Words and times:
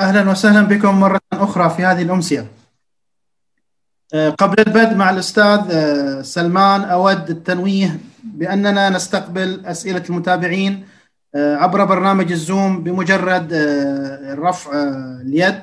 أهلا 0.00 0.30
وسهلا 0.30 0.62
بكم 0.62 1.00
مرة 1.00 1.20
أخرى 1.32 1.70
في 1.70 1.84
هذه 1.84 2.02
الأمسية. 2.02 2.46
آه، 4.14 4.30
قبل 4.30 4.54
البدء 4.66 4.94
مع 4.94 5.10
الأستاذ 5.10 5.60
آه، 5.70 6.22
سلمان 6.22 6.80
أود 6.80 7.30
التنويه 7.30 8.00
بأننا 8.24 8.90
نستقبل 8.90 9.66
أسئلة 9.66 10.02
المتابعين 10.10 10.86
آه، 11.34 11.56
عبر 11.56 11.84
برنامج 11.84 12.32
الزوم 12.32 12.82
بمجرد 12.82 13.52
رفع 14.38 14.70
اليد 15.20 15.60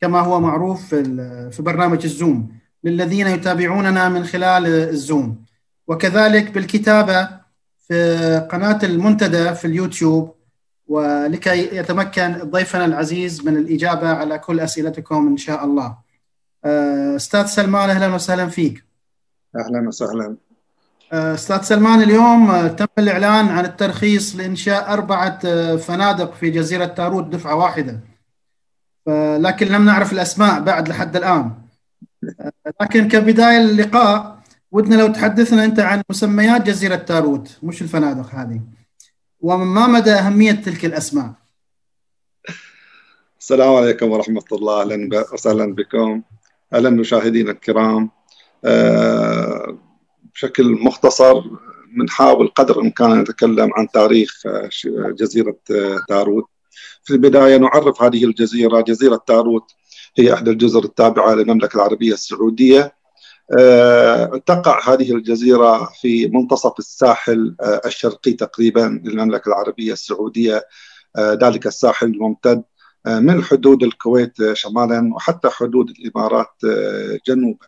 كما 0.00 0.20
هو 0.20 0.40
معروف 0.40 0.94
في 1.50 1.56
برنامج 1.58 2.04
الزوم 2.04 2.48
للذين 2.84 3.26
يتابعوننا 3.26 4.08
من 4.08 4.24
خلال 4.24 4.66
الزوم. 4.66 5.44
وكذلك 5.88 6.50
بالكتابة 6.50 7.28
في 7.88 8.48
قناة 8.50 8.78
المنتدى 8.82 9.54
في 9.54 9.64
اليوتيوب 9.64 10.35
ولكي 10.88 11.76
يتمكن 11.76 12.32
ضيفنا 12.44 12.84
العزيز 12.84 13.46
من 13.46 13.56
الإجابة 13.56 14.08
على 14.08 14.38
كل 14.38 14.60
أسئلتكم 14.60 15.26
إن 15.26 15.36
شاء 15.36 15.64
الله. 15.64 15.96
آه، 16.64 17.16
أستاذ 17.16 17.46
سلمان 17.46 17.90
أهلا 17.90 18.14
وسهلا 18.14 18.46
فيك. 18.46 18.84
أهلا 19.56 19.88
وسهلا. 19.88 20.36
آه، 21.12 21.34
أستاذ 21.34 21.62
سلمان 21.62 22.02
اليوم 22.02 22.66
تم 22.66 22.86
الإعلان 22.98 23.48
عن 23.48 23.64
الترخيص 23.64 24.36
لإنشاء 24.36 24.92
أربعة 24.92 25.38
آه، 25.44 25.76
فنادق 25.76 26.34
في 26.34 26.50
جزيرة 26.50 26.86
تاروت 26.86 27.24
دفعة 27.26 27.54
واحدة. 27.54 28.00
لكن 29.38 29.66
لم 29.66 29.84
نعرف 29.84 30.12
الأسماء 30.12 30.60
بعد 30.60 30.88
لحد 30.88 31.16
الآن. 31.16 31.52
لكن 32.80 33.08
كبداية 33.08 33.58
اللقاء 33.58 34.38
ودنا 34.72 34.94
لو 34.94 35.06
تحدثنا 35.06 35.64
أنت 35.64 35.80
عن 35.80 36.02
مسميات 36.10 36.62
جزيرة 36.62 36.96
تاروت 36.96 37.58
مش 37.62 37.82
الفنادق 37.82 38.34
هذه. 38.34 38.60
وما 39.40 39.86
مدى 39.86 40.12
أهمية 40.12 40.52
تلك 40.52 40.84
الأسماء؟ 40.84 41.32
السلام 43.40 43.74
عليكم 43.74 44.10
ورحمة 44.10 44.44
الله. 44.52 44.82
أهلا 44.82 45.24
وسهلا 45.32 45.74
بكم. 45.74 46.22
أهلا 46.74 46.90
مشاهدينا 46.90 47.50
الكرام. 47.50 48.10
أه 48.64 49.78
بشكل 50.34 50.70
مختصر 50.70 51.42
بنحاول 51.96 52.48
قدر 52.48 52.78
الإمكان 52.78 53.20
نتكلم 53.20 53.70
عن 53.76 53.88
تاريخ 53.90 54.42
آه، 54.46 54.70
جزيرة 55.10 55.56
آه، 55.70 56.00
تاروت. 56.08 56.44
في 57.04 57.12
البداية 57.12 57.56
نعرف 57.56 58.02
هذه 58.02 58.24
الجزيرة. 58.24 58.80
جزيرة 58.80 59.24
تاروت 59.26 59.70
هي 60.18 60.34
إحدى 60.34 60.50
الجزر 60.50 60.84
التابعة 60.84 61.34
للمملكة 61.34 61.76
العربية 61.76 62.12
السعودية. 62.12 62.80
آه، 62.80 62.92
تقع 64.46 64.94
هذه 64.94 65.12
الجزيرة 65.12 65.84
في 65.84 66.26
منتصف 66.26 66.78
الساحل 66.78 67.56
آه، 67.60 67.80
الشرقي 67.86 68.32
تقريبا 68.32 69.00
للمملكة 69.04 69.48
العربية 69.48 69.92
السعودية 69.92 70.66
آه، 71.16 71.38
ذلك 71.42 71.66
الساحل 71.66 72.06
الممتد 72.06 72.62
من 73.06 73.44
حدود 73.44 73.82
الكويت 73.82 74.52
شمالا 74.52 75.14
وحتى 75.14 75.48
حدود 75.48 75.90
الإمارات 75.90 76.52
جنوبا. 77.26 77.66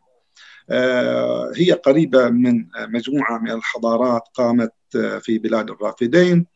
هي 1.57 1.73
قريبة 1.73 2.29
من 2.29 2.67
مجموعة 2.89 3.39
من 3.39 3.51
الحضارات 3.51 4.23
قامت 4.35 4.73
في 5.21 5.39
بلاد 5.39 5.71
الرافدين 5.71 6.47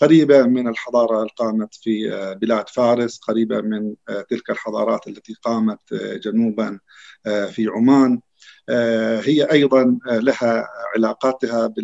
قريبة 0.00 0.42
من 0.42 0.68
الحضارة 0.68 1.28
قامت 1.36 1.74
في 1.74 2.10
بلاد 2.40 2.68
فارس 2.68 3.18
قريبة 3.18 3.60
من 3.60 3.94
تلك 4.30 4.50
الحضارات 4.50 5.08
التي 5.08 5.34
قامت 5.42 5.94
جنوبا 5.94 6.78
في 7.24 7.66
عمان. 7.76 8.12
آه، 8.12 8.29
هي 9.20 9.44
أيضا 9.52 9.98
آه، 10.10 10.18
لها 10.18 10.68
علاقاتها 10.96 11.74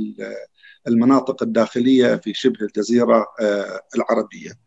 بالمناطق 0.86 1.42
الداخلية 1.42 2.16
في 2.16 2.34
شبه 2.34 2.60
الجزيرة 2.62 3.26
آه، 3.40 3.80
العربية. 3.96 4.66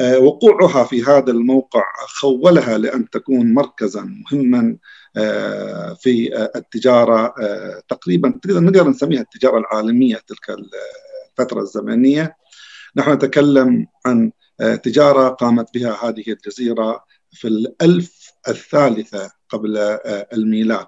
وقوعها 0.00 0.84
في 0.84 1.02
هذا 1.02 1.30
الموقع 1.30 1.82
خولها 2.06 2.78
لأن 2.78 3.10
تكون 3.10 3.54
مركزا 3.54 4.00
مهما 4.32 4.76
في 6.00 6.48
التجارة 6.56 7.34
تقريبا 7.88 8.40
نقدر 8.46 8.88
نسميها 8.88 9.20
التجارة 9.20 9.58
العالمية 9.58 10.16
تلك 10.26 10.58
الفترة 11.30 11.60
الزمنية. 11.60 12.36
نحن 12.96 13.12
نتكلم 13.12 13.86
عن 14.06 14.32
تجارة 14.82 15.28
قامت 15.28 15.74
بها 15.74 16.08
هذه 16.08 16.24
الجزيرة 16.28 17.04
في 17.32 17.48
الألف 17.48 18.32
الثالثة 18.48 19.30
قبل 19.48 19.78
الميلاد 20.32 20.86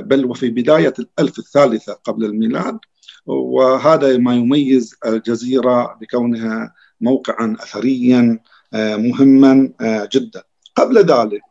بل 0.00 0.24
وفي 0.24 0.50
بداية 0.50 0.94
الألف 0.98 1.38
الثالثة 1.38 1.92
قبل 1.92 2.24
الميلاد 2.24 2.78
وهذا 3.26 4.16
ما 4.16 4.34
يميز 4.34 4.96
الجزيرة 5.06 5.98
بكونها 6.00 6.74
موقعا 7.00 7.56
أثريا 7.60 8.40
آه، 8.74 8.96
مهما 8.96 9.72
آه، 9.80 10.08
جدا. 10.12 10.42
قبل 10.74 10.98
ذلك 10.98 11.42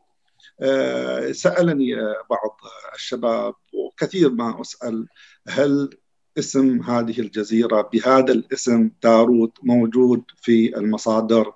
آه، 0.61 1.31
سألني 1.31 1.95
بعض 2.29 2.57
الشباب 2.95 3.53
وكثير 3.73 4.29
ما 4.29 4.61
أسأل 4.61 5.07
هل 5.47 5.89
اسم 6.37 6.81
هذه 6.81 7.19
الجزيرة 7.19 7.89
بهذا 7.93 8.33
الاسم 8.33 8.89
تاروت 9.01 9.57
موجود 9.63 10.23
في 10.41 10.77
المصادر 10.77 11.53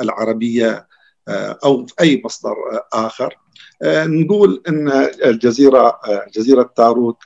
العربية؟ 0.00 0.88
أو 1.28 1.86
في 1.86 1.94
أي 2.00 2.22
مصدر 2.24 2.54
آخر. 2.92 3.36
آه، 3.82 4.06
نقول 4.06 4.62
إن 4.68 4.88
الجزيرة 5.24 5.86
آه، 5.88 6.26
جزيرة 6.34 6.72
تاروت 6.76 7.18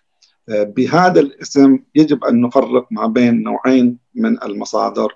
آه، 0.48 0.62
بهذا 0.62 1.20
الاسم 1.20 1.78
يجب 1.94 2.24
أن 2.24 2.40
نفرق 2.40 2.86
ما 2.90 3.06
بين 3.06 3.42
نوعين 3.42 3.98
من 4.14 4.42
المصادر. 4.42 5.12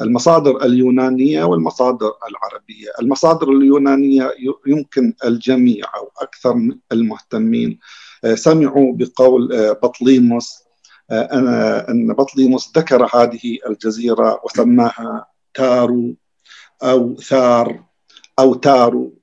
المصادر 0.00 0.64
اليونانية 0.64 1.44
والمصادر 1.44 2.12
العربية، 2.30 2.88
المصادر 3.00 3.50
اليونانية 3.50 4.30
يمكن 4.66 5.14
الجميع 5.24 5.84
أو 5.96 6.10
أكثر 6.20 6.70
المهتمين. 6.92 7.78
سمعوا 8.34 8.92
بقول 8.96 9.48
بطليموس. 9.82 10.62
إن 11.10 12.14
بطليموس 12.14 12.72
ذكر 12.78 13.08
هذه 13.14 13.58
الجزيرة 13.68 14.40
وسماها 14.44 15.26
تارو 15.54 16.14
أو 16.82 17.16
ثار. 17.16 17.87
أو 18.38 18.54
تارو 18.54 19.18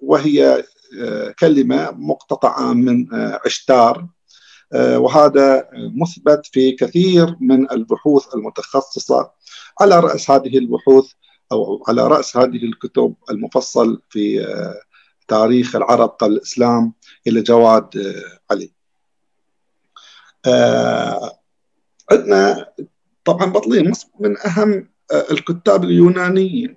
وهي 0.00 0.64
كلمة 1.38 1.90
مقتطعة 1.90 2.72
من 2.72 3.06
عشتار. 3.44 4.06
وهذا 4.74 5.68
مثبت 5.72 6.46
في 6.46 6.72
كثير 6.72 7.36
من 7.40 7.70
البحوث 7.70 8.34
المتخصصة 8.34 9.30
على 9.80 10.00
رأس 10.00 10.30
هذه 10.30 10.58
البحوث 10.58 11.12
أو 11.52 11.84
على 11.88 12.08
رأس 12.08 12.36
هذه 12.36 12.64
الكتب 12.64 13.14
المفصل 13.30 14.02
في 14.10 14.46
تاريخ 15.28 15.76
العرب 15.76 16.08
قبل 16.08 16.32
الإسلام 16.32 16.92
إلى 17.26 17.42
جواد 17.42 18.14
علي. 18.50 18.72
عندنا 22.10 22.72
طبعا 23.24 23.46
بطليموس 23.46 24.06
من 24.20 24.36
أهم 24.38 24.88
الكتاب 25.30 25.84
اليونانيين. 25.84 26.76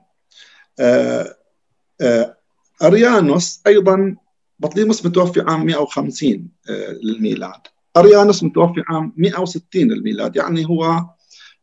أريانوس 2.81 3.61
أيضا 3.67 4.15
بطليموس 4.59 5.05
متوفي 5.05 5.41
عام 5.41 5.65
150 5.65 6.47
آه، 6.69 6.91
للميلاد. 6.91 7.61
أريانوس 7.97 8.43
متوفي 8.43 8.83
عام 8.87 9.13
160 9.17 9.63
للميلاد 9.75 10.35
يعني 10.35 10.65
هو 10.65 11.05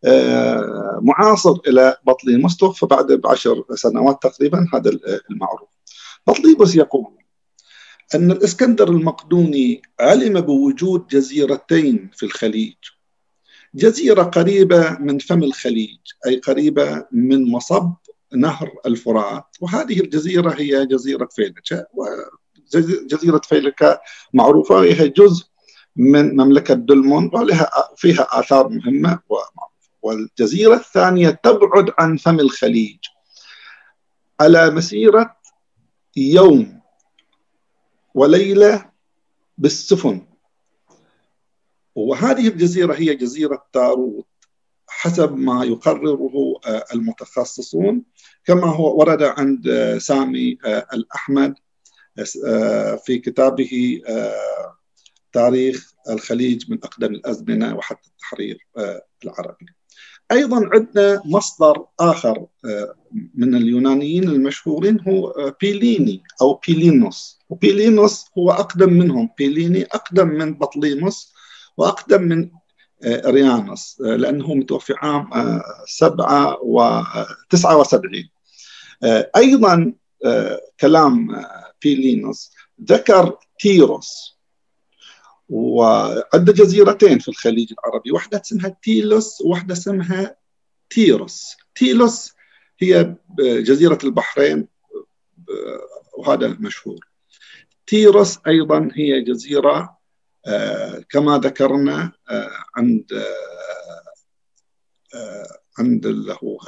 آه، 0.04 1.00
معاصر 1.02 1.58
إلى 1.68 1.96
بطليموس 2.06 2.56
توفى 2.56 2.86
بعد 2.86 3.12
بعشر 3.12 3.64
سنوات 3.74 4.22
تقريبا 4.22 4.68
هذا 4.74 4.90
المعروف. 5.30 5.68
بطليموس 6.26 6.76
يقول 6.76 7.16
أن 8.14 8.30
الإسكندر 8.30 8.88
المقدوني 8.88 9.82
علم 10.00 10.40
بوجود 10.40 11.06
جزيرتين 11.06 12.10
في 12.14 12.22
الخليج. 12.26 12.74
جزيرة 13.74 14.22
قريبة 14.22 14.98
من 15.00 15.18
فم 15.18 15.42
الخليج 15.42 15.98
أي 16.26 16.36
قريبة 16.36 17.06
من 17.12 17.50
مصب 17.50 17.92
نهر 18.34 18.72
الفرات. 18.86 19.56
وهذه 19.60 20.00
الجزيرة 20.00 20.54
هي 20.58 20.86
جزيرة 20.86 21.28
فيلكا 21.32 21.86
وجزيرة 21.94 23.40
فيلكا 23.44 24.00
معروفة 24.34 24.74
وهي 24.74 25.08
جزء 25.08 25.46
من 25.96 26.36
مملكة 26.36 26.74
دلمون 26.74 27.30
ولها 27.34 27.70
فيها 27.96 28.26
آثار 28.30 28.68
مهمة 28.68 29.20
ومعروفة. 29.28 29.66
والجزيرة 30.02 30.74
الثانية 30.74 31.30
تبعد 31.30 31.92
عن 31.98 32.16
فم 32.16 32.40
الخليج. 32.40 32.98
على 34.40 34.70
مسيرة 34.70 35.36
يوم 36.16 36.80
وليلة 38.14 38.90
بالسفن. 39.58 40.26
وهذه 41.94 42.48
الجزيرة 42.48 42.94
هي 42.94 43.14
جزيرة 43.14 43.66
تاروت. 43.72 44.26
حسب 44.96 45.36
ما 45.36 45.64
يقرره 45.64 46.60
آه، 46.66 46.84
المتخصصون. 46.94 48.02
كما 48.44 48.66
هو 48.66 48.98
ورد 48.98 49.22
عند 49.22 49.68
آه، 49.68 49.98
سامي 49.98 50.58
آه، 50.64 50.86
الأحمد 50.92 51.54
في 53.04 53.18
كتابه 53.18 54.00
تاريخ 55.32 55.92
الخليج 56.10 56.70
من 56.70 56.78
أقدم 56.84 57.14
الأزمنة 57.14 57.76
وحتى 57.76 58.08
التحرير 58.08 58.66
العربي. 59.24 59.66
أيضا 60.32 60.70
عندنا 60.72 61.22
مصدر 61.24 61.84
آخر 62.00 62.46
من 63.34 63.54
اليونانيين 63.54 64.28
المشهورين 64.28 65.00
هو 65.00 65.54
بيليني 65.60 66.22
أو 66.42 66.60
بيلينوس. 66.68 67.38
وبيلينوس 67.48 68.26
هو 68.38 68.50
أقدم 68.50 68.92
منهم. 68.92 69.30
بيليني 69.38 69.82
أقدم 69.82 70.28
من 70.28 70.54
بطليموس 70.54 71.32
وأقدم 71.76 72.22
من 72.22 72.50
ريانوس 73.04 74.00
لأنه 74.00 74.54
متوفي 74.54 74.94
عام 74.96 75.30
7 75.86 76.58
و 76.62 77.02
79 77.50 78.28
أيضا 79.36 79.92
كلام 80.80 81.44
بيلينوس 81.82 82.52
ذكر 82.82 83.38
تيروس 83.58 84.36
وعنده 85.48 86.52
جزيرتين 86.52 87.18
في 87.18 87.28
الخليج 87.28 87.72
العربي 87.72 88.12
واحدة 88.12 88.40
اسمها 88.40 88.76
تيلوس 88.82 89.40
وواحدة 89.40 89.74
اسمها 89.74 90.36
تيروس. 90.90 91.56
تيلوس 91.74 92.32
هي 92.78 93.14
جزيرة 93.40 93.98
البحرين 94.04 94.68
وهذا 96.18 96.48
مشهور. 96.48 97.08
تيروس 97.86 98.38
أيضا 98.46 98.90
هي 98.94 99.20
جزيرة 99.20 99.95
كما 101.10 101.38
ذكرنا 101.38 102.12
عند 102.76 103.24
عند 105.78 106.06
اللي 106.06 106.36
هو 106.44 106.58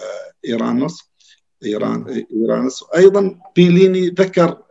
إيرانوس 0.44 1.10
إيران 1.64 2.26
إيرانوس. 2.32 2.84
أيضا 2.96 3.40
بيليني 3.56 4.08
ذكر 4.08 4.62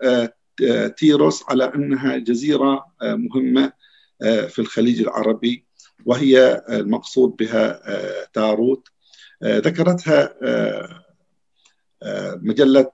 تيروس 0.98 1.44
على 1.50 1.64
أنها 1.76 2.18
جزيرة 2.18 2.86
مهمة 3.02 3.74
في 4.20 4.60
الخليج 4.60 5.02
العربي 5.02 5.66
وهي 6.06 6.64
المقصود 6.70 7.36
بها 7.36 7.82
تاروت 8.34 8.88
ذكرتها 9.44 10.34
مجلة 12.36 12.92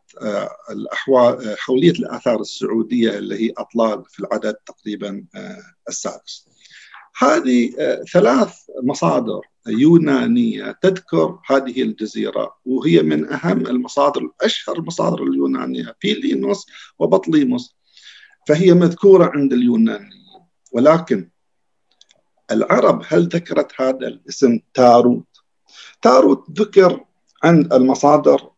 الأحوال 0.71 1.55
حولية 1.59 1.91
الآثار 1.91 2.41
السعودية 2.41 3.17
اللي 3.17 3.45
هي 3.45 3.53
أطلال 3.57 4.03
في 4.09 4.19
العدد 4.19 4.53
تقريبا 4.53 5.25
السادس. 5.89 6.47
هذه 7.17 7.71
ثلاث 8.13 8.55
مصادر 8.83 9.41
يونانية 9.67 10.71
تذكر 10.81 11.39
هذه 11.45 11.81
الجزيرة 11.81 12.55
وهي 12.65 13.01
من 13.01 13.33
أهم 13.33 13.67
المصادر 13.67 14.29
اشهر 14.41 14.77
المصادر 14.77 15.23
اليونانية 15.23 15.95
بيلينوس 16.01 16.65
وبطليموس 16.99 17.75
فهي 18.47 18.73
مذكورة 18.73 19.31
عند 19.35 19.53
اليونانيين 19.53 20.13
ولكن 20.71 21.29
العرب 22.51 23.03
هل 23.07 23.27
ذكرت 23.27 23.71
هذا 23.81 24.07
الاسم 24.07 24.59
تاروت؟ 24.73 25.27
تاروت 26.01 26.59
ذكر 26.59 27.05
عند 27.43 27.73
المصادر 27.73 28.49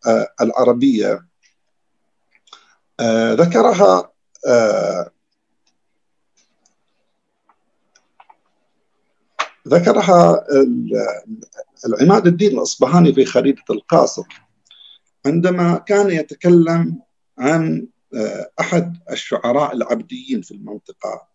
العربيه 2.99 3.33
ذكرها 3.45 4.11
ذكرها 9.67 10.45
العماد 11.85 12.27
الدين 12.27 12.51
الأصبهاني 12.51 13.13
في 13.13 13.25
خريطة 13.25 13.71
القاصر 13.71 14.23
عندما 15.25 15.77
كان 15.77 16.09
يتكلم 16.09 16.99
عن 17.37 17.87
أحد 18.59 18.97
الشعراء 19.11 19.75
العبديين 19.75 20.41
في 20.41 20.51
المنطقة. 20.51 21.27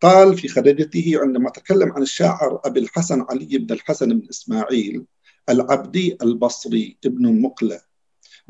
قال 0.00 0.38
في 0.38 0.48
خريطته 0.48 1.12
عندما 1.22 1.50
تكلم 1.50 1.92
عن 1.92 2.02
الشاعر 2.02 2.60
أبي 2.64 2.80
الحسن 2.80 3.26
علي 3.30 3.58
بن 3.58 3.74
الحسن 3.74 4.20
بن 4.20 4.28
إسماعيل 4.30 5.04
العبدي 5.48 6.16
البصري 6.22 6.96
ابن 7.04 7.26
المقله 7.26 7.80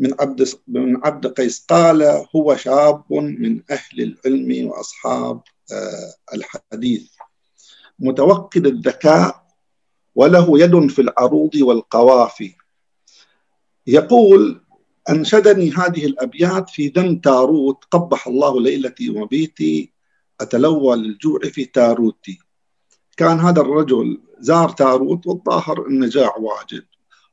من 0.03 0.15
عبد 0.21 0.49
من 0.69 1.07
عبد 1.07 1.27
قيس. 1.27 1.65
قال 1.69 2.27
هو 2.37 2.57
شاب 2.57 3.05
من 3.13 3.63
أهل 3.71 4.03
العلم 4.03 4.69
وأصحاب 4.69 5.41
الحديث. 6.35 7.11
متوقد 7.99 8.67
الذكاء 8.67 9.43
وله 10.15 10.61
يد 10.61 10.91
في 10.91 11.03
العروض 11.03 11.55
والقوافي. 11.55 12.55
يقول 13.87 14.61
أنشدني 15.11 15.71
هذه 15.71 16.07
الأبيات 16.07 16.71
في 16.71 16.89
دم 16.89 17.19
تاروت. 17.19 17.85
قبح 17.91 18.27
الله 18.27 18.61
ليلتي 18.61 19.11
وبيتي 19.11 19.93
أتلوى 20.41 20.97
للجوع 20.97 21.41
في 21.41 21.65
تاروتي. 21.65 22.39
كان 23.17 23.41
هذا 23.41 23.61
الرجل 23.61 24.21
زار 24.39 24.69
تاروت 24.69 25.27
والظاهر 25.27 25.87
أنه 25.87 26.09
جاع 26.09 26.37
واجد. 26.37 26.85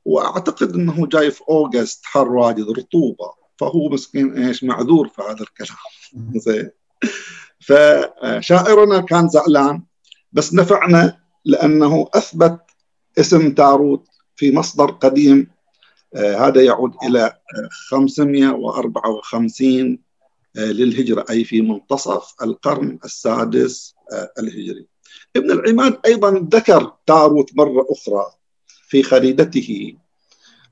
وأعتقد 0.09 0.75
أنه 0.75 1.07
جاي 1.07 1.31
في 1.31 1.41
أوغست 1.49 2.05
حر 2.05 2.31
واجد 2.31 2.69
رطوبة. 2.69 3.33
فهو 3.57 3.89
مسكين 3.89 4.37
إيش 4.37 4.63
معذور 4.63 5.07
في 5.07 5.21
هذا 5.21 5.43
الكلام. 5.43 5.77
زين. 6.35 6.69
فشاعرنا 7.59 9.01
كان 9.01 9.29
زعلان 9.29 9.83
بس 10.31 10.53
نفعنا 10.53 11.17
لأنه 11.45 12.09
أثبت 12.13 12.59
اسم 13.19 13.53
تاروت 13.53 14.07
في 14.35 14.55
مصدر 14.55 14.91
قديم. 14.91 15.47
آه 16.15 16.47
هذا 16.47 16.61
يعود 16.61 16.93
آه 17.15 17.39
554 17.89 19.99
آه 20.57 20.59
للهجرة 20.59 21.25
أي 21.29 21.43
في 21.43 21.61
منتصف 21.61 22.33
القرن 22.43 22.99
السادس 23.05 23.95
الهجري. 24.39 24.87
ابن 25.35 25.51
العماد 25.51 25.99
أيضا 26.05 26.47
ذكر 26.51 26.93
تاروت 27.05 27.49
مرة 27.55 27.85
أخرى. 27.89 28.25
في 28.89 29.03
خريدته. 29.03 29.95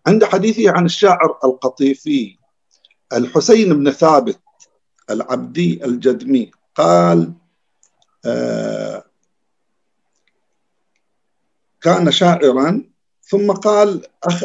عند 0.07 0.23
حديثه 0.23 0.71
عن 0.71 0.85
الشاعر 0.85 1.39
القطيفي 1.43 2.37
الحسين 3.13 3.73
بن 3.73 3.91
ثابت 3.91 4.39
العبدي 5.09 5.85
الجدمي 5.85 6.51
قال 6.75 7.33
كان 11.81 12.11
شاعرا 12.11 12.83
ثم 13.21 13.51
قال 13.51 14.05
أخ 14.23 14.43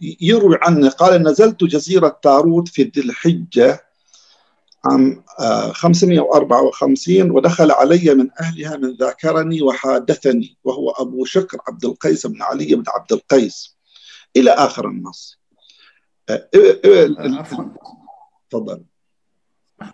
يروي 0.00 0.58
عنه 0.62 0.88
قال 0.88 1.22
نزلت 1.22 1.64
جزيرة 1.64 2.18
تاروت 2.22 2.68
في 2.68 2.82
ذي 2.82 3.00
الحجة 3.00 3.85
عام 4.90 5.22
554 5.72 7.30
ودخل 7.30 7.70
علي 7.70 8.14
من 8.14 8.28
أهلها 8.40 8.76
من 8.76 8.96
ذاكرني 9.00 9.62
وحادثني 9.62 10.56
وهو 10.64 10.90
أبو 10.90 11.24
شكر 11.24 11.58
عبد 11.68 11.84
القيس 11.84 12.26
بن 12.26 12.42
علي 12.42 12.74
بن 12.74 12.84
عبد 12.88 13.12
القيس 13.12 13.76
إلى 14.36 14.50
آخر 14.50 14.88
النص. 14.88 15.38
تفضل. 18.50 18.82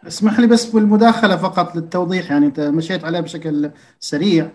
اسمح 0.06 0.40
لي 0.40 0.46
بس 0.46 0.64
بالمداخلة 0.64 1.36
فقط 1.36 1.76
للتوضيح 1.76 2.30
يعني 2.30 2.46
أنت 2.46 2.60
مشيت 2.60 3.04
عليه 3.04 3.20
بشكل 3.20 3.70
سريع. 4.00 4.50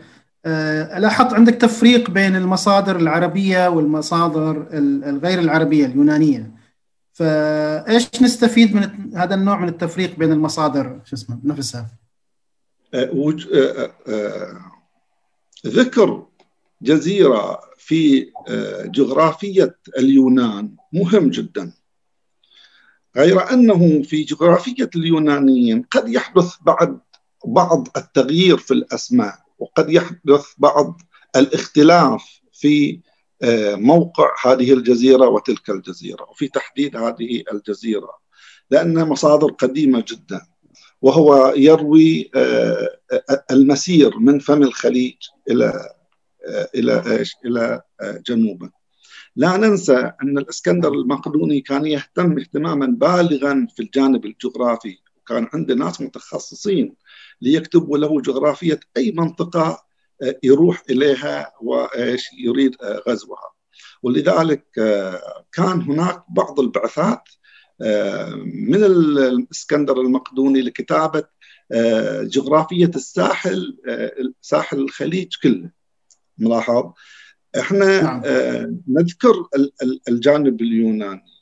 لاحظت 0.97 1.33
عندك 1.33 1.53
تفريق 1.53 2.09
بين 2.09 2.35
المصادر 2.35 2.95
العربية 2.95 3.67
والمصادر 3.67 4.67
الغير 4.73 5.39
العربية 5.39 5.85
اليونانية. 5.85 6.56
فايش 7.17 8.21
نستفيد 8.21 8.75
من 8.75 9.15
هذا 9.17 9.35
النوع 9.35 9.59
من 9.59 9.69
التفريق 9.69 10.15
بين 10.15 10.31
المصادر؟ 10.31 11.01
شو 11.05 11.15
اسمه 11.15 11.39
نفسها. 11.43 11.87
ذكر 15.67 16.25
جزيرة 16.81 17.59
في 17.77 18.31
جغرافية 18.85 19.75
اليونان. 19.97 20.75
مهم 20.93 21.29
جدا. 21.29 21.73
غير 23.15 23.53
أنه 23.53 24.01
في 24.03 24.23
جغرافية 24.23 24.89
اليونانيين 24.95 25.81
قد 25.91 26.09
يحدث 26.09 26.55
بعد 26.61 26.99
بعض 27.45 27.87
التغيير 27.97 28.57
في 28.57 28.73
الأسماء 28.73 29.39
وقد 29.59 29.89
يحدث 29.89 30.45
بعض 30.57 31.01
الاختلاف 31.35 32.41
في 32.53 32.99
موقع 33.75 34.31
هذه 34.45 34.73
الجزيرة 34.73 35.27
وتلك 35.27 35.69
الجزيرة 35.69 36.23
وفي 36.29 36.47
تحديد 36.47 36.95
هذه 36.95 37.43
الجزيرة 37.53 38.09
لأنها 38.71 39.03
مصادر 39.05 39.47
قديمة 39.51 40.03
جدا 40.07 40.41
وهو 41.01 41.53
يروي 41.55 42.31
المسير 43.51 44.19
من 44.19 44.39
فم 44.39 44.63
الخليج 44.63 45.17
إلى 45.49 45.89
إلى 46.75 47.17
إيش؟ 47.17 47.35
إلى 47.45 47.81
جنوبه 48.27 48.69
لا 49.35 49.57
ننسى 49.57 50.11
أن 50.23 50.37
الإسكندر 50.37 50.93
المقدوني 50.93 51.61
كان 51.61 51.85
يهتم 51.85 52.39
اهتماما 52.39 52.85
بالغا 52.85 53.67
في 53.75 53.83
الجانب 53.83 54.25
الجغرافي 54.25 54.97
وكان 55.21 55.47
عنده 55.53 55.75
ناس 55.75 56.01
متخصصين 56.01 56.95
ليكتبوا 57.41 57.97
له 57.97 58.21
جغرافية 58.21 58.79
أي 58.97 59.11
منطقة 59.11 59.86
يروح 60.43 60.83
إليها 60.89 61.53
وإيش 61.61 62.27
يريد 62.39 62.75
غزوها. 63.09 63.53
ولذلك 64.03 64.65
كان 65.51 65.81
هناك 65.81 66.23
بعض 66.29 66.59
البعثات 66.59 67.29
من 68.45 68.83
الإسكندر 68.83 70.01
المقدوني 70.01 70.61
لكتابة 70.61 71.23
جغرافية 72.21 72.91
الساحل 72.95 73.77
ساحل 74.41 74.79
الخليج 74.79 75.33
كله. 75.43 75.71
ملاحظ؟ 76.37 76.91
إحنا 77.59 78.01
نعم. 78.01 78.21
نذكر 78.87 79.47
الجانب 80.09 80.61
اليوناني 80.61 81.37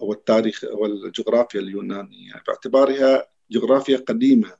أو 0.00 0.12
التاريخ 0.12 0.64
أو 0.64 0.86
الجغرافيا 0.86 1.60
اليونانية. 1.60 2.32
باعتبارها 2.46 3.26
جغرافيا 3.50 3.96
قديمة. 3.96 4.52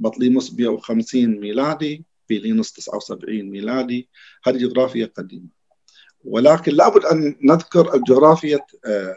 بطليموس 0.00 0.54
150 0.54 1.40
ميلادي. 1.40 2.04
بيلينوس 2.28 2.72
79 2.72 3.42
ميلادي 3.42 4.08
هذه 4.46 4.56
جغرافيا 4.56 5.10
قديمة. 5.16 5.56
ولكن 6.24 6.72
لابد 6.72 7.04
أن 7.04 7.36
نذكر 7.44 7.94
الجغرافيا 7.94 8.58
آه، 8.84 9.16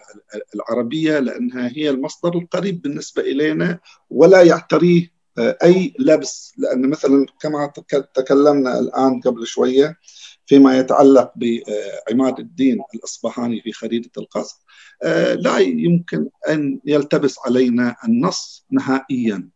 العربية 0.56 1.20
لأنها 1.20 1.72
هي 1.76 1.90
المصدر 1.90 2.38
القريب 2.38 2.82
بالنسبة 2.82 3.22
إلينا 3.22 3.80
ولا 4.10 4.42
يعتريه 4.42 5.20
آه، 5.38 5.58
أي 5.64 5.94
لبس. 6.00 6.54
لأن 6.58 6.90
مثلا 6.90 7.26
كما 7.42 7.74
تكلمنا 8.14 8.80
الآن 8.80 9.22
قبل 9.22 9.48
شوية 9.48 9.98
فيما 10.46 10.78
يتعلق 10.78 11.32
بعماد 11.36 12.40
الدين 12.40 12.82
الاصبهاني 12.96 13.62
في 13.62 13.72
خريطة 13.72 14.20
القصر 14.20 14.58
آه، 15.04 15.34
لا 15.34 15.58
يمكن 15.58 16.30
أن 16.50 16.80
يلتبس 16.86 17.36
علينا 17.46 17.96
النص 18.06 18.66
نهائيا. 18.72 19.50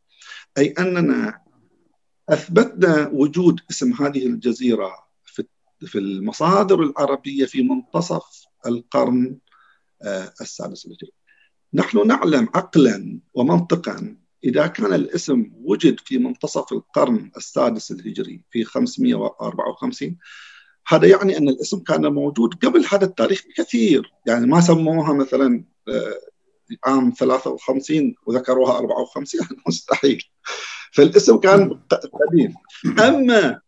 أي 0.58 0.74
أننا 0.80 1.43
أثبتنا 2.30 3.10
وجود 3.14 3.60
اسم 3.72 3.94
هذه 3.94 4.26
الجزيرة 4.28 5.04
في 5.86 5.98
المصادر 5.98 6.84
العربية 6.84 7.46
في 7.46 7.64
منتصف 7.64 8.46
القرن 8.66 9.38
آه، 10.02 10.34
السادس 10.42 10.86
الهجري. 10.86 11.12
نحن 11.74 12.08
نعلم 12.08 12.50
عقلا 12.56 13.20
ومنطقا 13.34 14.18
إذا 14.44 14.68
كان 14.68 14.94
الاسم 14.94 15.52
وجد 15.54 16.00
في 16.00 16.18
منتصف 16.18 16.74
القرن 16.74 17.32
السادس 17.38 17.92
الهجري 17.92 18.42
في 18.52 18.64
554 18.64 20.18
هذا 20.88 21.08
يعني 21.08 21.38
أن 21.38 21.50
الاسم 21.50 21.80
كان 21.80 22.14
موجود 22.14 22.54
قبل 22.54 22.86
هذا 22.92 23.06
التاريخ 23.06 23.44
بكثير 23.48 24.14
يعني 24.28 24.48
ما 24.48 24.62
سموها 24.62 25.14
مثلا 25.14 25.66
آه، 25.88 26.20
عام 26.86 27.14
53 27.20 28.16
وذكروها 28.26 28.78
54 28.78 29.48
مستحيل 29.68 30.24
فالاسم 30.94 31.38
كان 31.38 31.80
قديم. 32.14 32.54
أما 33.00 33.60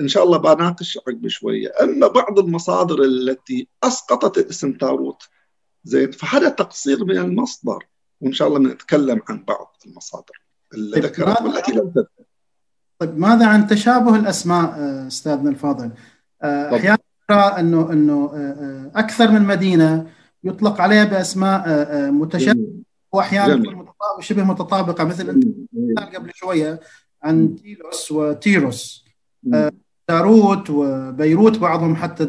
إن 0.00 0.08
شاء 0.08 0.24
الله 0.24 0.38
بناقش 0.38 0.98
عقب 0.98 1.28
شوية. 1.28 1.72
أما 1.82 2.06
بعض 2.06 2.38
المصادر 2.38 3.02
التي 3.02 3.68
أسقطت 3.82 4.38
اسم 4.38 4.72
تاروت 4.72 5.22
زين 5.84 6.10
فهذا 6.10 6.48
تقصير 6.48 7.04
من 7.04 7.18
المصدر 7.18 7.86
وإن 8.20 8.32
شاء 8.32 8.48
الله 8.48 8.58
نتكلم 8.58 9.22
عن 9.28 9.44
بعض 9.44 9.76
المصادر 9.86 10.42
اللي 10.74 10.92
طيب 10.92 11.04
ذكرت 11.04 11.42
والتي 11.42 11.72
لم 11.72 11.90
تذكر. 11.90 12.22
طيب 12.98 13.18
ماذا 13.18 13.46
عن 13.46 13.66
تشابه 13.66 14.16
الأسماء 14.16 14.74
استاذنا 15.06 15.50
الفاضل؟ 15.50 15.90
آه، 16.42 16.76
أحيانا 16.76 16.98
نرى 17.30 17.40
أنه 17.40 17.92
أنه 17.92 18.30
أكثر 18.96 19.30
من 19.30 19.42
مدينة 19.42 20.10
يطلق 20.44 20.80
عليها 20.80 21.04
بأسماء 21.04 21.90
متشابهة 22.10 22.72
واحيانا 23.12 23.84
شبه 24.20 24.44
متطابقة 24.44 25.04
مثل 25.04 25.30
انت 25.30 25.44
قبل 26.14 26.30
شوية 26.34 26.80
عن 27.22 27.56
تيلوس 27.56 28.12
وتيروس. 28.12 29.04
داروت 30.08 30.70
وبيروت 30.70 31.58
بعضهم 31.58 31.96
حتى 31.96 32.24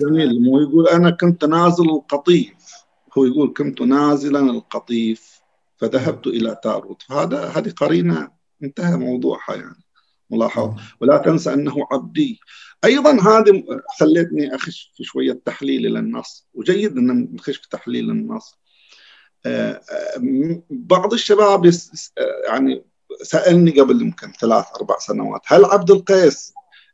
جميل. 0.00 0.42
مو 0.42 0.60
يقول 0.60 0.88
أنا 0.88 1.10
كنت 1.10 1.44
نازل 1.44 1.90
القطيف. 1.90 2.54
هو 3.18 3.24
يقول 3.24 3.52
كنت 3.56 3.82
نازلا 3.82 4.40
القطيف 4.40 5.40
فذهبت 5.76 6.26
إلى 6.26 6.60
تاروت 6.62 7.02
فهذا 7.02 7.44
هذه 7.44 7.70
قرينة. 7.70 8.30
انتهى 8.62 8.96
موضوعها 8.96 9.54
يعني. 9.54 9.84
ملاحظ. 10.30 10.74
ولا 11.00 11.18
تنسى 11.18 11.54
أنه 11.54 11.86
عبدي. 11.92 12.40
أيضا 12.84 13.10
هذه 13.10 13.64
خلتني 14.00 14.54
أخش 14.54 14.92
في 14.96 15.04
شوية 15.04 15.40
تحليل 15.44 15.86
إلى 15.86 15.98
النص 15.98 16.48
وجيد 16.54 16.96
أن 16.96 17.28
نخش 17.34 17.56
في 17.56 17.68
تحليل 17.68 18.10
النص. 18.10 18.54
آه، 18.54 18.58
آه، 18.58 18.59
بعض 20.70 21.12
الشباب 21.12 21.66
آه، 21.66 21.70
يعني 22.46 22.84
سألني 23.22 23.80
قبل 23.80 24.02
يمكن 24.02 24.32
ثلاث 24.40 24.64
أربع 24.76 24.98
سنوات 24.98 25.40
هل 25.46 25.64
عبد 25.64 25.90
القيس 25.90 26.52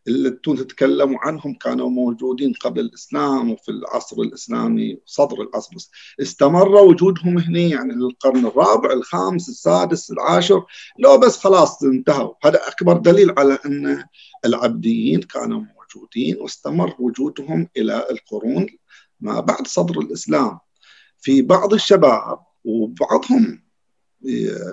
اللي 0.08 0.28
أنتم 0.28 0.56
تتكلموا 0.56 1.18
عنهم 1.20 1.54
كانوا 1.54 1.90
موجودين 1.90 2.52
قبل 2.52 2.80
الإسلام 2.80 3.50
وفي 3.50 3.68
العصر 3.68 4.16
الإسلامي 4.20 4.98
صدر 5.06 5.42
العصر 5.42 5.76
استمر 6.20 6.68
وجودهم 6.68 7.38
هنا 7.38 7.60
يعني 7.60 7.92
للقرن 7.94 8.46
الرابع 8.46 8.92
الخامس 8.92 9.48
السادس 9.48 10.10
العاشر 10.10 10.64
لو 10.98 11.18
بس 11.18 11.38
خلاص 11.38 11.82
انتهوا. 11.82 12.34
هذا 12.44 12.68
أكبر 12.68 12.96
دليل 12.96 13.38
على 13.38 13.58
أن 13.66 14.04
العبديين 14.44 15.20
كانوا 15.20 15.60
موجودين 15.60 16.36
واستمر 16.40 16.94
وجودهم 16.98 17.68
إلى 17.76 18.06
القرون 18.10 18.66
ما 19.20 19.40
بعد 19.40 19.66
صدر 19.66 20.00
الإسلام. 20.00 20.58
في 21.26 21.42
بعض 21.42 21.74
الشباب 21.74 22.38
وبعضهم 22.64 23.62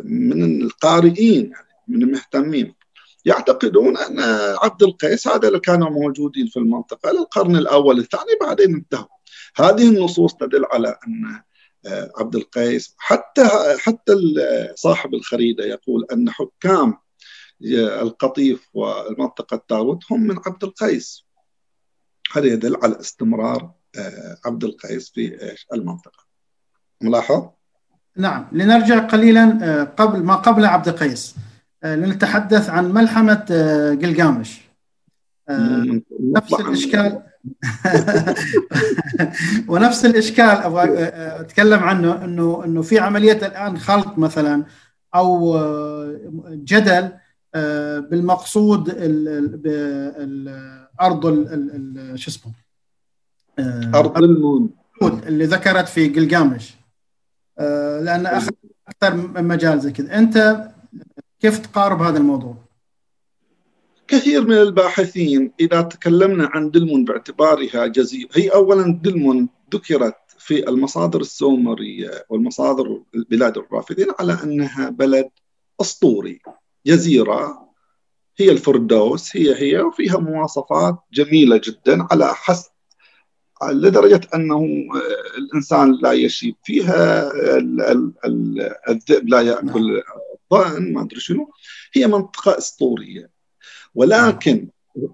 من 0.03 0.61
القارئين 0.61 1.51
يعني 1.51 1.67
من 1.87 2.03
المهتمين 2.03 2.75
يعتقدون 3.25 3.97
أن 3.97 4.19
عبد 4.61 4.83
القيس 4.83 5.27
هذا 5.27 5.47
اللي 5.47 5.59
كانوا 5.59 5.89
موجودين 5.89 6.47
في 6.47 6.57
المنطقة 6.57 7.11
للقرن 7.11 7.55
الأول 7.55 7.99
الثاني 7.99 8.37
بعدين 8.41 8.75
انتهوا. 8.75 9.17
هذه 9.55 9.89
النصوص 9.89 10.33
تدل 10.33 10.65
على 10.65 10.97
أن 11.07 11.41
آه، 11.85 12.11
عبد 12.17 12.35
القيس 12.35 12.95
حتى 12.97 13.49
حتى 13.79 14.13
صاحب 14.75 15.13
الخريدة 15.13 15.65
يقول 15.65 16.05
أن 16.13 16.29
حكام 16.29 16.97
القطيف 18.01 18.69
والمنطقة 18.73 19.55
التاروت 19.55 19.99
هم 20.11 20.27
من 20.27 20.39
عبد 20.45 20.63
القيس. 20.63 21.25
هذا 22.33 22.47
يدل 22.47 22.75
على 22.83 22.99
استمرار 22.99 23.71
آه، 23.97 24.37
عبد 24.45 24.63
القيس 24.63 25.11
في 25.11 25.37
المنطقة. 25.73 26.32
ملاحظ؟ 27.03 27.43
نعم 28.17 28.45
لنرجع 28.51 28.99
قليلا 28.99 29.59
آه، 29.61 29.83
قبل 29.83 30.23
ما 30.23 30.35
قبل 30.35 30.65
عبد 30.65 30.87
القيس. 30.87 31.35
آه، 31.83 31.95
لنتحدث 31.95 32.69
عن 32.69 32.91
ملحمة 32.91 33.45
قلقامش 34.01 34.61
آه، 35.49 36.01
نفس 36.19 36.53
الإشكال. 36.53 37.21
ونفس 39.69 40.05
الإشكال 40.05 40.45
أبغى 40.45 41.03
أتكلم 41.41 41.79
عنه 41.79 42.25
أنه 42.25 42.61
أنه 42.65 42.81
في 42.81 42.99
عملية 42.99 43.47
الآن 43.47 43.77
خلط 43.77 44.17
مثلا 44.17 44.63
أو 45.15 45.57
جدل 46.49 47.09
بالمقصود 48.09 48.93
الأرض 50.17 51.25
شو 52.15 52.31
اسمه؟ 52.31 52.51
أرض 53.95 54.17
المون 54.17 54.69
اللي 55.01 55.45
ذكرت 55.45 55.87
في 55.87 56.09
قلقامش 56.09 56.75
لأن 57.59 58.25
أخذ 58.25 58.51
أكثر 58.87 59.15
من 59.15 59.47
مجال 59.47 59.79
زي 59.79 59.91
كذا. 59.91 60.17
أنت 60.17 60.67
كيف 61.39 61.59
تقارب 61.59 62.01
هذا 62.01 62.17
الموضوع؟ 62.17 62.55
كثير 64.07 64.47
من 64.47 64.57
الباحثين 64.57 65.51
إذا 65.59 65.81
تكلمنا 65.81 66.49
عن 66.53 66.71
دلمون 66.71 67.05
باعتبارها 67.05 67.87
جزيرة 67.87 68.29
هي 68.33 68.49
أولا 68.49 68.99
دلمون 69.03 69.49
ذكرت 69.73 70.15
في 70.37 70.69
المصادر 70.69 71.21
السومرية 71.21 72.25
والمصادر 72.29 73.01
البلاد 73.15 73.57
الرافدين 73.57 74.07
على 74.19 74.37
أنها 74.43 74.89
بلد 74.89 75.29
أسطوري. 75.81 76.41
جزيرة 76.85 77.69
هي 78.37 78.51
الفردوس 78.51 79.37
هي 79.37 79.55
هي 79.55 79.81
وفيها 79.81 80.17
مواصفات 80.17 80.95
جميلة 81.13 81.61
جدا 81.63 82.07
على 82.11 82.33
حسب 82.33 82.71
لدرجة 83.71 84.21
أنه 84.35 84.67
الإنسان 85.37 85.99
لا 86.01 86.11
يشيب 86.11 86.55
فيها 86.63 87.31
الذئب 88.89 89.29
لا 89.29 89.41
يأكل 89.41 90.01
الظان 90.51 90.93
ما 90.93 91.01
أدري 91.01 91.19
شنو. 91.19 91.51
هي 91.93 92.07
منطقة 92.07 92.57
أسطورية. 92.57 93.29
ولكن 93.95 94.69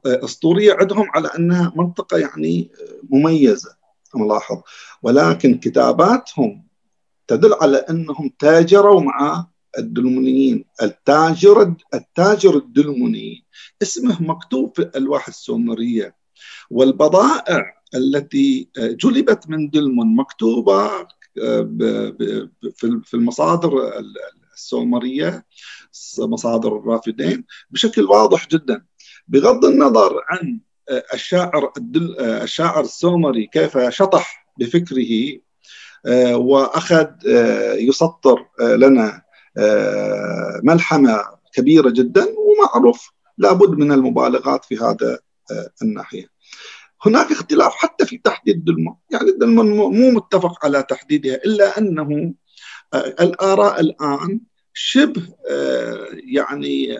أسطورية 0.06 0.74
عندهم 0.74 1.10
على 1.10 1.28
أنها 1.28 1.74
منطقة 1.76 2.18
يعني 2.18 2.72
مميزة. 3.10 3.80
ملاحظ 4.16 4.62
ولكن 5.04 5.58
كتاباتهم 5.58 6.68
تدل 7.28 7.54
على 7.54 7.78
أنهم 7.78 8.32
تاجروا 8.40 9.02
مع 9.02 9.48
الدلمونيين. 9.78 10.66
التاجر 10.82 11.74
التاجر 11.94 12.58
الدلموني 12.58 13.46
اسمه 13.82 14.24
مكتوب 14.24 14.76
في 14.76 14.82
الالواح 14.82 15.28
السومرية. 15.28 16.19
والبضائع 16.70 17.74
التي 17.96 18.70
جلبت 18.78 19.50
من 19.50 19.70
دلمون 19.70 20.16
مكتوبة 20.16 20.90
في 23.04 23.14
المصادر 23.14 23.72
السومرية 24.54 25.46
مصادر 26.20 26.78
الرافدين 26.78 27.46
بشكل 27.72 28.04
واضح 28.04 28.48
جدا. 28.48 28.86
بغض 29.28 29.66
النظر 29.66 30.22
عن 30.30 30.60
آه، 30.90 31.04
الشاعر 31.14 31.74
آه، 32.20 32.44
الشاعر 32.44 32.84
السومري 32.84 33.48
كيف 33.48 33.78
شطح 33.78 34.48
بفكره 34.58 35.40
آه، 36.06 36.38
وأخذ 36.38 37.08
يسطر 37.80 38.46
لنا 38.60 39.22
ملحمة 40.64 41.26
كبيرة 41.54 41.90
جدا 41.90 42.26
ومعروف 42.38 43.10
لابد 43.38 43.70
من 43.70 43.92
المبالغات 43.92 44.66
في 44.66 44.78
هذا 44.78 45.20
الناحية. 45.82 46.30
هناك 47.06 47.32
اختلاف 47.32 47.74
حتى 47.76 48.06
في 48.06 48.18
تحديد 48.18 48.66
دلمون 48.66 48.96
يعني 49.12 49.32
دلمون 49.32 49.70
مو 49.72 50.12
متفق 50.12 50.66
على 50.66 50.84
تحديدها 50.84 51.36
إلا 51.36 51.78
أنه 51.78 52.34
الآراء 52.96 53.80
الآن 53.80 54.42
شبه 54.74 55.28
يعني 56.24 57.00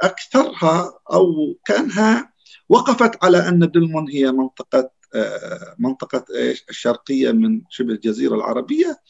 أكثرها 0.00 0.98
أو 1.12 1.54
كأنها 1.64 2.32
وقفت 2.68 3.24
على 3.24 3.48
أن 3.48 3.70
دلمون 3.70 4.08
هي 4.08 4.32
منطقة 4.32 4.90
منطقة 5.78 6.24
الشرقية 6.68 7.32
من 7.32 7.62
شبه 7.70 7.92
الجزيرة 7.92 8.34
العربية 8.34 9.00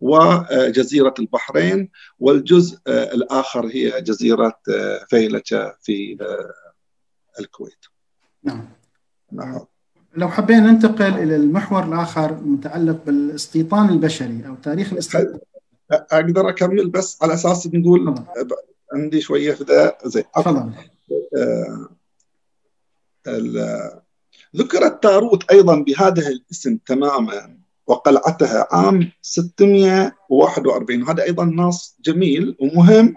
وجزيرة 0.00 1.14
البحرين 1.18 1.90
والجزء 2.18 2.78
الآخر 2.88 3.66
هي 3.66 4.00
جزيرة 4.00 4.60
فيلتة 5.08 5.72
في 5.82 6.16
الكويت 7.40 7.91
نعم. 8.44 8.68
لو 10.16 10.28
حبينا 10.28 10.60
ننتقل 10.60 11.18
إلى 11.18 11.36
المحور 11.36 11.84
الآخر 11.84 12.30
المتعلق 12.30 13.04
بالاستيطان 13.06 13.88
البشري 13.88 14.46
أو 14.46 14.54
تاريخ 14.54 14.92
الاستيطان. 14.92 15.38
أقدر 15.92 16.48
أكمل 16.48 16.88
بس 16.88 17.22
على 17.22 17.34
أساس 17.34 17.66
نقول 17.66 18.14
عندي 18.92 19.20
شوية 19.20 19.52
في 19.52 19.64
ذا 19.64 19.98
زين 20.04 20.24
تفضل. 20.36 20.72
آه 21.36 21.88
ذكر 24.56 24.86
التاروت 24.86 25.50
أيضا 25.50 25.76
بهذا 25.76 26.28
الاسم 26.28 26.76
تماما 26.76 27.58
وقلعتها 27.86 28.68
عام 28.72 29.10
641 29.22 31.02
وهذا 31.02 31.22
أيضا 31.22 31.44
نص 31.44 31.96
جميل 32.04 32.56
ومهم 32.60 33.14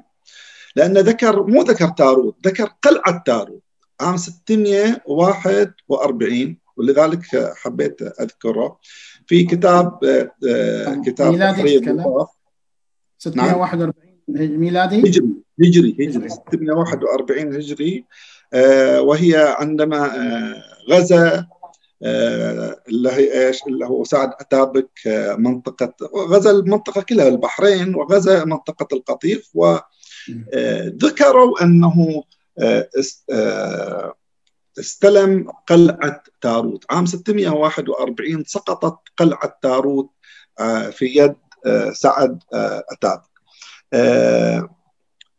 لأنه 0.75 1.00
ذكر 1.00 1.44
مو 1.44 1.62
ذكر 1.62 1.88
تاروت 1.88 2.48
ذكر 2.48 2.72
قلعة 2.82 3.24
تاروت. 3.25 3.64
عام 4.02 4.18
641 4.18 6.58
ولذلك 6.78 7.54
حبيت 7.56 8.02
أذكره. 8.02 8.80
في 9.28 9.44
كتاب 9.44 10.04
آه، 10.04 10.32
كتاب 11.06 11.32
ميلادي 11.32 11.80
641 13.18 13.94
ميلادي؟ 14.30 15.00
هجري 15.00 15.28
هجري. 15.62 15.98
هجري. 16.00 16.30
641 16.30 17.56
هجري. 17.56 18.06
آه، 18.54 19.02
وهي 19.02 19.56
عندما 19.60 20.06
آه، 20.06 20.64
غزا 20.92 21.48
آه، 22.04 22.82
اللي 22.90 23.12
هي 23.12 23.48
إيش؟ 23.48 23.64
اللي 23.68 23.86
هو 23.86 24.04
سعد 24.04 24.32
أتابك 24.40 24.90
منطقة 25.38 25.94
غزا 26.16 26.52
المنطقة 26.52 27.02
كلها 27.02 27.28
البحرين 27.28 27.96
وغزا 27.96 28.46
منطقة 28.46 28.88
القطيف 28.96 29.52
وذكروا 29.54 31.64
أنه 31.64 32.24
استلم 34.79 35.51
قلعة 35.67 36.24
تاروت. 36.41 36.85
عام 36.89 37.05
641 37.05 38.43
سقطت 38.43 38.97
قلعة 39.17 39.59
تاروت 39.62 40.09
في 40.91 41.05
يد 41.05 41.35
سعد 41.93 42.39
أتابك. 42.91 43.29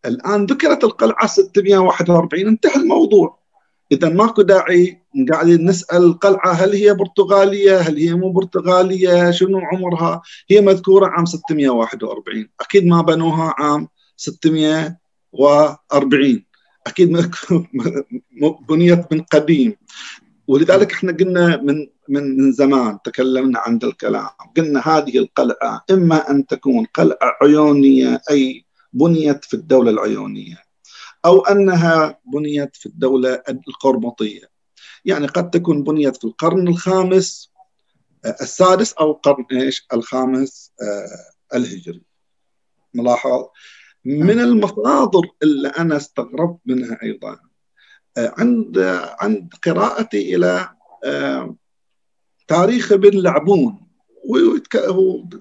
الآن 0.07 0.47
ذكرت 0.47 0.85
القلعة 0.85 1.27
641 1.27 2.47
انتهى 2.47 2.77
الموضوع. 2.77 3.47
إذا 3.93 4.09
ماكو 4.09 4.43
داعي 4.43 5.03
قاعدين 5.33 5.69
نسأل 5.69 6.05
القلعة 6.05 6.53
هل 6.53 6.73
هي 6.73 6.95
برتغالية؟ 6.95 7.79
هل 7.79 7.97
هي 7.97 8.15
مو 8.15 8.33
برتغالية؟ 8.33 9.31
شنو 9.31 9.59
عمرها؟ 9.59 10.23
هي 10.51 10.61
مذكورة 10.61 11.07
عام 11.07 11.25
641 11.25 12.49
أكيد 12.61 12.87
ما 12.87 13.03
بنوها 13.03 13.55
عام 13.59 13.89
640 14.17 16.46
أكيد 16.87 17.09
بنيت 18.69 19.13
من 19.13 19.23
قديم. 19.23 19.77
ولذلك 20.49 20.93
إحنا 20.93 21.13
قلنا 21.13 21.57
من 21.57 21.87
من 22.09 22.37
من 22.39 22.53
زمان 22.53 22.99
تكلمنا 23.05 23.59
عن 23.59 23.79
الكلام. 23.85 24.29
قلنا 24.57 24.81
هذه 24.89 25.19
القلعة 25.19 25.85
إما 25.91 26.31
أن 26.31 26.47
تكون 26.47 26.85
قلعة 26.85 27.37
عيونية 27.43 28.21
أي 28.31 28.65
بنيت 28.93 29.45
في 29.45 29.55
الدولة 29.55 29.91
العيونية 29.91 30.63
أو 31.25 31.41
أنها 31.41 32.19
بنيت 32.25 32.77
في 32.77 32.87
الدولة 32.87 33.43
القرمطية. 33.49 34.51
يعني 35.05 35.27
قد 35.27 35.51
تكون 35.51 35.83
بنيت 35.83 36.17
في 36.17 36.25
القرن 36.25 36.69
الخامس 36.69 37.51
آه، 38.25 38.37
السادس 38.41 38.93
أو 38.93 39.11
القرن 39.11 39.45
إيش؟ 39.53 39.87
الخامس 39.93 40.73
آه، 40.83 41.57
الهجري. 41.57 42.03
ملاحظ؟ 42.95 43.45
من 44.07 44.41
المصادر 44.41 45.21
اللي 45.43 45.69
أنا 45.69 45.97
استغربت 45.97 46.59
منها 46.67 46.99
أيضا. 47.03 47.39
آه، 48.17 48.35
عند 48.39 48.79
عند 49.21 49.55
قراءتي 49.65 50.37
إلى 50.37 50.69
تاريخ 52.49 52.93
ابن 52.93 53.23
لعبون. 53.23 53.87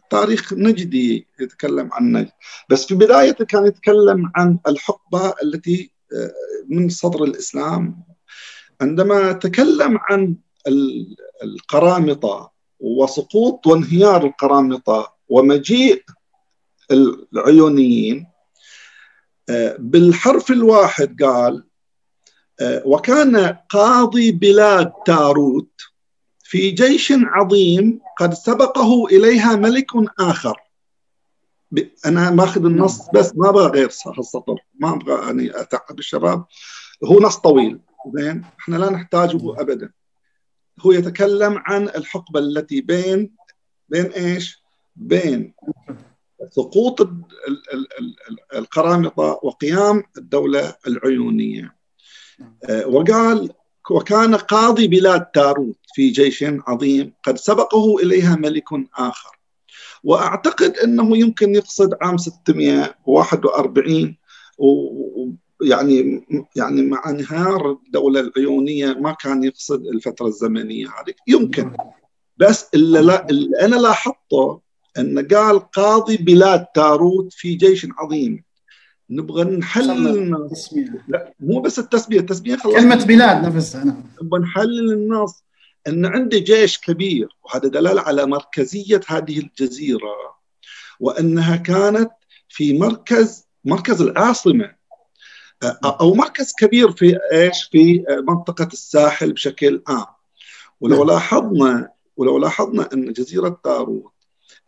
تاريخ 0.10 0.54
نجدي 0.54 1.28
يتكلم 1.40 1.90
عن 1.94 2.12
نجد. 2.12 2.32
بس 2.70 2.86
في 2.86 2.96
بدايته 2.96 3.46
كان 3.46 3.66
يتكلم 3.66 4.32
عن 4.36 4.60
الحقبة 4.68 5.34
التي 5.44 5.92
آه، 6.14 6.32
من 6.70 6.90
صدر 6.90 7.24
الإسلام. 7.24 8.04
عندما 8.82 9.32
تكلم 9.32 9.98
عن 10.02 10.36
القرامطة 11.44 12.52
وسقوط 12.80 13.68
وانهيار 13.68 14.26
القرامطة 14.26 15.14
ومجيء 15.30 16.04
العيونيين 16.92 18.18
آه، 18.18 18.35
بالحرف 19.80 20.52
الواحد 20.52 21.24
قال 21.24 21.64
آه، 22.60 22.84
وكان 22.86 23.58
قاضي 23.70 24.32
بلاد 24.32 24.92
تاروت 25.06 25.82
في 26.44 26.72
جيش 26.72 27.14
عظيم 27.16 28.00
قد 28.20 28.34
سبقه 28.34 29.06
إليها 29.06 29.56
ملك 29.56 29.88
آخر. 30.20 30.58
أنا 32.06 32.32
ماخذ 32.32 32.66
النص 32.66 33.10
بس 33.14 33.34
ما 33.36 33.50
أبغى 33.50 33.66
غير 33.66 33.88
السطر 34.20 34.56
ما 34.80 34.94
أبغى 34.94 35.26
يعني 35.26 35.62
أتعب 35.62 36.00
الشباب. 36.00 36.46
هو 37.04 37.20
نص 37.20 37.36
طويل. 37.36 37.80
زين؟ 38.16 38.46
إحنا 38.60 38.76
لا 38.76 38.90
نحتاجه 38.90 39.62
ابدا. 39.62 39.92
هو 40.80 40.92
يتكلم 40.92 41.64
عن 41.66 41.84
الحقبة 41.84 42.40
التي 42.40 42.82
بين 42.82 43.36
بين 43.90 44.06
إيش؟ 44.06 44.64
بين 44.96 45.54
سقوط 46.50 47.10
القرامطة 48.56 49.40
وقيام 49.44 50.04
الدولة 50.18 50.76
العيونية. 50.88 51.76
آه، 52.64 52.88
وقال 52.88 53.50
وكان 53.92 54.36
قاضي 54.36 54.88
بلاد 54.88 55.26
تاروت 55.26 55.78
في 55.94 56.10
جيش 56.10 56.46
عظيم 56.68 57.14
قد 57.24 57.38
سبقه 57.38 57.96
إليها 58.04 58.36
ملك 58.36 58.64
آخر. 58.98 59.40
وأعتقد 60.04 60.78
أنه 60.78 61.18
يمكن 61.18 61.56
يقصد 61.56 61.94
عام 62.02 62.18
641 62.18 64.18
ويعني 64.58 66.26
يعني 66.56 66.82
مع 66.82 67.04
انهيار 67.10 67.72
الدولة 67.72 68.20
العيونية 68.20 68.94
ما 68.94 69.12
كان 69.12 69.44
يقصد 69.44 69.86
الفترة 69.86 70.28
الزمنية 70.28 70.88
هذه. 70.88 71.14
يمكن. 71.28 71.72
بس 72.38 72.68
اللي, 72.74 73.02
لا 73.02 73.30
اللي 73.30 73.62
أنا 73.62 73.76
لاحظته 73.76 74.65
أن 74.98 75.28
قال 75.28 75.72
قاضي 75.72 76.18
بلاد 76.18 76.66
تاروت 76.66 77.34
في 77.34 77.56
جيش 77.56 77.88
عظيم. 77.98 78.44
نبغى 79.10 79.44
نحلل 79.44 80.32
لا 81.08 81.34
مو 81.40 81.60
بس 81.60 81.80
التسمية 81.80 82.20
التسمية 82.20 82.56
خلاص. 82.56 82.76
كلمة 82.76 83.06
بلاد 83.06 83.46
نفسها 83.46 83.84
نعم. 83.84 84.04
نبغى 84.22 84.40
نحلل 84.40 84.92
النص 84.94 85.44
إن 85.88 86.06
عندي 86.06 86.40
جيش 86.40 86.78
كبير 86.80 87.28
وهذا 87.44 87.68
دلالة 87.68 88.02
على 88.02 88.26
مركزية 88.26 89.02
هذه 89.08 89.40
الجزيرة 89.40 90.36
وإنها 91.00 91.56
كانت 91.56 92.12
في 92.50 92.80
مركز 92.80 93.46
مركز 93.66 94.02
العاصمة. 94.02 94.76
أو 95.84 96.14
مركز 96.14 96.54
كبير 96.60 96.92
في 96.92 97.18
إيش؟ 97.34 97.64
في 97.72 98.06
منطقة 98.28 98.70
الساحل 98.74 99.34
بشكل 99.34 99.84
عام. 99.88 100.06
ولو 100.82 100.98
نعم. 100.98 101.08
لاحظنا 101.08 101.90
ولو 102.18 102.38
لاحظنا 102.38 102.90
إن 102.94 103.14
جزيرة 103.14 103.50
طاروت 103.64 104.15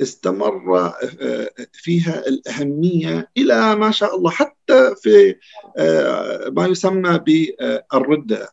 استمر 0.02 0.78
آه، 1.22 1.50
فيها 1.74 2.28
الأهمية 2.28 3.30
إلى 3.38 3.76
ما 3.76 3.92
شاء 3.92 4.16
الله 4.16 4.30
حتى 4.30 4.96
في 5.02 5.36
آه، 5.78 6.50
ما 6.50 6.66
يسمى 6.66 7.20
بالردة 7.20 8.50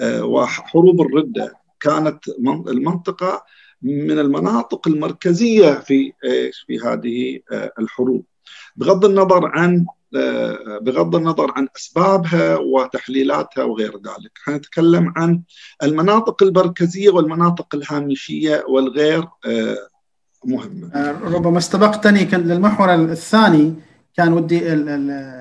آه، 0.00 0.24
وحروب 0.24 1.00
الردة. 1.00 1.60
كانت 1.80 2.28
المنطقة 2.68 3.44
من 3.82 4.18
المناطق 4.18 4.88
المركزية 4.88 5.72
في 5.72 6.12
في 6.66 6.78
هذه 6.84 7.40
الحروب. 7.78 8.24
بغض 8.76 9.04
النظر 9.04 9.46
عن 9.46 9.86
بغض 10.80 11.16
النظر 11.16 11.52
عن 11.56 11.68
أسبابها 11.76 12.56
وتحليلاتها 12.56 13.64
وغير 13.64 13.96
ذلك، 13.96 14.30
حنتكلم 14.44 15.12
عن 15.16 15.42
المناطق 15.82 16.42
المركزية 16.42 17.10
والمناطق 17.10 17.74
الهامشية 17.74 18.64
والغير 18.68 19.24
مهمه 20.44 20.90
آه، 20.94 21.12
ربما 21.12 21.58
استبقتني. 21.58 22.24
للمحور 22.24 22.94
الثاني 22.94 23.74
كان 24.16 24.32
ودي 24.32 24.58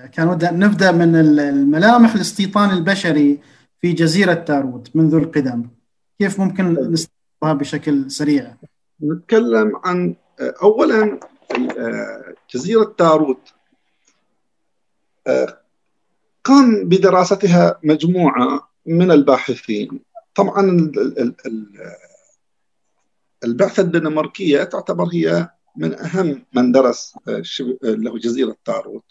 كان 0.08 0.28
ودي 0.28 0.48
نبدأ 0.52 0.92
من 0.92 1.16
الملامح 1.16 2.16
الاستيطان 2.16 2.70
البشري 2.70 3.40
في 3.82 3.92
جزيرة 3.92 4.34
تاروت 4.34 4.96
منذ 4.96 5.16
القدم. 5.16 5.66
كيف 6.20 6.40
ممكن 6.40 6.74
نستوعبها 6.74 7.60
بشكل 7.60 8.12
سريع؟ 8.12 8.56
نتكلم 9.04 9.72
عن 9.84 10.16
اولا 10.40 11.20
جزيرة 12.54 12.96
تاروت 12.98 13.54
قام 16.44 16.90
بدراستها 16.90 17.80
مجموعة 17.84 18.70
من 18.86 19.12
الباحثين. 19.12 20.00
طبعا 20.36 20.92
البعثة 23.43 23.82
الدنماركية 23.82 24.63
تعتبر 24.63 25.06
هي 25.13 25.49
من 25.75 25.99
أهم 25.99 26.45
من 26.54 26.71
درس 26.71 27.15
له 27.84 28.17
جزيرة 28.17 28.56
تاروت. 28.65 29.04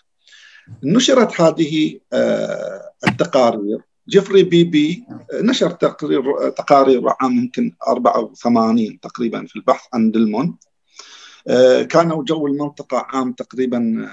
نشرت 0.83 1.41
هذه 1.41 2.01
التقارير. 3.09 3.79
جيفري 4.09 4.43
بيبي 4.43 5.05
نشر 5.35 5.71
تقرير 5.71 6.51
تقارير 6.51 7.03
عام 7.21 7.33
يمكن 7.33 7.73
84 7.89 9.01
تقريبا 9.01 9.47
في 9.47 9.57
البحث 9.57 9.87
عن 9.95 10.11
دلمون. 10.11 10.57
كان 11.89 12.25
جو 12.25 12.47
المنطقة 12.47 12.99
عام 12.99 13.33
تقريبا 13.33 14.09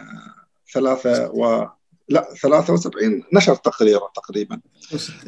ثلاثة 0.73 1.29
و 1.29 1.67
لا 2.09 2.33
73 2.41 3.23
نشر 3.33 3.55
تقريره 3.55 4.11
تقريبا. 4.15 4.61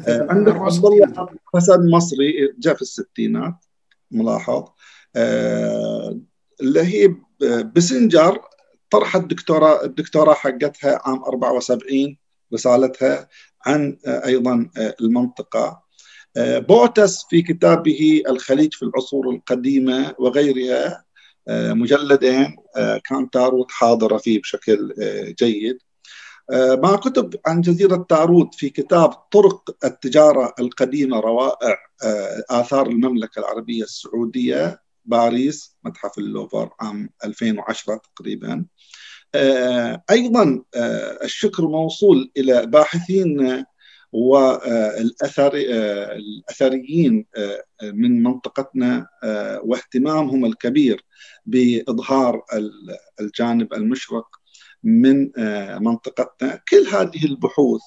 عندك 0.08 0.54
عبد 0.56 0.84
الله 0.84 1.28
حسن 1.54 1.90
مصري 1.90 2.54
جاء 2.58 2.74
في 2.74 2.82
الستينات. 2.82 3.54
ملاحظ. 4.10 4.64
اللي 6.60 6.82
هي 6.82 7.14
بسنجر 7.62 8.40
طرحت 8.90 9.20
الدكتوراه 9.20 9.84
الدكتوراه 9.84 10.34
حقتها 10.34 11.00
عام 11.04 11.24
74 11.24 12.18
رسالتها 12.54 13.28
عن 13.66 13.98
أيضا 14.06 14.70
المنطقة. 15.00 15.82
بوتس 16.38 17.24
في 17.30 17.42
كتابه 17.42 18.22
الخليج 18.28 18.74
في 18.74 18.82
العصور 18.82 19.30
القديمة 19.30 20.14
وغيرها 20.18 21.04
مجلدين 21.50 22.56
كان 23.04 23.30
تاروت 23.30 23.70
حاضره 23.70 24.16
فيه 24.16 24.40
بشكل 24.40 24.94
جيد. 25.38 25.78
مع 26.52 26.96
كتب 26.96 27.34
عن 27.46 27.60
جزيرة 27.60 28.06
تاروت 28.08 28.54
في 28.54 28.70
كتاب 28.70 29.10
طرق 29.10 29.76
التجارة 29.84 30.54
القديمة 30.60 31.20
روائع 31.20 31.76
آثار 32.50 32.86
المملكة 32.86 33.38
العربية 33.38 33.82
السعودية 33.82 34.82
باريس 35.04 35.76
متحف 35.84 36.18
اللوفر 36.18 36.70
عام 36.80 37.10
2010 37.24 38.00
تقريبا. 38.14 38.64
أيضا 40.10 40.62
الشكر 41.22 41.66
موصول 41.68 42.30
إلى 42.36 42.66
باحثين 42.66 43.64
والاثر 44.12 45.52
الأثريين 45.54 47.26
من 47.82 48.22
منطقتنا 48.22 49.06
واهتمامهم 49.64 50.44
الكبير 50.44 51.04
بإظهار 51.46 52.42
الجانب 53.20 53.74
المشرق 53.74 54.26
من 54.82 55.30
منطقتنا. 55.82 56.60
كل 56.68 56.86
هذه 56.86 57.24
البحوث 57.24 57.80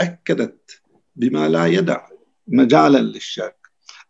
أكدت 0.00 0.80
بما 1.16 1.48
لا 1.48 1.66
يدع 1.66 2.06
مجالا 2.48 2.98
للشك. 2.98 3.56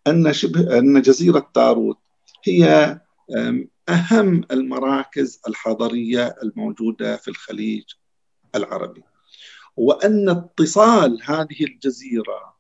أن 0.07 0.33
شبه 0.33 0.79
أن 0.79 1.03
جزيرة 1.03 1.51
تاروت 1.55 1.99
هي 2.45 2.99
أهم 3.89 4.45
المراكز 4.51 5.41
الحضرية 5.49 6.35
الموجودة 6.43 7.17
في 7.17 7.29
الخليج 7.29 7.85
العربي. 8.55 9.03
وأن 9.77 10.29
اتصال 10.29 11.19
هذه 11.25 11.65
الجزيرة 11.65 12.55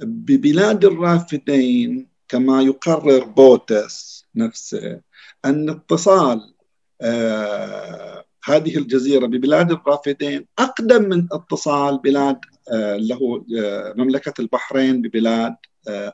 ببلاد 0.00 0.84
الرافدين 0.84 2.08
كما 2.28 2.62
يقرر 2.62 3.24
بوتس 3.24 4.26
نفسه 4.34 5.00
أن 5.44 5.70
اتصال 5.70 6.54
آه 7.00 8.24
هذه 8.44 8.78
الجزيرة 8.78 9.26
ببلاد 9.26 9.72
الرافدين 9.72 10.46
أقدم 10.58 11.08
من 11.08 11.28
اتصال 11.32 11.98
بلاد 11.98 12.38
آه 12.72 12.96
له 12.96 13.44
آه 13.58 13.94
مملكة 13.96 14.40
البحرين 14.40 15.02
ببلاد 15.02 15.56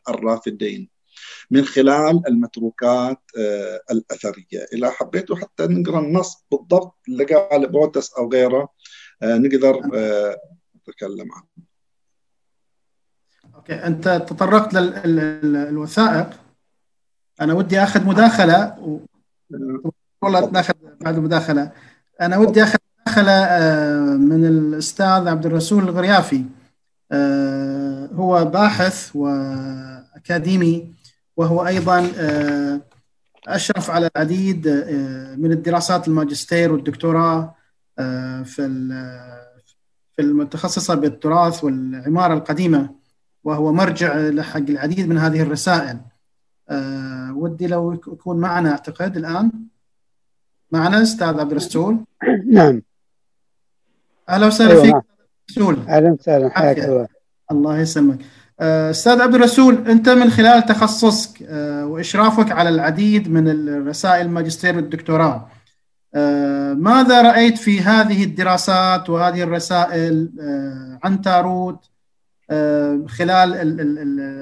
الرافدين 0.09 0.89
من 1.51 1.65
خلال 1.65 2.23
المتروكات 2.29 3.21
الأثرية. 3.91 4.67
إذا 4.73 4.91
حبيتوا 4.91 5.37
حتى 5.37 5.67
نقرأ 5.67 6.01
النص 6.01 6.45
بالضبط 6.51 6.99
اللي 7.09 7.25
قال 7.25 7.69
بوتس 7.69 8.15
أو 8.15 8.33
غيره 8.33 8.69
نقدر 9.23 9.81
نتكلم 10.77 11.33
عنه. 11.33 11.67
okay 13.55 13.75
أنت 13.75 14.09
تطرقت 14.29 14.75
للوثائق. 14.75 16.31
أنا 17.41 17.55
ودي 17.55 17.83
أخذ 17.83 18.07
مداخلة 18.07 18.79
و... 18.81 18.99
والله 20.23 20.51
ناخذ 20.51 20.75
بعد 21.01 21.17
المداخلة 21.17 21.73
أنا 22.21 22.39
ودي 22.39 22.63
أخذ 22.63 22.79
مداخلة 23.07 23.47
من 24.17 24.45
الأستاذ 24.45 25.29
عبد 25.29 25.47
الرسول 25.47 25.83
الغريافي. 25.83 26.45
هو 28.15 28.45
باحث 28.45 29.11
وأكاديمي 29.17 30.95
وهو 31.37 31.67
أيضا 31.67 32.11
أشرف 33.49 33.91
على 33.91 34.11
العديد 34.17 34.69
من 35.39 35.53
الدراسات 35.53 36.09
الماجستير 36.09 36.73
والدكتوراه 36.73 37.55
في 38.45 38.89
في 40.17 40.23
المتخصصة 40.23 40.95
بالتراث 40.95 41.65
والعمارة 41.65 42.35
القديمة 42.35 42.91
وهو 43.45 43.73
مرجع 43.73 44.17
لحق 44.17 44.57
العديد 44.57 45.09
من 45.09 45.19
هذه 45.19 45.43
الرسائل. 45.43 46.01
ودي 47.33 47.67
لو 47.67 47.93
يكون 47.93 48.37
معنا 48.41 48.71
أعتقد 48.71 49.17
الآن. 49.17 49.53
معنا 50.73 51.03
أستاذ 51.03 51.41
عبد 51.41 51.51
الرسول؟ 51.51 51.99
نعم. 52.57 52.83
أهلا 54.29 54.47
وسهلا 54.47 54.83
فيك 54.83 54.95
رسول 55.51 55.79
أهلا 55.89 56.13
وسهلا 56.13 56.51
حياك 56.59 56.79
الله. 56.79 57.09
الله 57.51 57.79
يسلمك. 57.79 58.19
أستاذ 58.61 59.21
عبد 59.21 59.35
الرسول 59.35 59.89
أنت 59.89 60.09
من 60.09 60.31
خلال 60.31 60.67
تخصصك 60.67 61.41
وإشرافك 61.83 62.53
على 62.53 62.69
العديد 62.69 63.29
من 63.29 63.49
الرسائل 63.49 64.27
الماجستير 64.27 64.77
والدكتوراه 64.77 65.49
ماذا 66.75 67.23
رأيت 67.23 67.59
في 67.59 67.81
هذه 67.81 68.25
الدراسات 68.25 69.11
وهذه 69.11 69.43
الرسائل 69.43 70.31
عن 71.05 71.23
تاروت 71.23 71.85
خلال 73.07 73.55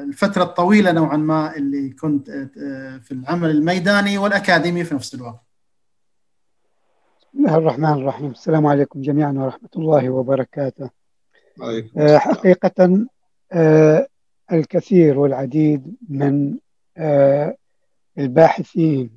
الفترة 0.08 0.42
الطويلة 0.42 0.92
نوعا 0.92 1.16
ما 1.16 1.56
اللي 1.56 1.90
كنت 1.90 2.30
في 3.02 3.12
العمل 3.12 3.50
الميداني 3.50 4.18
والأكاديمي 4.18 4.84
في 4.84 4.94
نفس 4.94 5.14
الوقت؟ 5.14 5.47
بسم 7.34 7.46
الله 7.46 7.56
الرحمن 7.58 7.92
الرحيم. 7.92 8.30
السلام 8.30 8.66
عليكم 8.66 9.00
جميعا 9.00 9.32
ورحمة 9.32 9.68
الله 9.76 10.10
وبركاته. 10.10 10.90
حقيقة 11.98 13.06
الكثير 14.52 15.18
والعديد 15.18 15.96
من 16.08 16.54
الباحثين 18.18 19.10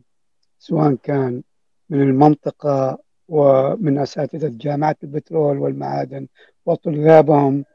سواء 0.59 0.95
كان 0.95 1.41
من 1.89 2.01
المنطقة 2.01 2.99
ومن 3.29 3.97
أساتذة 3.97 4.51
جامعة 4.57 4.95
البترول 5.03 5.57
والمعادن 5.57 6.27
وطلابهم 6.65 7.65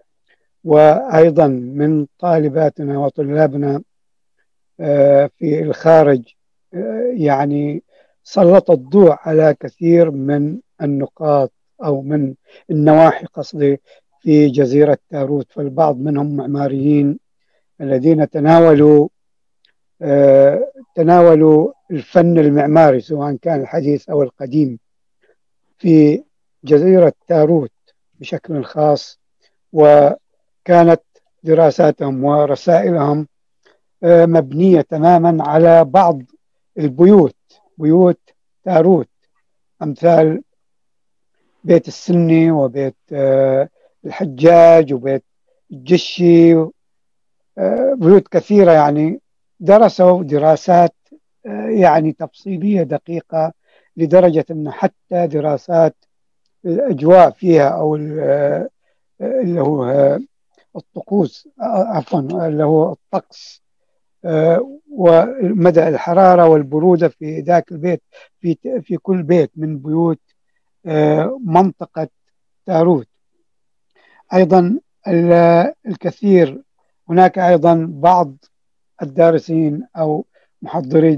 وأيضا 0.64 1.46
من 1.48 2.06
طالباتنا 2.18 2.98
وطلابنا 2.98 3.82
في 5.38 5.62
الخارج 5.62 6.22
يعني 7.12 7.82
سلط 8.28 8.70
الضوء 8.70 9.16
على 9.20 9.56
كثير 9.60 10.10
من 10.10 10.58
النقاط 10.82 11.52
أو 11.84 12.02
من 12.02 12.34
النواحي 12.70 13.26
قصدي 13.26 13.80
في 14.20 14.48
جزيرة 14.48 14.98
تاروت 15.10 15.52
فالبعض 15.52 15.96
منهم 15.98 16.36
معماريين 16.36 17.18
الذين 17.80 18.30
تناولوا 18.30 19.08
آه 20.02 20.72
تناولوا 20.94 21.72
الفن 21.90 22.38
المعماري 22.38 23.00
سواء 23.00 23.36
كان 23.42 23.60
الحديث 23.60 24.08
أو 24.08 24.22
القديم 24.22 24.78
في 25.78 26.24
جزيرة 26.64 27.12
تاروت 27.28 27.72
بشكل 28.20 28.64
خاص 28.64 29.20
وكانت 29.72 31.02
دراساتهم 31.42 32.24
ورسائلهم 32.24 33.28
آه 34.02 34.26
مبنية 34.26 34.80
تماما 34.80 35.44
على 35.44 35.84
بعض 35.84 36.22
البيوت 36.78 37.35
بيوت 37.78 38.20
تاروت 38.64 39.08
أمثال 39.82 40.42
بيت 41.64 41.88
السني 41.88 42.50
وبيت 42.50 42.96
آه 43.12 43.68
الحجاج 44.04 44.92
وبيت 44.94 45.24
الجشي 45.72 46.54
بيوت 47.96 48.28
كثيرة 48.28 48.72
يعني 48.72 49.20
درسوا 49.60 50.22
دراسات 50.22 50.94
يعني 51.68 52.12
تفصيلية 52.12 52.82
دقيقة 52.82 53.52
لدرجة 53.96 54.44
أن 54.50 54.70
حتى 54.70 55.26
دراسات 55.26 55.96
الأجواء 56.64 57.30
فيها 57.30 57.68
أو 57.68 57.96
اللي 59.20 59.60
هو 59.60 59.84
الطقوس 60.76 61.48
عفوا 61.60 62.20
اللي 62.20 62.64
هو 62.64 62.92
الطقس 62.92 63.62
ومدى 64.90 65.88
الحرارة 65.88 66.48
والبرودة 66.48 67.08
في 67.08 67.40
ذاك 67.40 67.72
البيت 67.72 68.02
في 68.40 68.56
في 68.82 68.96
كل 68.96 69.22
بيت 69.22 69.50
من 69.56 69.78
بيوت 69.78 70.20
منطقة 71.44 72.08
تاروت. 72.66 73.08
أيضا 74.34 74.78
الكثير 75.86 76.62
هناك 77.08 77.38
أيضا 77.38 77.86
بعض 77.90 78.36
الدارسين 79.02 79.86
أو 79.96 80.26
محضري 80.62 81.16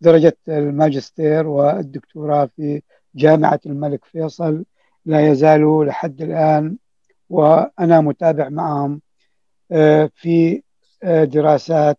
درجة 0.00 0.36
الماجستير 0.48 1.46
والدكتوراه 1.46 2.50
في 2.56 2.82
جامعة 3.14 3.60
الملك 3.66 4.04
فيصل. 4.04 4.64
لا 5.06 5.28
يزالوا 5.28 5.84
لحد 5.84 6.22
الآن 6.22 6.76
وأنا 7.30 8.00
متابع 8.00 8.48
معهم 8.48 9.00
في 10.14 10.62
دراسات 11.04 11.98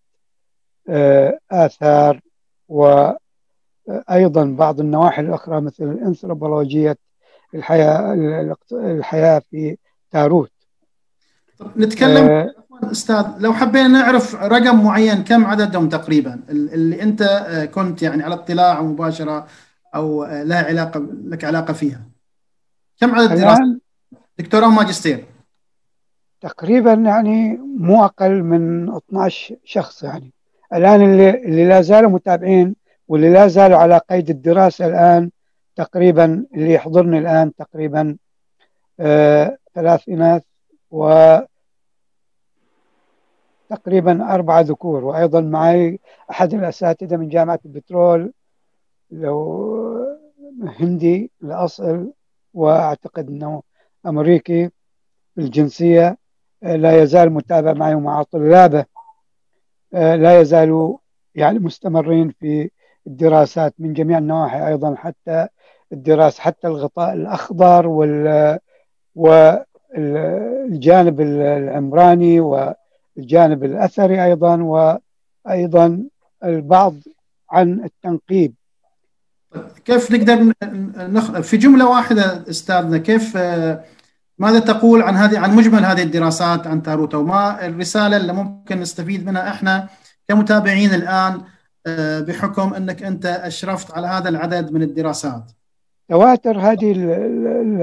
آثار 1.51 2.19
وأيضا 2.67 4.45
بعض 4.45 4.79
النواحي 4.79 5.21
الأخرى 5.21 5.61
مثل 5.61 5.83
الأنثروبولوجية 5.83 6.97
الحياة 7.53 8.13
الحياة 8.73 9.41
في 9.51 9.77
تاروت. 10.11 10.51
نتكلم 11.77 12.29
آه 12.29 12.53
أستاذ 12.91 13.25
لو 13.39 13.53
حبينا 13.53 13.87
نعرف 13.87 14.35
رقم 14.35 14.83
معين 14.83 15.23
كم 15.23 15.45
عددهم 15.45 15.89
تقريبا؟ 15.89 16.43
اللي 16.49 17.01
أنت 17.03 17.23
كنت 17.73 18.03
يعني 18.03 18.23
على 18.23 18.33
اطلاع 18.33 18.81
مباشرة 18.81 19.47
أو 19.95 20.25
لها 20.25 20.65
علاقة 20.65 21.07
لك 21.23 21.45
علاقة 21.45 21.73
فيها. 21.73 22.01
كم 22.99 23.15
عدد 23.15 23.29
دراسات؟ 23.29 23.81
دكتوراه 24.39 24.67
وماجستير. 24.67 25.25
تقريبا 26.41 26.93
يعني 26.93 27.57
مو 27.57 28.05
أقل 28.05 28.43
من 28.43 28.89
12 28.95 29.55
شخص 29.63 30.03
يعني. 30.03 30.33
الآن 30.73 31.01
اللي 31.01 31.29
اللي 31.29 31.67
لا 31.67 31.81
زالوا 31.81 32.09
متابعين 32.09 32.75
واللي 33.07 33.33
لا 33.33 33.47
زالوا 33.47 33.77
على 33.77 33.97
قيد 34.09 34.29
الدراسة 34.29 34.85
الآن 34.85 35.31
تقريبا 35.75 36.45
اللي 36.53 36.73
يحضرني 36.73 37.17
الآن 37.17 37.55
تقريبا 37.55 38.17
آه 38.99 39.57
ثلاث 39.75 40.09
إناث 40.09 40.43
و 40.91 41.37
تقريبا 43.69 44.33
أربعة 44.33 44.61
ذكور. 44.61 45.03
وأيضا 45.03 45.41
معي 45.41 45.99
أحد 46.31 46.53
الأساتذة 46.53 47.17
من 47.17 47.29
جامعة 47.29 47.59
البترول 47.65 48.33
لو 49.11 50.17
هندي 50.79 51.31
الأصل 51.43 52.11
وأعتقد 52.53 53.27
أنه 53.29 53.61
أمريكي 54.05 54.69
الجنسية 55.37 56.17
لا 56.61 57.03
يزال 57.03 57.29
متابع 57.29 57.73
معي 57.73 57.95
ومع 57.95 58.23
طلابه. 58.23 58.85
لا 59.93 60.39
يزالوا 60.39 60.97
يعني 61.35 61.59
مستمرين 61.59 62.33
في 62.39 62.69
الدراسات 63.07 63.73
من 63.79 63.93
جميع 63.93 64.17
النواحي 64.17 64.67
أيضا 64.67 64.95
حتى 64.95 65.47
الدراسة 65.93 66.41
حتى 66.41 66.67
الغطاء 66.67 67.13
الأخضر 67.13 67.87
وال 67.87 68.59
والجانب 69.15 71.21
العمراني 71.21 72.39
و 72.39 72.73
الجانب 73.17 73.63
الأثري 73.63 74.25
أيضا 74.25 74.55
وأيضا 75.45 76.03
البعض 76.43 76.93
عن 77.51 77.83
التنقيب. 77.83 78.53
كيف 79.85 80.11
نقدر 80.11 80.53
نخ... 80.97 81.39
في 81.39 81.57
جملة 81.57 81.89
واحدة 81.89 82.43
أستاذنا 82.49 82.97
كيف 82.97 83.37
ماذا 84.39 84.59
تقول 84.59 85.01
عن 85.01 85.15
هذه 85.15 85.39
عن 85.39 85.55
مجمل 85.55 85.85
هذه 85.85 86.03
الدراسات 86.03 86.67
عن 86.67 86.83
تاروت 86.83 87.15
وما 87.15 87.65
الرسالة 87.65 88.17
اللي 88.17 88.33
ممكن 88.33 88.79
نستفيد 88.79 89.25
منها 89.25 89.49
إحنا 89.49 89.89
كمتابعين 90.27 90.93
الآن 90.93 91.41
بحكم 92.25 92.73
أنك 92.73 93.03
أنت 93.03 93.25
أشرفت 93.25 93.91
على 93.91 94.07
هذا 94.07 94.29
العدد 94.29 94.71
من 94.71 94.81
الدراسات. 94.81 95.43
تواتر 96.09 96.59
هذه 96.59 96.91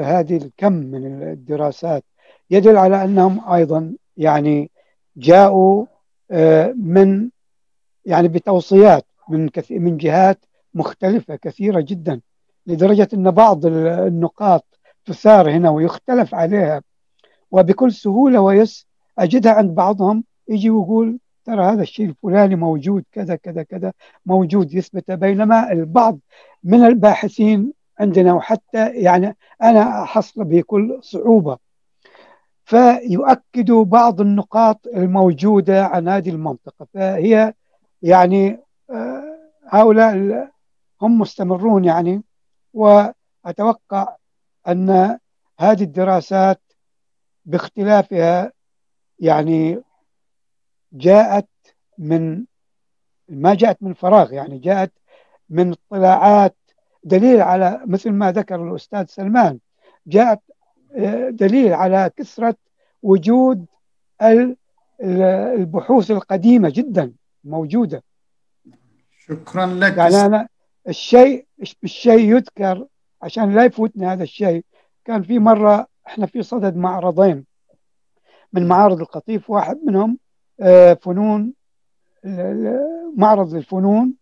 هذه 0.04 0.36
الكم 0.36 0.72
من 0.72 1.22
الدراسات 1.22 2.04
يدل 2.50 2.76
على 2.76 3.04
أنهم 3.04 3.50
أيضا 3.52 3.94
يعني 4.16 4.70
جاءوا 5.16 5.86
من 6.74 7.28
يعني 8.04 8.28
بتوصيات 8.28 9.06
من 9.28 9.50
من 9.70 9.96
جهات 9.96 10.38
مختلفة 10.74 11.36
كثيرة 11.36 11.80
جدا 11.80 12.20
لدرجة 12.66 13.08
أن 13.14 13.30
بعض 13.30 13.66
النقاط 13.66 14.75
تثار 15.06 15.50
هنا 15.50 15.70
ويختلف 15.70 16.34
عليها. 16.34 16.82
وبكل 17.50 17.92
سهولة 17.92 18.40
ويس 18.40 18.86
أجدها 19.18 19.52
عند 19.52 19.74
بعضهم 19.74 20.24
يجي 20.48 20.70
ويقول 20.70 21.18
ترى 21.44 21.64
هذا 21.64 21.82
الشيء 21.82 22.06
الفلاني 22.08 22.56
موجود 22.56 23.04
كذا 23.12 23.36
كذا 23.36 23.62
كذا 23.62 23.92
موجود 24.26 24.74
يثبته 24.74 25.14
بينما 25.14 25.72
البعض 25.72 26.18
من 26.64 26.84
الباحثين 26.84 27.72
عندنا 28.00 28.32
وحتى 28.32 28.88
يعني 28.88 29.36
أنا 29.62 30.02
أحصل 30.02 30.44
بكل 30.44 30.98
صعوبة. 31.02 31.58
فيؤكد 32.64 33.70
بعض 33.70 34.20
النقاط 34.20 34.86
الموجودة 34.86 35.86
عن 35.86 36.08
هذه 36.08 36.30
المنطقة. 36.30 36.86
فهي 36.94 37.54
يعني 38.02 38.58
هؤلاء 39.68 40.48
هم 41.02 41.18
مستمرون 41.18 41.84
يعني 41.84 42.22
وأتوقع 42.74 44.16
أن 44.68 45.18
هذه 45.58 45.82
الدراسات 45.82 46.60
باختلافها 47.44 48.52
يعني 49.18 49.82
جاءت 50.92 51.48
من 51.98 52.44
ما 53.28 53.54
جاءت 53.54 53.82
من 53.82 53.94
فراغ 53.94 54.32
يعني 54.32 54.58
جاءت 54.58 54.92
من 55.50 55.72
اطلاعات 55.72 56.56
دليل 57.04 57.40
على 57.40 57.80
مثل 57.86 58.10
ما 58.10 58.32
ذكر 58.32 58.68
الأستاذ 58.68 59.06
سلمان 59.06 59.58
جاءت 60.06 60.40
دليل 61.28 61.72
على 61.72 62.10
كثرة 62.16 62.56
وجود 63.02 63.66
البحوث 65.02 66.10
القديمة 66.10 66.68
جدا 66.74 67.12
موجودة. 67.44 68.02
شكرا 69.18 69.66
لك. 69.66 69.96
يعني 69.96 70.26
أنا 70.26 70.48
الشيء 70.88 71.46
الشيء 71.84 72.34
يذكر 72.36 72.86
عشان 73.26 73.54
لا 73.54 73.64
يفوتني 73.64 74.06
هذا 74.06 74.22
الشيء. 74.22 74.64
كان 75.04 75.22
في 75.22 75.38
مرة 75.38 75.86
إحنا 76.06 76.26
في 76.26 76.42
صدد 76.42 76.76
معرضين 76.76 77.44
من 78.52 78.68
معارض 78.68 79.00
القطيف 79.00 79.50
واحد 79.50 79.78
منهم 79.84 80.18
فنون 80.94 81.52
معرض 83.16 83.54
للفنون 83.54 84.14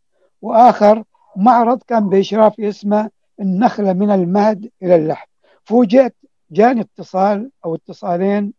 وآخر 0.42 1.04
معرض 1.36 1.82
كان 1.82 2.08
بإشراف 2.08 2.60
اسمه 2.60 3.10
النخلة 3.40 3.92
من 3.92 4.10
المهد 4.10 4.70
إلى 4.82 4.96
اللحم. 4.96 5.26
فوجئت 5.64 6.14
جاني 6.50 6.80
اتصال 6.80 7.50
أو 7.64 7.74
اتصالين 7.74 8.52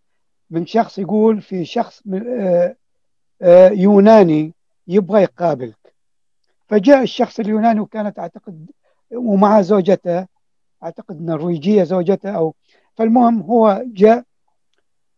من 0.49 0.65
شخص 0.65 0.99
يقول 0.99 1.41
في 1.41 1.65
شخص 1.65 2.03
يوناني 3.71 4.53
يبغى 4.87 5.21
يقابلك. 5.21 5.93
فجاء 6.67 7.03
الشخص 7.03 7.39
اليوناني 7.39 7.79
وكانت 7.79 8.19
أعتقد 8.19 8.71
ومع 9.11 9.61
زوجته 9.61 10.34
أعتقد 10.85 11.21
نرويجية 11.21 11.83
زوجته 11.83 12.29
أو 12.29 12.55
فالمهم 12.95 13.41
هو 13.41 13.83
جاء 13.85 14.23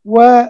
و 0.06 0.42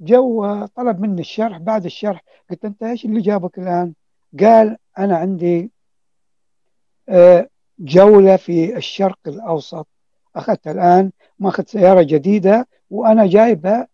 جو 0.00 0.64
طلب 0.66 1.00
مني 1.00 1.20
الشرح. 1.20 1.58
بعد 1.58 1.84
الشرح 1.84 2.22
قلت 2.50 2.64
أنت 2.64 2.82
إيش 2.82 3.04
اللي 3.04 3.20
جابك 3.20 3.58
الآن؟ 3.58 3.94
قال 4.40 4.76
أنا 4.98 5.16
عندي 5.16 5.70
جولة 7.78 8.36
في 8.36 8.76
الشرق 8.76 9.18
الأوسط. 9.26 9.86
اخذت 10.36 10.68
الآن 10.68 11.12
ماخذ 11.38 11.64
سيارة 11.64 12.02
جديدة 12.02 12.68
وأنا 12.90 13.26
جايبها 13.26 13.88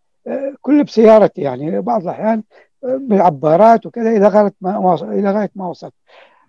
كل 0.61 0.83
بسيارتي 0.83 1.41
يعني. 1.41 1.81
بعض 1.81 2.01
الأحيان 2.01 2.43
بالعبارات 2.83 3.85
وكذا 3.85 4.09
إلى 4.09 4.27
غاية 4.27 4.53
ما 4.61 4.95
إلى 5.01 5.31
غاية 5.31 5.51
ما 5.55 5.67
وصلت. 5.67 5.93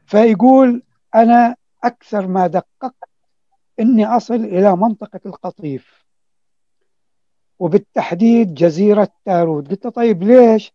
فيقول 0.06 0.82
أنا 1.14 1.56
أكثر 1.84 2.26
ما 2.26 2.46
دققت 2.46 3.07
إني 3.80 4.06
أصل 4.06 4.34
إلى 4.34 4.76
منطقة 4.76 5.20
القطيف. 5.26 6.04
وبالتحديد 7.58 8.54
جزيرة 8.54 9.08
تاروت 9.24 9.70
قلت 9.70 9.86
طيب 9.86 10.22
ليش؟ 10.22 10.72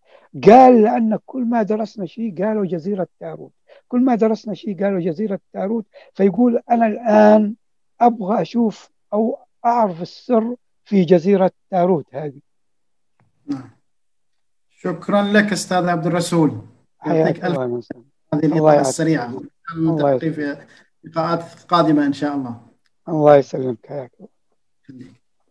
قال 0.47 0.83
لأن 0.83 1.19
كل 1.25 1.45
ما 1.45 1.63
درسنا 1.63 2.05
شيء 2.05 2.45
قالوا 2.45 2.65
جزيرة 2.65 3.07
تاروت 3.19 3.51
كل 3.87 4.01
ما 4.01 4.15
درسنا 4.15 4.53
شيء 4.53 4.83
قالوا 4.83 4.99
جزيرة 4.99 5.39
تاروت 5.53 5.85
فيقول 6.13 6.61
أنا 6.71 6.87
الآن 6.87 7.55
أبغى 8.01 8.41
أشوف 8.41 8.89
أو 9.13 9.39
أعرف 9.65 10.01
السر 10.01 10.55
في 10.83 11.03
جزيرة 11.03 11.51
تاروت 11.69 12.05
هذه. 12.15 12.39
شكرا 14.69 15.21
لك 15.21 15.51
أستاذ 15.51 15.89
عبد 15.89 16.07
الرسول. 16.07 16.61
يعطيك 17.05 17.45
ألف 17.45 17.59
هذه 18.33 18.45
الاطاله 18.45 18.81
السريعه 18.81 19.41
نلتقي 19.77 20.31
في 20.31 20.57
لقاءات 21.03 21.43
قادمة 21.67 22.05
إن 22.05 22.13
شاء 22.13 22.35
الله. 22.35 22.72
الله 23.09 23.35
يسلمك 23.35 23.77
حياك 23.89 24.11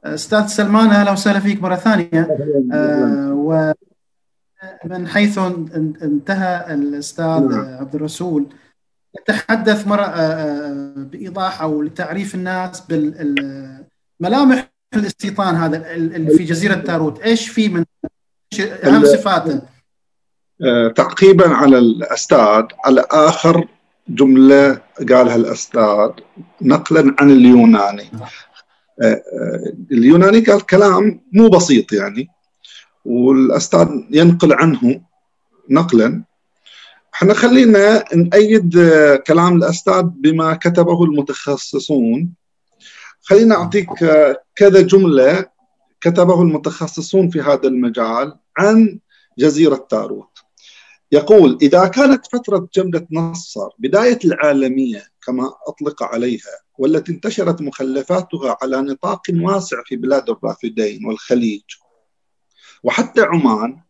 أستاذ 0.05 0.47
سلمان 0.47 0.91
أهلا 0.91 1.13
وسهلا 1.13 1.41
فيك 1.41 1.63
مرة 1.63 1.75
ثانية. 1.75 2.39
آه 2.73 3.33
ومن 4.85 5.09
حيث 5.09 5.39
انتهى 6.03 6.75
الأستاذ 6.75 7.49
نعم. 7.49 7.77
عبد 7.81 7.95
الرسول 7.95 8.47
تحدث 9.27 9.87
مره 9.87 10.07
بإيضاح 10.95 11.63
أو 11.63 11.83
لتعريف 11.83 12.35
الناس 12.35 12.81
بالملامح 12.81 14.73
الاستيطان 14.95 15.55
هذا 15.55 15.95
اللي 15.95 16.37
في 16.37 16.45
جزيرة 16.45 16.75
تاروت. 16.75 17.21
إيش 17.21 17.49
في 17.49 17.69
من 17.69 17.85
أهم 18.61 19.05
صفاته؟ 19.05 19.63
تعقيبا 20.97 21.49
على 21.49 21.79
الأستاذ 21.79 22.65
على 22.85 23.07
اخر 23.11 23.69
جملة 24.09 24.81
قالها 25.09 25.37
الاستاذ 25.37 26.11
نقلا 26.63 27.17
عن 27.19 27.31
اليوناني. 27.31 28.11
آه، 29.03 29.05
آه، 29.05 29.73
اليوناني 29.93 30.41
قال 30.41 30.67
كلام 30.67 31.21
مو 31.33 31.49
بسيط 31.49 31.93
يعني 31.93 32.29
والأستاذ 33.05 33.89
ينقل 34.11 34.53
عنه 34.53 35.01
نقلا. 35.71 36.25
إحنا 37.15 37.35
خلينا 37.35 38.05
نأيد 38.15 38.79
آه، 38.79 39.17
كلام 39.17 39.57
الأستاذ 39.57 40.03
بما 40.03 40.55
كتبه 40.55 41.05
المتخصصون. 41.05 42.35
خلينا 43.23 43.55
أعطيك 43.55 43.89
كذا 44.57 44.81
جملة 44.81 45.47
كتبه 46.01 46.43
المتخصصون 46.43 47.31
في 47.31 47.41
هذا 47.41 47.69
المجال 47.69 48.35
عن 48.57 48.99
جزيرة 49.39 49.87
تاروت. 49.91 50.32
يقول 51.13 51.59
إذا 51.63 51.87
كانت 51.87 52.27
فترة 52.27 52.69
جملة 52.75 53.07
نصر 53.11 53.69
بداية 53.79 54.19
العالمية 54.25 55.05
كما 55.27 55.53
أطلق 55.69 56.03
عليها 56.03 56.61
والتي 56.79 57.13
انتشرت 57.13 57.63
مخلفاتها 57.63 58.57
على 58.63 58.83
نطاق 58.83 59.23
واسع 59.31 59.83
في 59.85 59.97
بلاد 59.97 60.31
الرافدين 60.31 61.07
والخليج 61.07 61.63
وحتى 62.83 63.21
عمان 63.21 63.81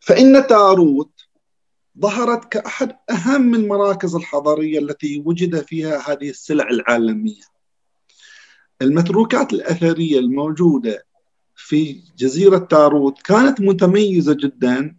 فإن 0.00 0.46
تاروت 0.46 1.10
ظهرت 2.00 2.44
كأحد 2.44 2.96
أهم 3.10 3.54
المراكز 3.54 4.14
الحضارية 4.14 4.78
التي 4.78 5.22
وجد 5.26 5.62
فيها 5.62 6.12
هذه 6.12 6.30
السلع 6.30 6.68
العالمية. 6.70 7.42
المتروكات 8.82 9.52
الأثرية 9.52 10.18
الموجودة 10.18 11.04
في 11.56 12.00
جزيرة 12.18 12.58
تاروت 12.58 13.22
كانت 13.22 13.60
متميزة 13.60 14.34
جدا 14.34 14.96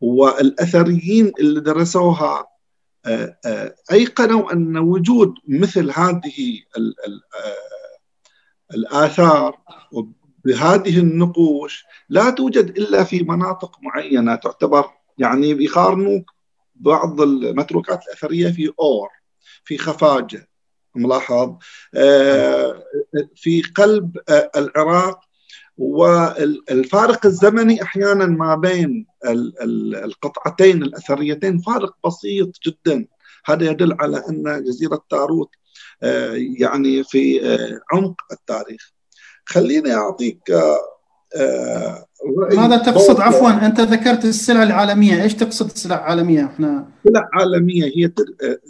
والأثريين 0.00 1.32
اللي 1.40 1.60
درسوها 1.60 2.46
آه، 3.06 3.38
آه، 3.46 3.74
أيقنوا 3.92 4.52
أن 4.52 4.78
وجود 4.78 5.34
مثل 5.48 5.90
هذه 5.90 6.60
آه، 6.76 7.54
الآثار 8.74 9.58
بهذه 10.44 10.98
النقوش 10.98 11.84
لا 12.08 12.30
توجد 12.30 12.78
إلا 12.78 13.04
في 13.04 13.22
مناطق 13.22 13.78
معينة 13.82 14.34
تعتبر 14.34 14.90
يعني 15.18 15.54
بيقارنوا 15.54 16.20
بعض 16.74 17.20
المتروكات 17.20 18.00
الأثرية 18.06 18.52
في 18.52 18.72
أور 18.80 19.08
في 19.64 19.78
خفاجة 19.78 20.48
ملاحظ؟ 20.94 21.56
في 23.34 23.62
قلب 23.76 24.16
العراق 24.56 25.20
والفارق 25.78 27.26
الزمني 27.26 27.82
أحيانا 27.82 28.26
ما 28.26 28.54
بين 28.54 29.06
القطعتين 30.04 30.82
الأثريتين 30.82 31.58
فارق 31.58 31.94
بسيط 32.06 32.50
جدا. 32.66 33.06
هذا 33.46 33.70
يدل 33.70 33.96
على 34.00 34.22
أن 34.30 34.64
جزيرة 34.64 35.04
تاروت 35.10 35.50
آه، 36.02 36.32
يعني 36.58 37.04
في 37.04 37.46
آه، 37.46 37.80
عمق 37.92 38.16
التاريخ. 38.32 38.92
خليني 39.44 39.94
أعطيك 39.94 40.50
آه، 41.36 42.06
ماذا 42.56 42.76
تقصد؟ 42.76 43.20
عفوا 43.20 43.66
أنت 43.66 43.80
ذكرت 43.80 44.24
السلع 44.24 44.62
العالمية. 44.62 45.22
إيش 45.22 45.34
تقصد 45.34 45.66
السلع 45.66 45.96
العالمية؟ 45.96 46.44
إحنا 46.44 46.88
السلع 47.06 47.28
العالمية 47.34 47.84
هي 47.84 48.12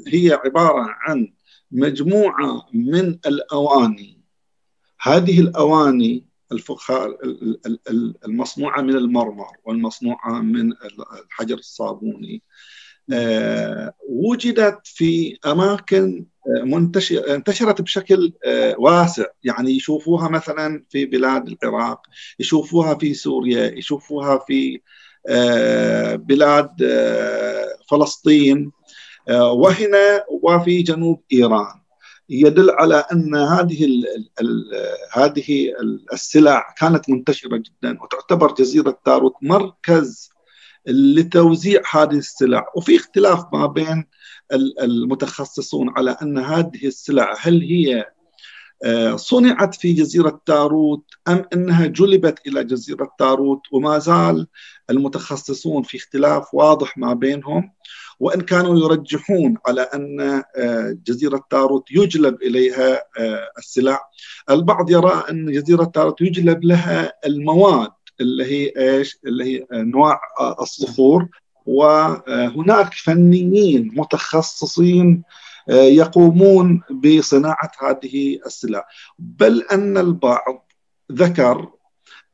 هي 0.09 0.33
عبارة 0.45 0.87
عن 0.89 1.33
مجموعة 1.71 2.67
من 2.73 3.19
الأواني. 3.27 4.17
هذه 5.01 5.41
الأواني 5.41 6.26
الفخار 6.53 7.19
المصنوعة 8.25 8.81
من 8.81 8.97
المرمر 8.97 9.47
والمصنوعة 9.65 10.41
من 10.41 10.73
الحجر 11.31 11.55
الصابوني. 11.55 12.43
آه، 13.13 13.95
وجدت 14.09 14.81
في 14.85 15.39
أماكن 15.47 16.27
آه، 16.47 17.35
انتشرت 17.35 17.81
بشكل 17.81 18.33
آه، 18.45 18.75
واسع. 18.79 19.25
يعني 19.45 19.71
يشوفوها 19.71 20.29
مثلا 20.29 20.85
في 20.91 21.07
بلاد 21.07 21.57
العراق 21.63 22.01
يشوفوها 22.39 22.95
في 22.95 23.15
سوريا 23.15 23.79
يشوفوها 23.79 24.39
في 24.47 24.81
بلاد 26.17 26.71
فلسطين 27.91 28.73
وهنا 29.31 30.25
وفي 30.43 30.83
جنوب 30.83 31.23
إيران. 31.33 31.86
يدل 32.29 32.71
على 32.71 33.05
أن 33.13 33.35
هذه 33.35 33.85
ال 33.85 34.05
ال 34.41 34.71
هذه 35.13 35.73
السلع 36.13 36.75
كانت 36.79 37.11
منتشرة 37.11 37.57
جدا 37.57 38.03
وتعتبر 38.03 38.55
جزيرة 38.55 38.99
تاروت 39.05 39.35
مركز 39.43 40.31
لتوزيع 40.87 41.83
هذه 41.91 42.17
السلع. 42.17 42.67
وفي 42.77 42.97
اختلاف 42.97 43.45
ما 43.53 43.67
بين 43.67 44.05
المتخصصون 44.83 45.93
على 45.97 46.17
أن 46.23 46.39
هذه 46.39 46.87
السلع 46.87 47.35
هل 47.41 47.63
هي 47.63 48.05
آه، 48.85 49.17
صنعت 49.17 49.75
في 49.75 49.93
جزيرة 49.93 50.41
تاروت 50.47 51.05
أم 51.29 51.45
أنها 51.53 51.87
جلبت 51.87 52.47
إلى 52.47 52.65
جزيرة 52.65 53.15
تاروت 53.19 53.61
وما 53.73 53.99
زال 53.99 54.47
المتخصصون 54.91 55.83
في 55.83 55.97
اختلاف 55.97 56.55
واضح 56.55 56.99
ما 56.99 57.15
بينهم. 57.15 57.73
وإن 58.21 58.41
كانوا 58.41 58.79
يرجحون 58.79 59.57
على 59.67 59.81
أن 59.81 60.21
آه، 60.57 60.97
جزيرة 61.07 61.45
تاروت 61.51 61.91
يجلب 61.91 62.43
إليها 62.43 63.03
آه، 63.19 63.51
السلع. 63.59 64.01
البعض 64.51 64.91
يرى 64.91 65.25
أن 65.31 65.53
جزيرة 65.53 65.85
تاروت 65.85 66.21
يجلب 66.21 66.65
لها 66.65 67.13
المواد 67.27 67.91
اللي 68.21 68.45
هي 68.45 68.73
إيش؟ 68.77 69.19
اللي 69.27 69.45
هي 69.45 69.67
انواع 69.73 70.21
الصخور. 70.61 71.29
وهناك 71.67 72.95
فنيين 72.95 73.91
متخصصين 73.95 75.23
آه، 75.71 75.75
يقومون 75.75 76.83
بصناعة 76.91 77.71
هذه 77.81 78.39
السلع. 78.47 78.87
بل 79.19 79.63
أن 79.73 79.99
البعض 79.99 80.73
ذكر 81.13 81.69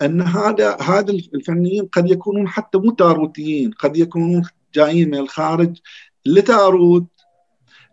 أن 0.02 0.22
هذا 0.22 0.76
هذا 0.80 1.10
الفنيين 1.10 1.86
قد 1.86 2.10
يكونون 2.10 2.48
حتى 2.48 2.78
مو 2.78 2.90
تاروتيين 2.90 3.70
قد 3.70 3.96
يكونون 3.96 4.42
جايين 4.74 5.10
من 5.10 5.18
الخارج 5.18 5.78
لتارود 6.26 7.06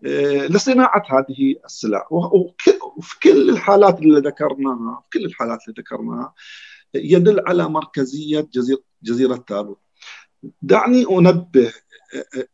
آه، 0.06 0.48
لصناعة 0.48 1.04
هذه 1.10 1.56
السلع. 1.66 2.08
وفي 2.12 3.20
كل 3.24 3.50
الحالات 3.50 4.00
اللي 4.00 4.20
ذكرناها 4.20 5.04
في 5.04 5.20
كل 5.20 5.26
الحالات 5.26 5.60
اللي 5.68 5.82
ذكرناها 5.82 6.34
يدل 6.94 7.40
على 7.48 7.70
مركزية 7.70 8.50
جزيره 8.54 8.80
جزيرة 9.04 9.36
تارود 9.36 9.78
دعني 10.62 11.06
أنبه 11.12 11.74
آه، 12.16 12.46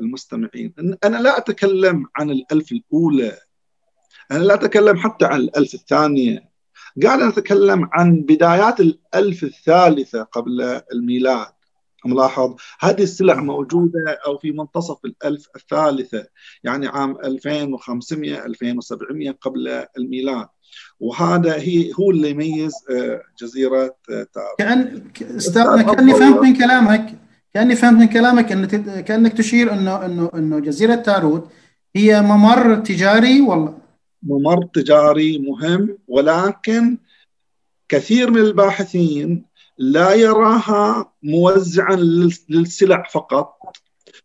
المستمعين. 0.00 0.74
أنا 1.04 1.16
لا 1.16 1.38
أتكلم 1.38 2.06
عن 2.16 2.30
الألف 2.30 2.72
الأولى. 2.72 3.38
أنا 4.30 4.44
لا 4.44 4.54
أتكلم 4.54 4.96
حتى 4.96 5.24
عن 5.24 5.40
الألف 5.40 5.74
الثانية. 5.74 6.52
قاعد 7.02 7.22
نتكلم 7.22 7.88
عن 7.92 8.20
بدايات 8.20 8.80
الألف 8.80 9.44
الثالثة 9.44 10.22
قبل 10.22 10.82
الميلاد. 10.92 11.52
ملاحظ؟ 12.04 12.54
هذه 12.80 13.02
السلع 13.02 13.40
موجودة 13.40 14.18
أو 14.26 14.38
في 14.38 14.52
منتصف 14.52 15.04
الألف 15.04 15.48
الثالثة 15.56 16.26
يعني 16.64 16.86
عام 16.86 17.16
2500 17.24 18.46
2700 18.46 19.30
قبل 19.30 19.84
الميلاد. 19.98 20.48
وهذا 21.00 21.56
هي 21.56 21.92
هو 22.00 22.10
اللي 22.10 22.30
يميز 22.30 22.72
آه، 22.90 23.22
جزيرة 23.42 23.96
آه، 24.10 24.26
تارو 24.34 24.56
كأن 24.58 25.02
كأني 25.14 26.14
فهمت 26.14 26.42
من 26.42 26.56
كلامك 26.56 27.18
كأني 27.54 27.76
فهمت 27.76 28.00
من 28.00 28.08
كلامك 28.08 28.52
أن 28.52 28.66
كأنك 29.00 29.32
تشير 29.32 29.72
أنه 29.72 30.06
أنه 30.06 30.30
أنه 30.34 30.58
جزيرة 30.58 30.94
تاروت 30.94 31.48
هي 31.96 32.22
ممر 32.22 32.76
تجاري 32.76 33.40
والله 33.40 33.78
ممر 34.22 34.64
تجاري 34.64 35.38
مهم 35.38 35.98
ولكن 36.08 36.98
كثير 37.88 38.30
من 38.30 38.40
الباحثين 38.40 39.44
لا 39.78 40.14
يراها 40.14 41.12
موزعا 41.22 41.96
للسلع 42.48 43.08
فقط 43.12 43.76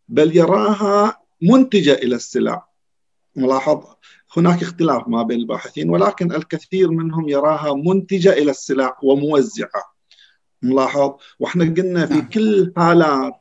بل 0.08 0.38
يراها 0.38 1.22
منتجة 1.42 1.94
إلى 1.94 2.16
السلع. 2.16 2.68
ملاحظ؟ 3.36 3.84
هناك 4.38 4.64
اختلاف 4.64 5.08
ما 5.08 5.24
بين 5.24 5.40
الباحثين 5.40 5.90
ولكن 5.90 6.32
الكثير 6.32 6.92
منهم 6.92 7.30
يراها 7.30 7.74
منتجة 7.74 8.34
إلى 8.34 8.52
السلع 8.52 8.98
وموزعة. 9.04 9.98
ملاحظ؟ 10.62 11.12
وإحنا 11.40 11.64
قلنا 11.64 12.06
في 12.06 12.14
نعم. 12.14 12.30
كل 12.30 12.60
الحالات 12.60 13.34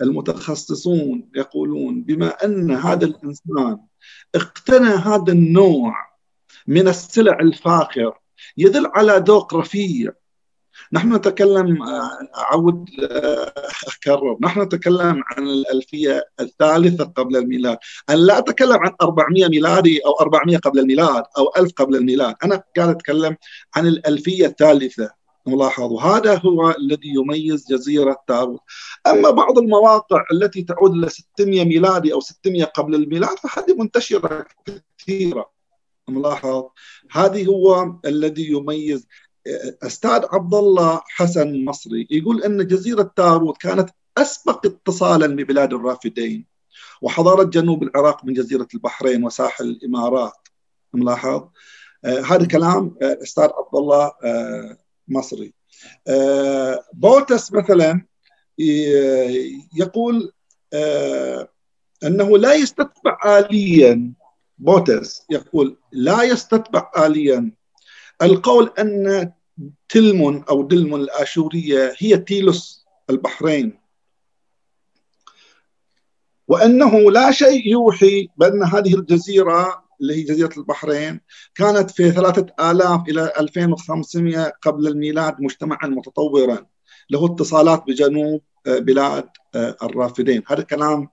المتخصصون 0.00 1.30
يقولون 1.34 2.02
بما 2.02 2.44
أن 2.44 2.70
هذا 2.70 3.04
الإنسان 3.04 3.78
اقتنى 4.34 4.88
هذا 4.88 5.32
النوع 5.32 5.94
من 6.66 6.88
السلع 6.88 7.40
الفاخر 7.40 8.18
يدل 8.56 8.86
على 8.86 9.24
ذوق 9.26 9.54
رفيع. 9.54 10.12
نحن 10.92 11.14
نتكلم 11.14 11.82
اعود 12.36 12.90
اكرر 13.96 14.38
نحن 14.40 14.60
نتكلم 14.60 15.22
عن 15.26 15.42
الألفية 15.42 16.24
الثالثة 16.40 17.04
قبل 17.04 17.36
الميلاد. 17.36 17.78
أنا 18.10 18.16
لا 18.16 18.38
أتكلم 18.38 18.78
عن 18.78 18.92
400 19.02 19.48
ميلادي 19.48 20.00
أو 20.06 20.12
400 20.20 20.58
قبل 20.58 20.78
الميلاد 20.78 21.24
أو 21.38 21.52
1000 21.58 21.72
قبل 21.72 21.96
الميلاد. 21.96 22.34
أنا 22.44 22.62
قاعد 22.76 22.88
أتكلم 22.88 23.36
عن 23.76 23.86
الألفية 23.86 24.46
الثالثة. 24.46 25.22
ملاحظ 25.46 25.92
وهذا 25.92 26.38
هو 26.38 26.70
الذي 26.70 27.08
يميز 27.08 27.66
جزيرة 27.70 28.16
تاروت 28.28 28.60
أما 29.06 29.30
بعض 29.30 29.58
المواقع 29.58 30.24
التي 30.32 30.62
تعود 30.62 30.92
إلى 30.92 31.08
600 31.08 31.64
ميلادي 31.64 32.12
أو 32.12 32.20
600 32.20 32.64
قبل 32.64 32.94
الميلاد 32.94 33.38
فهذه 33.38 33.74
منتشرة 33.78 34.46
كثيرة. 34.98 35.52
ملاحظ 36.08 36.64
هذه 37.12 37.46
هو 37.46 37.92
الذي 38.04 38.50
يميز 38.50 39.06
أستاذ 39.82 40.24
عبد 40.32 40.54
الله 40.54 41.00
حسن 41.06 41.64
مصري 41.64 42.08
يقول 42.10 42.42
إن 42.42 42.66
جزيرة 42.66 43.12
تاروت 43.16 43.56
كانت 43.56 43.90
أسبق 44.18 44.66
اتصالا 44.66 45.26
ببلاد 45.26 45.72
الرافدين 45.72 46.46
وحضارة 47.02 47.42
جنوب 47.42 47.82
العراق 47.82 48.24
من 48.24 48.32
جزيرة 48.32 48.68
البحرين 48.74 49.24
وساحل 49.24 49.64
الإمارات. 49.64 50.32
ملاحظ 50.94 51.48
آه 52.04 52.20
هذا 52.20 52.46
كلام 52.46 52.96
الاستاذ 53.02 53.44
عبد 53.44 53.74
الله 53.74 54.12
آه 54.24 54.78
مصري. 55.08 55.54
آه 56.08 56.84
بوتس 56.92 57.52
مثلا 57.52 58.06
يقول 59.78 60.32
آه 60.72 61.48
أنه 62.04 62.38
لا 62.38 62.54
يستتبع 62.54 63.38
آليا. 63.38 64.12
بوتس 64.58 65.22
يقول 65.30 65.76
لا 65.92 66.22
يستتبع 66.22 66.90
آليا. 66.98 67.52
القول 68.22 68.72
أن 68.78 69.32
تلمون 69.88 70.44
أو 70.50 70.62
دلمون 70.62 71.00
الآشورية 71.00 71.94
هي 71.98 72.16
تيلوس 72.16 72.86
البحرين 73.10 73.78
وأنه 76.48 77.10
لا 77.10 77.30
شيء 77.30 77.68
يوحي 77.68 78.28
بأن 78.36 78.62
هذه 78.62 78.94
الجزيرة 78.94 79.84
اللي 80.00 80.14
هي 80.14 80.22
جزيرة 80.22 80.52
البحرين 80.56 81.20
كانت 81.54 81.90
في 81.90 82.10
3000 82.10 83.08
إلى 83.08 83.32
2500 83.40 84.52
قبل 84.62 84.88
الميلاد 84.88 85.36
مجتمعا 85.40 85.86
متطورا 85.86 86.66
له 87.10 87.26
اتصالات 87.26 87.84
بجنوب 87.86 88.42
بلاد 88.66 89.28
الرافدين. 89.56 90.42
هذا 90.46 90.62
كلام 90.62 91.08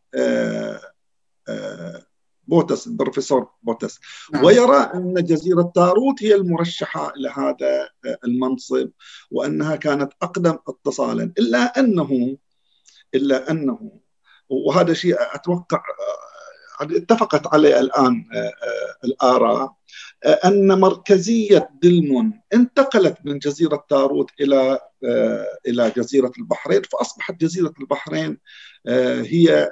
بوتس 2.50 2.88
البروفيسور 2.88 3.50
بوتس 3.64 4.00
نعم. 4.34 4.44
ويرى 4.44 4.78
أن 4.78 5.14
جزيرة 5.14 5.72
تاروت 5.76 6.24
هي 6.24 6.36
المرشحة 6.36 7.14
إلى 7.18 7.30
هذا 7.30 7.90
المنصب 8.26 8.90
وأنها 9.32 9.76
كانت 9.76 10.14
أقدم 10.22 10.58
اتصالا 10.68 11.34
إلا 11.40 11.80
أنه 11.80 12.38
إلا 13.16 13.52
أنه 13.52 13.92
وهذا 14.50 14.94
شيء 14.94 15.16
أتوقع 15.20 15.84
اتفقت 16.82 17.54
عليه 17.54 17.80
الآن 17.80 18.26
الآراء 19.04 19.74
أن 20.46 20.80
مركزية 20.80 21.70
دلمون 21.84 22.42
انتقلت 22.54 23.18
من 23.26 23.40
جزيرة 23.40 23.86
تاروت 23.90 24.32
إلى 24.42 24.80
إلى 25.68 25.92
جزيرة 25.98 26.32
البحرين 26.40 26.82
فأصبحت 26.82 27.42
جزيرة 27.42 27.74
البحرين 27.80 28.38
هي 29.22 29.72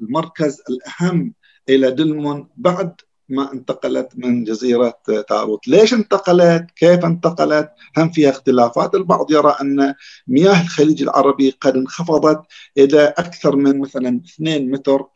المركز 0.00 0.62
الأهم 0.70 1.34
إلى 1.68 1.90
دلمون 1.90 2.48
بعد 2.56 2.94
ما 3.28 3.52
انتقلت 3.52 4.08
من 4.16 4.44
جزيرة 4.44 4.98
تاروت. 5.28 5.68
ليش 5.68 5.94
انتقلت؟ 5.94 6.66
كيف 6.76 7.04
انتقلت؟ 7.04 7.70
هم 7.96 8.10
فيها 8.10 8.30
اختلافات. 8.30 8.94
البعض 8.94 9.32
يرى 9.32 9.56
أن 9.60 9.94
مياه 10.28 10.62
الخليج 10.62 11.02
العربي 11.02 11.50
قد 11.60 11.76
انخفضت 11.76 12.40
إلى 12.78 13.14
أكثر 13.18 13.56
من 13.56 13.80
مثلا 13.80 14.20
2 14.34 14.70
متر 14.70 15.06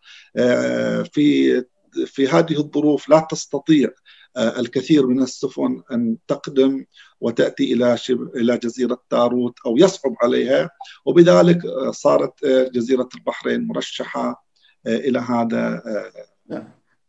في 1.13 1.65
في 2.07 2.29
هذه 2.29 2.59
الظروف 2.59 3.09
لا 3.09 3.27
تستطيع 3.31 3.91
الكثير 4.37 5.07
من 5.07 5.23
السفن 5.23 5.83
أن 5.93 6.17
تقدم 6.29 6.85
وتأتي 7.21 7.73
إلى 7.73 7.97
إلى 8.37 8.59
جزيرة 8.59 9.03
تاروت 9.11 9.55
أو 9.67 9.77
يصعب 9.77 10.15
عليها. 10.23 10.71
وبذلك 11.07 11.63
صارت 11.91 12.47
جزيرة 12.47 13.09
البحرين 13.15 13.67
مرشحة 13.67 14.45
إلى 14.87 15.19
هذا 15.19 15.83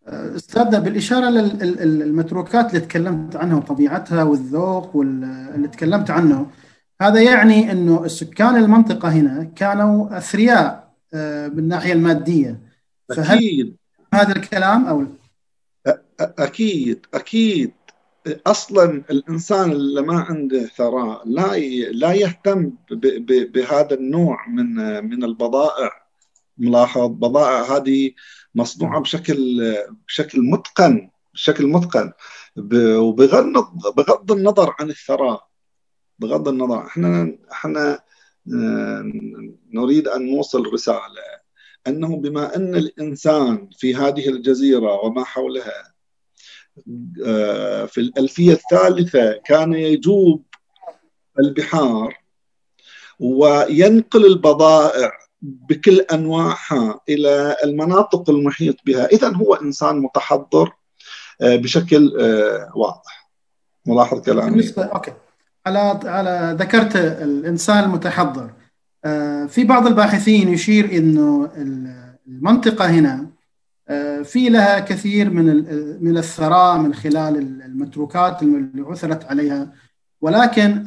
استاذنا 0.08 0.80
بالإشارة 0.80 1.30
للمتروكات 1.30 2.70
اللي 2.70 2.80
تكلمت 2.80 3.36
عنها 3.36 3.58
وطبيعتها 3.58 4.24
والذوق 4.24 4.96
واللي 4.96 5.68
تكلمت 5.68 6.12
عنه 6.12 6.48
هذا 7.02 7.22
يعني 7.22 7.72
إنه 7.72 8.08
سكان 8.08 8.56
المنطقة 8.56 9.10
هنا 9.10 9.44
كانوا 9.56 10.18
أثرياء 10.18 10.94
بالناحيه 11.48 11.94
المادية. 11.94 12.60
فهل 13.10 13.38
أكيد. 13.38 13.78
هذا 14.14 14.36
الكلام 14.36 14.86
أو 14.88 15.06
أكيد 16.20 17.06
أكيد. 17.14 17.72
أصلا 18.48 19.04
الإنسان 19.10 19.72
اللي 19.72 20.02
ما 20.02 20.20
عنده 20.20 20.66
ثراء 20.66 21.28
لا 21.28 21.58
لا 21.92 22.14
يهتم 22.14 22.72
بهذا 23.54 23.94
النوع 23.94 24.48
من 24.48 24.76
من 25.10 25.24
البضائع. 25.24 25.92
ملاحظ 26.58 27.08
بضائع 27.08 27.78
هذه 27.78 28.12
مصنوعة 28.56 29.02
بشكل 29.02 29.76
بشكل 30.08 30.42
متقن 30.42 31.10
بشكل 31.34 31.68
متقن. 31.68 32.12
وبغض 32.58 33.54
بغض 33.96 34.32
النظر 34.32 34.76
عن 34.80 34.90
الثراء 34.90 35.48
بغض 36.20 36.48
النظر 36.48 36.86
إحنا 36.86 37.38
إحنا 37.52 38.00
نريد 39.74 40.08
أن 40.08 40.32
نوصل 40.36 40.74
رسالة 40.74 41.44
أنه 41.88 42.18
بما 42.18 42.56
أن 42.56 42.76
الإنسان 42.76 43.70
في 43.78 43.96
هذه 43.96 44.30
الجزيرة 44.30 45.06
وما 45.06 45.24
حولها 45.24 45.94
في 47.88 47.98
الألفية 47.98 48.54
الثالثة 48.54 49.34
كان 49.46 49.74
يجوب 49.74 50.46
البحار 51.40 52.18
وينقل 53.20 54.26
البضائع 54.26 55.12
بكل 55.44 56.00
أنواعها 56.00 57.00
إلى 57.10 57.56
المناطق 57.64 58.30
المحيط 58.30 58.76
بها، 58.86 59.06
اذا 59.06 59.34
هو 59.36 59.54
إنسان 59.54 60.00
متحضر 60.00 60.72
بشكل 61.42 62.12
واضح. 62.76 63.30
ملاحظ 63.86 64.22
كلامي؟ 64.22 64.50
بالنسبة 64.50 64.84
أوكي 64.84 65.14
على 65.66 66.00
على 66.04 66.56
ذكرت 66.60 66.96
الإنسان 66.96 67.84
المتحضر 67.84 68.52
في 69.48 69.64
بعض 69.64 69.88
الباحثين 69.88 70.50
يشير 70.50 70.98
إنه 70.98 71.50
المنطقة 72.28 72.86
هنا 72.86 73.28
في 74.24 74.50
لها 74.50 74.80
كثير 74.80 75.30
من 75.30 75.46
من 76.04 76.18
الثراء 76.18 76.78
من 76.78 76.94
خلال 76.94 77.38
المتروكات 77.38 78.42
اللي 78.42 78.82
عثرت 78.82 79.26
عليها 79.26 79.74
ولكن 80.22 80.86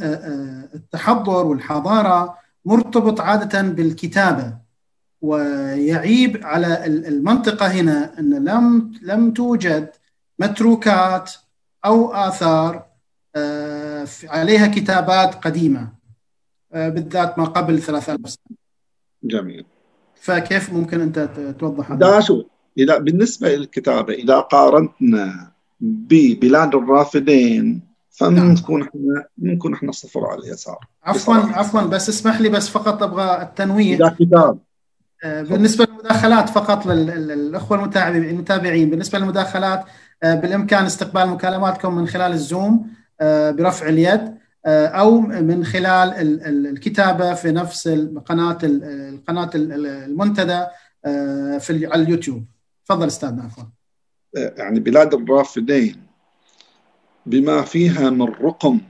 التحضر 0.74 1.46
والحضارة 1.46 2.38
مرتبط 2.66 3.20
عادة 3.20 3.62
بالكتابة 3.62 4.54
ويعيب 5.22 6.44
على 6.44 6.86
المنطقة 6.86 7.66
هنا 7.66 8.18
أن 8.18 8.44
لم 8.44 8.92
لم 9.02 9.30
توجد 9.30 9.90
متروكات 10.38 11.32
أو 11.84 12.12
آثار 12.12 12.86
عليها 14.24 14.66
كتابات 14.66 15.34
قديمة 15.34 15.88
بالذات 16.74 17.38
ما 17.38 17.44
قبل 17.44 17.82
3000 17.82 18.30
سنة. 18.30 18.56
جميل. 19.24 19.64
فكيف 20.14 20.72
ممكن 20.72 21.00
أنت 21.00 21.28
توضح 21.58 21.92
هذا؟ 21.92 22.20
شو 22.20 22.44
إذا 22.78 22.98
بالنسبة 22.98 23.56
للكتابة 23.56 24.14
إذا 24.14 24.40
قارنتنا 24.40 25.52
ببلاد 25.80 26.74
الرافدين 26.74 27.82
فممكن 28.18 28.78
نعم. 28.78 28.82
إحنا 28.82 29.24
ممكن 29.38 29.74
إحنا 29.74 29.92
صفر 29.92 30.26
على 30.26 30.40
اليسار. 30.40 30.86
عفوا 31.04 31.34
عفوا 31.34 31.80
بس 31.80 32.08
اسمح 32.08 32.40
لي 32.40 32.48
بس 32.48 32.68
فقط 32.68 33.02
أبغى 33.02 33.42
التنويه 33.42 33.94
إذا 33.94 34.16
كتاب. 34.20 34.58
بالنسبة 35.24 35.84
للمداخلات 35.84 36.48
فقط 36.48 36.86
للأخوة 36.86 37.84
المتابعين 37.84 38.90
بالنسبة 38.90 39.18
للمداخلات 39.18 39.84
بالإمكان 40.22 40.84
استقبال 40.84 41.28
مكالماتكم 41.28 41.94
من 41.94 42.06
خلال 42.06 42.32
الزوم 42.32 42.90
برفع 43.20 43.88
اليد 43.88 44.34
أو 44.66 45.20
من 45.20 45.64
خلال 45.64 46.12
الكتابة 46.66 47.34
في 47.34 47.52
نفس 47.52 47.86
القناة 47.86 48.58
القناه 48.62 49.50
المنتدى 49.54 50.64
في 51.60 51.88
على 51.92 52.02
اليوتيوب. 52.02 52.44
تفضل 52.86 53.06
استاذنا 53.06 53.42
عفوا. 53.42 53.64
يعني 54.34 54.80
بلاد 54.80 55.14
الرافدين. 55.14 56.05
بما 57.26 57.62
فيها 57.62 58.10
من 58.10 58.26
رقم 58.26 58.80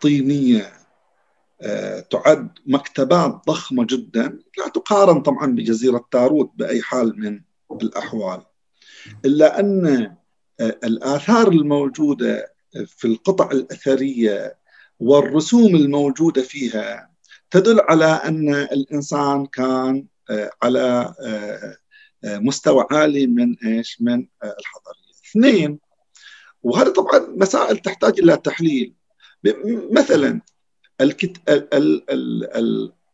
طينية 0.00 0.72
تعد 2.10 2.48
مكتبات 2.66 3.40
ضخمة 3.48 3.86
جدا 3.90 4.38
لا 4.58 4.68
تقارن 4.68 5.22
طبعا 5.22 5.46
بجزيرة 5.46 6.08
تاروت 6.10 6.50
بأي 6.56 6.82
حال 6.82 7.20
من 7.20 7.40
الأحوال 7.82 8.42
إلا 9.24 9.60
أن 9.60 10.16
الآثار 10.60 11.48
الموجودة 11.48 12.52
في 12.86 13.04
القطع 13.04 13.50
الأثرية 13.50 14.56
والرسوم 15.00 15.76
الموجودة 15.76 16.42
فيها 16.42 17.10
تدل 17.50 17.80
على 17.80 18.06
أن 18.06 18.54
الإنسان 18.54 19.46
كان 19.46 20.06
على 20.62 21.14
مستوى 22.24 22.86
عالي 22.90 23.26
من 23.26 23.56
إيش؟ 23.58 23.96
من 24.00 24.26
الحضارية. 24.44 25.12
اثنين 25.30 25.78
وهذا 26.62 26.90
طبعا 26.90 27.18
مسائل 27.36 27.78
تحتاج 27.78 28.20
إلى 28.20 28.36
تحليل. 28.36 28.94
مثلا 29.92 30.40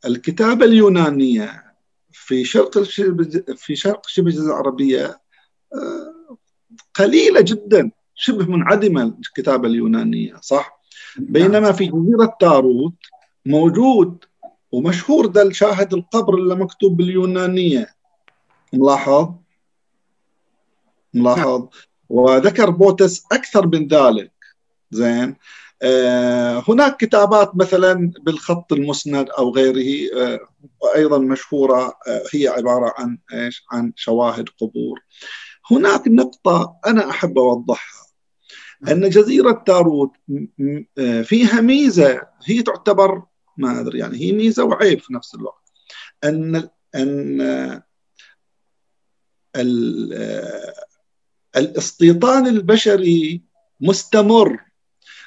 الكتابة 0.06 0.64
اليونانية 0.64 1.64
في 2.12 2.44
شرق 2.44 2.78
في 3.56 3.76
شرق 3.76 4.06
شبه 4.06 4.26
الجزيرة 4.28 4.46
العربية 4.46 5.20
آه، 5.74 6.36
قليلة 6.94 7.40
جدا 7.40 7.90
شبه 8.14 8.46
منعدمة 8.46 9.02
الكتابة 9.02 9.68
اليونانية 9.68 10.34
صح؟ 10.40 10.80
بينما 11.18 11.72
في 11.72 11.86
جزيرة 11.86 12.36
تاروت 12.40 12.94
موجود 13.46 14.24
ومشهور 14.72 15.26
ده 15.26 15.42
الشاهد 15.42 15.94
القبر 15.94 16.34
اللي 16.34 16.54
مكتوب 16.54 16.96
باليونانية. 16.96 17.94
ملاحظ؟ 18.72 19.28
ملاحظ؟ 21.14 21.68
وذكر 22.08 22.70
بوتس 22.70 23.24
أكثر 23.32 23.66
من 23.66 23.88
ذلك. 23.88 24.32
زين. 24.90 25.36
آه، 25.82 26.64
هناك 26.68 26.96
كتابات 26.96 27.56
مثلا 27.56 28.12
بالخط 28.22 28.72
المسند 28.72 29.28
أو 29.30 29.54
غيره 29.54 30.10
آه، 30.22 30.40
وأيضا 30.80 31.18
مشهورة 31.18 31.86
آه، 32.08 32.22
هي 32.34 32.48
عبارة 32.48 32.94
عن 32.98 33.18
إيش؟ 33.32 33.64
عن 33.72 33.92
شواهد 33.96 34.48
قبور. 34.60 35.00
هناك 35.70 36.08
نقطة 36.08 36.76
أنا 36.86 37.10
أحب 37.10 37.38
أوضحها. 37.38 38.06
أن 38.88 39.08
جزيرة 39.08 39.62
تاروت 39.66 40.12
فيها 41.22 41.60
ميزة. 41.60 42.22
هي 42.44 42.62
تعتبر 42.62 43.22
ما 43.56 43.80
أدري 43.80 43.98
يعني 43.98 44.18
هي 44.18 44.32
ميزة 44.32 44.64
وعيب 44.64 45.00
في 45.00 45.14
نفس 45.14 45.34
الوقت. 45.34 45.72
أن 46.24 46.68
أن 46.94 47.40
الاستيطان 51.58 52.46
البشري 52.46 53.42
مستمر 53.80 54.58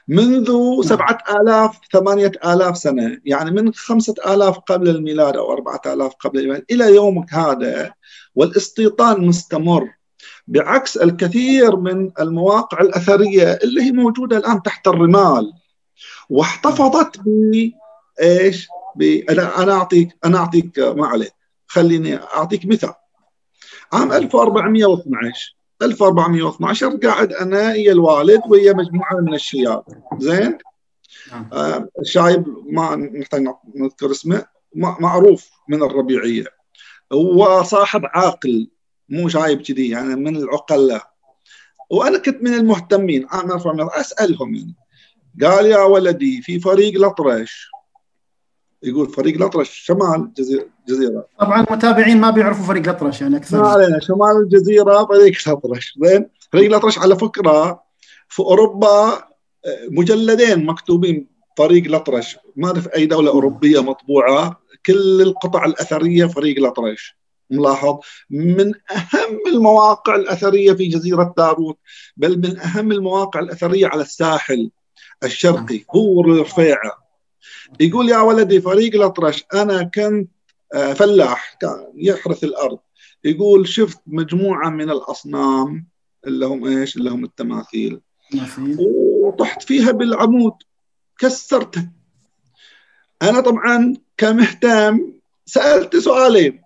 منذ 0.07 0.51
نعم. 0.51 0.81
سبعة 0.81 1.17
آلاف 1.29 1.79
ثمانية 1.93 2.31
آلاف 2.45 2.77
سنة 2.77 3.17
يعني 3.25 3.51
من 3.51 3.73
خمسة 3.73 4.15
آلاف 4.27 4.59
قبل 4.59 4.89
الميلاد 4.89 5.35
أو 5.37 5.53
أربعة 5.53 5.81
آلاف 5.85 6.13
قبل 6.13 6.39
الميلاد 6.39 6.65
إلى 6.71 6.95
يومك 6.95 7.33
هذا 7.33 7.93
والاستيطان 8.35 9.25
مستمر 9.27 9.89
بعكس 10.47 10.97
الكثير 10.97 11.75
من 11.75 12.11
المواقع 12.19 12.81
الأثرية 12.81 13.59
اللي 13.63 13.81
هي 13.81 13.91
موجودة 13.91 14.37
الآن 14.37 14.63
تحت 14.63 14.87
الرمال 14.87 15.53
واحتفظت 16.29 17.19
ب 17.25 17.71
إيش؟ 18.21 18.67
أنا 19.29 19.63
أنا 19.63 19.73
أعطيك 19.73 20.17
أنا 20.25 20.37
أعطيك 20.37 20.79
ما 20.79 21.07
عليه 21.07 21.29
خليني 21.67 22.15
أعطيك 22.15 22.65
مثال 22.65 22.93
عام 23.93 24.11
1412 24.11 25.60
1412 25.81 26.97
قاعد 26.97 27.33
أنا 27.33 27.71
ويا 27.71 27.91
الوالد 27.91 28.41
ويا 28.47 28.73
مجموعة 28.73 29.15
من 29.15 29.33
الشياب. 29.33 29.83
زين؟ 30.19 30.57
نعم. 31.31 31.49
آه 31.53 31.87
شايب 32.03 32.45
ما 32.69 32.95
نحتاج 32.95 33.47
نذكر 33.75 34.11
اسمه 34.11 34.45
معروف 34.75 35.49
من 35.69 35.83
الربيعية. 35.83 36.45
هو 37.13 37.63
صاحب 37.63 38.01
عاقل 38.05 38.69
مو 39.09 39.29
شايب 39.29 39.61
كذي 39.61 39.89
يعني 39.89 40.15
من 40.15 40.35
العقلاء. 40.35 41.11
وأنا 41.89 42.17
كنت 42.17 42.43
من 42.43 42.53
المهتمين 42.53 43.27
1400 43.33 43.89
أسألهم 43.99 44.55
يعني. 44.55 44.75
قال 45.41 45.65
يا 45.65 45.83
ولدي 45.83 46.41
في 46.41 46.59
فريق 46.59 46.95
الاطرش 46.95 47.71
يقول 48.83 49.09
فريق 49.09 49.35
الأطرش 49.35 49.69
شمال 49.69 50.33
جزيره 50.37 50.65
جزيرة. 50.87 51.25
طبعا 51.39 51.65
المتابعين 51.69 52.21
ما 52.21 52.29
بيعرفوا 52.29 52.65
فريق 52.65 52.83
الأطرش 52.83 53.21
يعني 53.21 53.37
أكثر. 53.37 53.61
ما 53.61 53.67
علينا 53.67 53.99
شمال 53.99 54.37
الجزيرة 54.43 55.05
فريق 55.05 55.37
الأطرش. 55.47 55.93
زين 56.01 56.25
فريق 56.51 56.65
الأطرش 56.65 56.99
على 56.99 57.15
فكرة 57.15 57.83
في 58.29 58.39
أوروبا 58.39 59.13
آه، 59.65 59.87
مجلدين 59.89 60.65
مكتوبين 60.65 61.27
فريق 61.57 61.85
الأطرش. 61.85 62.37
ما 62.55 62.73
في 62.73 62.95
أي 62.95 63.05
دولة 63.05 63.31
أوروبية 63.31 63.83
مطبوعة. 63.83 64.61
كل 64.85 65.21
القطع 65.21 65.65
الأثرية 65.65 66.25
فريق 66.25 66.57
الأطرش. 66.57 67.17
ملاحظ؟ 67.49 67.99
من 68.29 68.73
أهم 68.91 69.39
المواقع 69.53 70.15
الأثرية 70.15 70.73
في 70.73 70.87
جزيرة 70.87 71.33
داروت 71.37 71.77
بل 72.17 72.37
من 72.37 72.59
أهم 72.59 72.91
المواقع 72.91 73.39
الأثرية 73.39 73.87
على 73.87 74.01
الساحل 74.01 74.71
الشرقي 75.23 75.83
هو 75.95 76.21
الرفيعه 76.21 77.00
يقول 77.79 78.09
يا 78.09 78.17
ولدي 78.17 78.61
فريق 78.61 78.95
الأطرش 78.95 79.43
أنا 79.53 79.83
كنت 79.83 80.29
آه، 80.73 80.93
فلاح 80.93 81.57
كان 81.61 81.87
يحرث 81.95 82.43
الأرض. 82.43 82.79
يقول 83.23 83.67
شفت 83.67 83.99
مجموعة 84.07 84.69
من 84.69 84.89
الأصنام 84.89 85.87
اللي 86.27 86.45
هم 86.45 86.65
إيش؟ 86.65 86.97
اللي 86.97 87.09
هم 87.09 87.23
التماثيل. 87.23 88.01
وطحت 88.79 89.63
فيها 89.63 89.91
بالعمود 89.91 90.53
كسرته 91.19 91.89
أنا 93.21 93.41
طبعا 93.41 93.93
كمهتم 94.17 95.13
سألت 95.45 95.95
سؤالين 95.97 96.61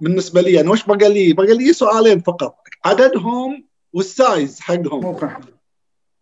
بالنسبة 0.00 0.40
لي 0.40 0.60
أنا 0.60 0.70
وش 0.70 0.84
بقى 0.84 1.08
لي؟ 1.08 1.32
بقى 1.32 1.54
لي 1.54 1.72
سؤالين 1.72 2.20
فقط. 2.20 2.56
عددهم 2.84 3.66
وال 3.92 4.15
size 4.15 4.60
حقهم. 4.60 5.16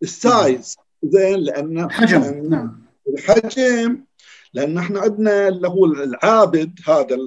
ال 0.03 0.17
size 0.17 0.75
زين 1.03 1.39
لأن 1.39 1.91
حجم. 1.91 2.49
نعم. 2.49 2.78
الحجم 3.13 4.03
لأن 4.53 4.77
إحنا 4.77 4.99
عندنا 4.99 5.47
اللي 5.47 5.67
هو 5.67 5.85
العابد 5.85 6.79
هذا 6.87 7.17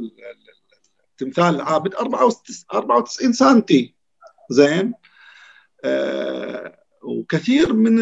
التمثال 1.12 1.55
العابد 1.55 1.95
94 1.95 3.33
سنتي. 3.33 3.95
زين؟ 4.51 4.95
آه 5.85 6.78
وكثير 7.03 7.72
من 7.72 7.99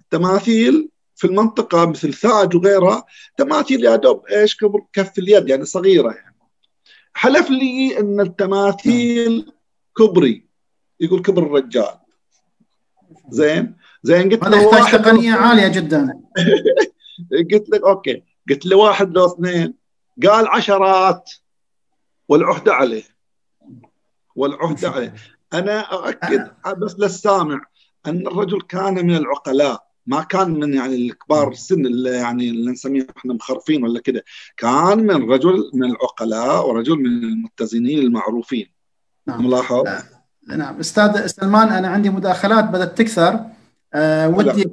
التماثيل 0.00 0.88
في 1.16 1.26
المنطقة 1.26 1.86
مثل 1.86 2.14
ثاج 2.14 2.56
وغيرها 2.56 3.04
تماثيل 3.36 3.84
يا 3.84 3.96
دوب 3.96 4.26
إيش 4.26 4.56
كبر 4.56 4.80
كف 4.92 5.18
اليد 5.18 5.48
يعني 5.48 5.64
صغيرة 5.64 6.12
يعني. 6.12 6.36
حلف 7.14 7.50
لي 7.50 7.98
إن 7.98 8.20
التماثيل 8.20 9.52
كبري 9.96 10.46
يقول 11.00 11.22
كبر 11.22 11.42
الرجال. 11.42 11.98
زين؟ 13.30 13.76
زين 14.02 14.30
قلت 14.30 14.44
له 14.44 14.62
يحتاج 14.62 15.02
تقنية 15.02 15.32
عالية 15.32 15.68
جدا. 15.68 16.20
قلت 17.52 17.70
لك 17.70 17.82
أوكي. 17.82 18.22
قلت 18.50 18.66
له 18.66 18.76
واحد 18.76 19.14
لو 19.14 19.26
اثنين. 19.26 19.74
قال 20.26 20.48
عشرات. 20.48 21.30
والعهده 22.28 22.74
عليه. 22.74 23.02
والعهده 24.36 24.90
عليه. 24.90 25.14
أنا 25.54 25.80
أؤكد 25.80 26.50
بس 26.78 26.96
للسامع 26.98 27.60
أن 28.06 28.26
الرجل 28.26 28.60
كان 28.60 29.06
من 29.06 29.16
العقلاء. 29.16 29.90
ما 30.06 30.22
كان 30.22 30.50
من 30.50 30.74
يعني 30.74 30.94
الكبار 30.94 31.48
السن 31.48 31.86
اللي 31.86 32.10
يعني 32.10 32.50
اللي 32.50 32.70
نسميه 32.70 33.06
إحنا 33.16 33.34
مخرفين 33.34 33.84
ولا 33.84 34.00
كذا 34.00 34.22
كان 34.56 34.98
من 34.98 35.30
رجل 35.30 35.70
من 35.74 35.90
العقلاء 35.90 36.68
ورجل 36.68 36.98
من 36.98 37.06
المتزنين 37.06 37.98
المعروفين. 37.98 38.66
نعم. 39.26 39.46
ملاحظ؟ 39.46 39.84
نعم. 40.48 40.78
أستاذ 40.80 41.26
سلمان 41.26 41.68
أنا 41.68 41.88
عندي 41.88 42.10
مداخلات 42.10 42.64
بدأت 42.64 42.98
تكثر. 42.98 43.49
أه 43.94 44.28
ودي 44.28 44.70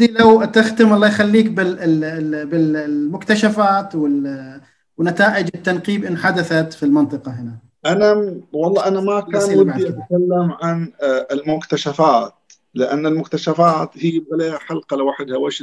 ودي 0.00 0.12
لو 0.12 0.44
تختم 0.44 0.92
الله 0.92 1.08
يخليك 1.08 1.46
بالمكتشفات 2.46 3.94
ونتائج 4.98 5.48
التنقيب 5.54 6.04
إن 6.04 6.18
حدثت 6.18 6.72
في 6.72 6.82
المنطقة 6.82 7.32
هنا. 7.32 7.58
أنا 7.86 8.40
والله 8.52 8.88
أنا 8.88 9.00
ما 9.00 9.20
كان 9.20 9.58
ودي 9.58 9.88
أتكلم 9.88 10.56
عن 10.62 10.92
آه، 11.02 11.26
المكتشفات 11.32 12.34
لأن 12.74 13.06
المكتشفات 13.06 13.90
هي 13.94 14.22
لها 14.32 14.58
حلقة 14.58 14.96
لوحدها. 14.96 15.36
وش 15.36 15.62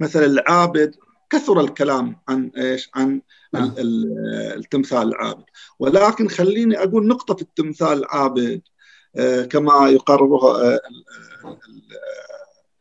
مثلا 0.00 0.26
العابد 0.26 0.94
كثر 1.30 1.60
الكلام 1.60 2.16
عن 2.28 2.50
إيش؟ 2.56 2.90
عن 2.94 3.20
نعم. 3.52 3.74
التمثال 3.78 5.08
العابد. 5.08 5.44
ولكن 5.78 6.28
خليني 6.28 6.78
أقول 6.78 7.06
نقطة 7.06 7.34
في 7.34 7.42
التمثال 7.42 7.98
العابد 7.98 8.60
آه، 9.16 9.44
كما 9.44 9.88
يقررها 9.88 10.74
آه، 10.74 10.80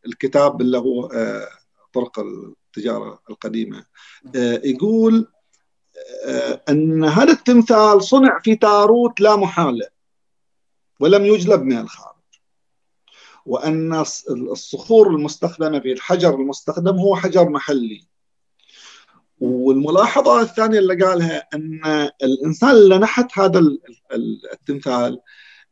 الكتاب 0.05 0.61
اللي 0.61 0.77
هو 0.77 1.05
آه، 1.05 1.47
طرق 1.93 2.19
التجارة 2.19 3.19
القديمة. 3.29 3.85
يقول 4.63 5.27
أن 6.69 7.03
هذا 7.03 7.31
التمثال 7.31 8.03
صنع 8.03 8.39
في 8.39 8.55
تاروت 8.55 9.21
لا 9.21 9.35
محالة 9.35 9.87
ولم 10.99 11.25
يجلب 11.25 11.61
من 11.61 11.77
الخارج 11.77 12.15
وأن 13.45 13.93
الصخور 14.29 15.09
المستخدمة 15.09 15.79
في 15.79 15.91
الحجر 15.91 16.35
المستخدم 16.35 16.95
هو 16.95 17.15
حجر 17.15 17.49
محلي. 17.49 18.07
والملاحظة 19.39 20.41
الثانية 20.41 20.79
اللي 20.79 21.05
قالها 21.05 21.47
أن 21.53 21.81
الإنسان 22.23 22.69
اللي 22.69 22.97
نحت 22.97 23.39
هذا 23.39 23.61
التمثال 24.53 25.19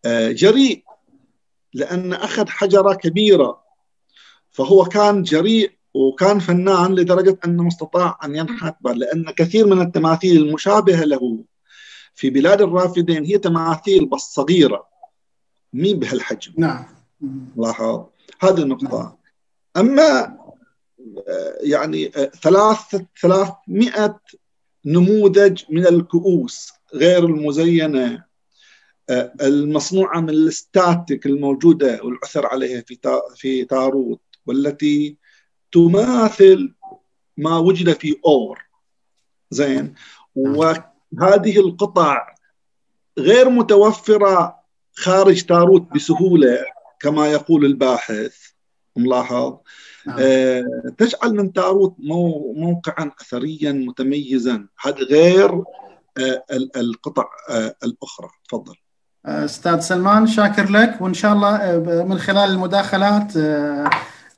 آه، 0.06 0.32
جريء. 0.32 0.84
لأن 1.74 2.14
أخذ 2.14 2.48
حجرة 2.48 2.94
كبيرة. 2.94 3.64
فهو 4.52 4.86
كان 4.86 5.24
جريء 5.24 5.72
وكان 5.94 6.40
فنان 6.40 6.96
لدرجة 6.96 7.40
أنه 7.46 7.68
استطاع 7.68 8.20
أن 8.24 8.36
ينحت 8.36 8.76
لأن 8.86 9.32
كثير 9.32 9.68
من 9.68 9.82
التماثيل 9.82 10.42
المشابهة 10.42 11.04
له 11.04 11.44
في 12.16 12.30
بلاد 12.30 12.62
الرافدين 12.62 13.26
هي 13.26 13.38
تماثيل 13.38 14.06
بس 14.06 14.22
صغيرة 14.22 14.88
مين 15.74 16.00
بهالحجم. 16.00 16.54
نعم. 16.58 16.86
لاحظ؟ 17.58 18.04
هذه 18.40 18.62
النقطة. 18.62 19.18
أما 19.78 20.38
يعني 21.62 22.12
ثلاث 22.42 23.02
ثلاثمائة 23.22 24.20
نموذج 24.86 25.64
من 25.70 25.88
الكؤوس 25.88 26.74
غير 26.94 27.26
المزينة. 27.26 28.24
المصنوعة 29.42 30.20
من 30.20 30.30
ال 30.30 30.40
steatite 30.40 31.26
الموجودة 31.26 32.00
والعثر 32.04 32.46
عليها 32.46 32.82
في 32.82 32.98
في 33.36 33.66
تاروت 33.66 34.22
والتي 34.46 35.18
تماثل 35.72 36.74
ما 37.38 37.58
وجد 37.58 37.94
في 37.94 38.20
أور. 38.26 38.68
زين؟ 39.52 39.96
وهذه 40.36 41.60
القطع 41.60 42.36
غير 43.20 43.50
متوفرة 43.50 44.60
خارج 44.94 45.42
تاروت 45.46 45.94
بسهولة 45.96 46.66
كما 47.00 47.32
يقول 47.32 47.66
الباحث. 47.66 48.48
ملاحظ؟ 48.98 49.58
نعم. 50.08 50.18
آه، 50.20 50.64
تجعل 50.98 51.34
من 51.34 51.54
تاروت 51.54 51.96
موقعا 52.56 53.12
اثريا 53.22 53.72
متميزا. 53.72 54.68
هذا 54.82 54.98
غير 54.98 55.64
آه، 56.18 56.46
القطع 56.76 57.30
آه، 57.50 57.76
الأخرى. 57.84 58.30
تفضل. 58.50 58.76
أستاذ 59.28 59.80
سلمان 59.80 60.28
شاكر 60.28 60.72
لك 60.72 61.02
وإن 61.02 61.14
شاء 61.14 61.34
الله 61.34 61.78
من 62.04 62.18
خلال 62.18 62.52
المداخلات 62.52 63.34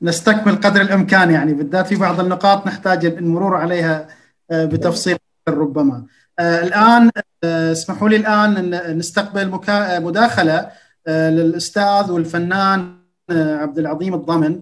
نستكمل 0.02 0.56
قدر 0.56 0.80
الإمكان 0.80 1.30
يعني. 1.30 1.54
بالذات 1.54 1.86
في 1.86 1.96
بعض 1.96 2.20
النقاط 2.20 2.66
نحتاج 2.66 3.06
المرور 3.06 3.56
عليها 3.56 4.08
بتفصيل 4.50 5.16
ربما. 5.48 6.04
الآن 6.40 7.10
اسمحوا 7.44 8.08
لي 8.08 8.16
الآن 8.16 8.70
نستقبل 8.98 9.60
مداخلة 10.02 10.70
للأستاذ 11.08 12.10
والفنان 12.10 12.96
عبد 13.30 13.78
العظيم 13.78 14.14
الضمن. 14.14 14.60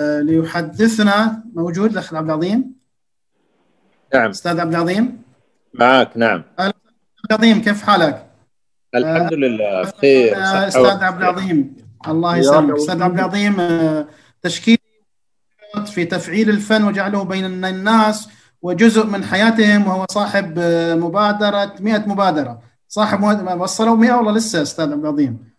ليحدثنا. 0.00 1.42
موجود 1.54 1.90
الأخ 1.90 2.14
عبد 2.14 2.28
العظيم؟ 2.28 2.74
نعم. 4.14 4.30
أستاذ 4.30 4.60
عبد 4.60 4.74
العظيم؟ 4.74 5.22
معك 5.74 6.16
نعم. 6.16 6.42
عبد 6.58 6.74
العظيم 7.30 7.62
كيف 7.62 7.82
حالك؟ 7.82 8.26
الحمد 8.94 9.34
لله 9.34 9.82
بخير 9.82 10.34
أستاذ 10.68 11.02
عبد 11.04 11.22
العظيم 11.22 11.76
الله 12.08 12.36
يسلمك. 12.36 12.76
أستاذ 12.76 13.02
عبد 13.02 13.18
العظيم 13.18 13.56
تشكيل 14.42 14.78
في 15.86 16.04
تفعيل 16.04 16.50
الفن 16.50 16.84
وجعله 16.84 17.24
بين 17.24 17.64
الناس 17.64 18.28
وجزء 18.62 19.06
من 19.06 19.24
حياتهم 19.24 19.86
وهو 19.86 20.06
صاحب 20.10 20.58
مبادرة 20.98 21.74
100 21.80 22.04
مبادرة. 22.06 22.60
صاحب 22.88 23.22
وصلوا 23.60 23.96
100 23.96 24.12
ولا 24.12 24.38
لسه 24.38 24.62
أستاذ 24.62 24.92
عبد 24.92 25.00
العظيم؟ 25.00 25.54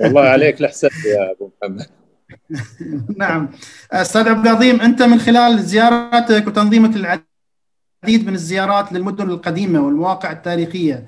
والله 0.00 0.22
عليك 0.34 0.60
الحساب 0.60 0.90
يا 1.06 1.32
أبو 1.32 1.50
محمد. 1.62 1.86
نعم. 3.22 3.50
أستاذ 3.92 4.28
عبد 4.28 4.46
العظيم 4.46 4.80
أنت 4.80 5.02
من 5.02 5.20
خلال 5.20 5.62
زيارتك 5.62 6.46
وتنظيمك 6.46 6.96
للعديد 6.96 8.26
من 8.26 8.34
الزيارات 8.34 8.92
للمدن 8.92 9.30
القديمة 9.30 9.80
والمواقع 9.80 10.32
التاريخية 10.32 11.06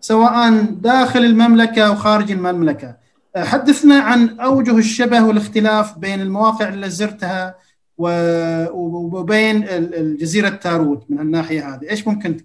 سواء 0.00 0.62
داخل 0.62 1.24
المملكة 1.24 1.82
أو 1.82 1.94
خارج 1.94 2.30
المملكة. 2.32 2.96
حدثنا 3.36 3.94
عن 3.94 4.40
أوجه 4.40 4.78
الشبه 4.78 5.26
والاختلاف 5.26 5.98
بين 5.98 6.20
المواقع 6.20 6.68
اللي 6.68 6.90
زرتها 6.90 7.54
وبين 7.98 9.64
الجزيره 9.68 10.48
تاروت 10.48 11.10
من 11.10 11.20
الناحية 11.20 11.74
هذه. 11.74 11.90
إيش 11.90 12.08
ممكن 12.08 12.36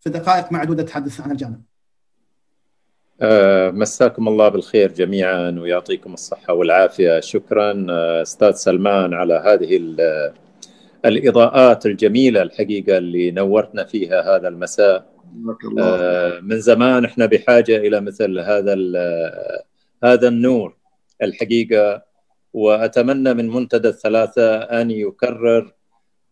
في 0.00 0.10
دقائق 0.10 0.52
معدوده 0.52 0.82
تحدث 0.82 1.20
عن 1.20 1.30
الجانب؟ 1.30 1.62
آه، 3.20 3.70
مساكم 3.70 4.28
الله 4.28 4.48
بالخير 4.48 4.92
جميعا 4.92 5.50
ويعطيكم 5.50 6.14
الصحة 6.14 6.52
والعافية. 6.54 7.20
شكرا 7.20 7.86
آه، 7.90 8.22
أستاذ 8.22 8.52
سلمان 8.52 9.14
على 9.14 9.34
هذه 9.46 9.96
الإضاءات 11.04 11.86
الجميلة 11.86 12.42
الحقيقة 12.42 12.98
اللي 12.98 13.30
نورتنا 13.30 13.84
فيها 13.84 14.36
هذا 14.36 14.48
المساء. 14.48 15.17
آه، 15.78 16.40
من 16.40 16.60
زمان 16.60 17.04
إحنا 17.04 17.26
بحاجة 17.26 17.76
إلى 17.76 18.00
مثل 18.00 18.38
هذا 18.38 18.76
هذا 20.04 20.28
النور 20.28 20.76
الحقيقة 21.22 22.02
وأتمنى 22.52 23.34
من 23.34 23.48
منتدى 23.50 23.88
الثلاثة 23.88 24.56
أن 24.56 24.90
يكرر 24.90 25.72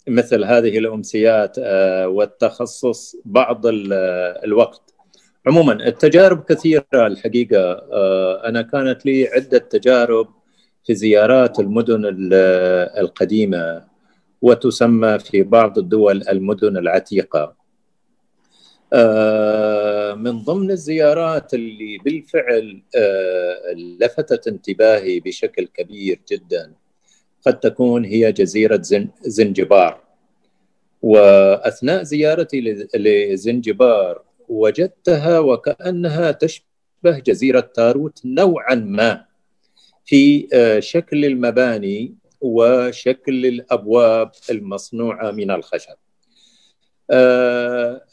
مثل 0.08 0.44
هذه 0.44 0.78
الأمسيات 0.78 1.58
والتخصص 2.06 3.16
بعض 3.24 3.62
الوقت. 3.64 4.94
عموما 5.46 5.72
التجارب 5.72 6.44
كثيرة 6.44 6.84
الحقيقة 6.94 7.72
آه، 7.92 8.48
أنا 8.48 8.62
كانت 8.62 9.06
لي 9.06 9.28
عدة 9.28 9.58
تجارب 9.58 10.28
في 10.86 10.94
زيارات 10.94 11.60
المدن 11.60 12.02
القديمة 12.98 13.84
وتسمى 14.42 15.18
في 15.18 15.42
بعض 15.42 15.78
الدول 15.78 16.22
المدن 16.28 16.76
العتيقة. 16.76 17.40
آه، 17.40 17.55
من 20.16 20.38
ضمن 20.44 20.70
الزيارات 20.70 21.54
اللي 21.54 21.98
بالفعل 21.98 22.82
آه، 22.96 23.72
لفتت 24.00 24.48
انتباهي 24.48 25.20
بشكل 25.20 25.66
كبير 25.66 26.20
جدا. 26.32 26.72
قد 27.46 27.60
تكون 27.60 28.04
هي 28.04 28.32
جزيرة 28.32 28.82
زنجبار. 29.22 30.00
وأثناء 31.02 32.02
زيارتي 32.02 32.88
لزنجبار 32.94 34.22
وجدتها 34.48 35.38
وكأنها 35.38 36.30
تشبه 36.30 36.64
جزيرة 37.04 37.60
تاروت 37.60 38.20
نوعا 38.24 38.74
ما 38.74 39.24
في 40.04 40.48
آه، 40.52 40.80
شكل 40.80 41.24
المباني 41.24 42.14
وشكل 42.40 43.46
الأبواب 43.46 44.30
المصنوعة 44.50 45.30
من 45.30 45.50
الخشب. 45.50 45.90
آه، 45.90 46.05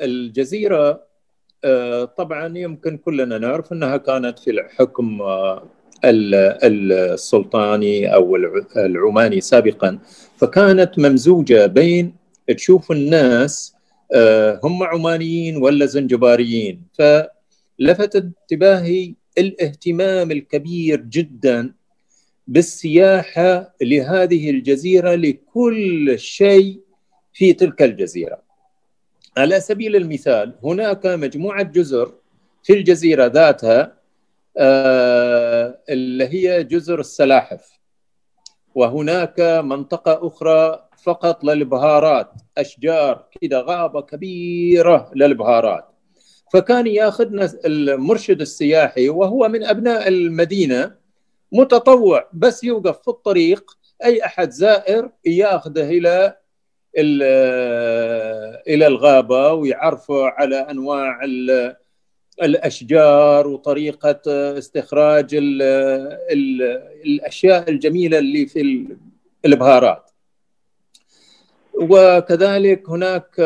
الجزيرة 0.01 1.03
آه، 1.65 2.05
طبعا 2.05 2.57
يمكن 2.57 2.97
كلنا 2.97 3.37
نعرف 3.37 3.73
أنها 3.73 3.97
كانت 3.97 4.39
في 4.39 4.51
الحكم 4.51 5.21
السلطاني 6.63 8.13
أو 8.13 8.35
العماني 8.77 9.41
سابقا 9.41 9.99
فكانت 10.37 10.99
ممزوجة 10.99 11.65
بين 11.65 12.15
تشوف 12.57 12.91
الناس 12.91 13.73
آه، 14.15 14.59
هم 14.63 14.83
عمانيين 14.83 15.57
ولا 15.57 15.85
زنجباريين 15.85 16.81
فلفت 16.93 18.15
انتباهي 18.15 19.13
الاهتمام 19.37 20.31
الكبير 20.31 21.01
جدا 21.01 21.73
بالسياحة 22.47 23.75
لهذه 23.81 24.49
الجزيرة 24.49 25.15
لكل 25.15 26.19
شيء 26.19 26.79
في 27.33 27.53
تلك 27.53 27.81
الجزيرة. 27.81 28.52
على 29.37 29.59
سبيل 29.59 29.95
المثال 29.95 30.53
هناك 30.63 31.05
مجموعة 31.05 31.63
جزر 31.63 32.11
في 32.63 32.73
الجزيرة 32.73 33.25
ذاتها 33.25 33.97
آه، 34.57 35.79
اللي 35.89 36.27
هي 36.27 36.63
جزر 36.63 36.99
السلاحف. 36.99 37.79
وهناك 38.75 39.39
منطقة 39.63 40.27
أخرى 40.27 40.89
فقط 41.03 41.43
للبهارات 41.43 42.31
أشجار 42.57 43.25
كذا 43.41 43.61
غابة 43.61 44.01
كبيرة 44.01 45.11
للبهارات. 45.15 45.85
فكان 46.53 46.87
ياخذنا 46.87 47.49
المرشد 47.65 48.41
السياحي 48.41 49.09
وهو 49.09 49.47
من 49.47 49.63
أبناء 49.63 50.07
المدينة 50.07 50.95
متطوع 51.51 52.29
بس 52.33 52.63
يوقف 52.63 53.01
في 53.01 53.07
الطريق 53.07 53.77
أي 54.03 54.25
أحد 54.25 54.49
زائر 54.49 55.09
ياخذه 55.25 55.89
إلى 55.89 56.37
إلى 56.97 58.87
الغابة 58.87 59.53
ويعرفه 59.53 60.25
على 60.25 60.55
أنواع 60.55 61.19
الأشجار 62.43 63.47
وطريقة 63.47 64.21
استخراج 64.57 65.35
ال 65.35 65.61
ال 66.31 66.61
الأشياء 67.05 67.69
الجميلة 67.69 68.19
اللي 68.19 68.45
في 68.45 68.87
البهارات. 69.45 70.09
وكذلك 71.73 72.89
هناك 72.89 73.39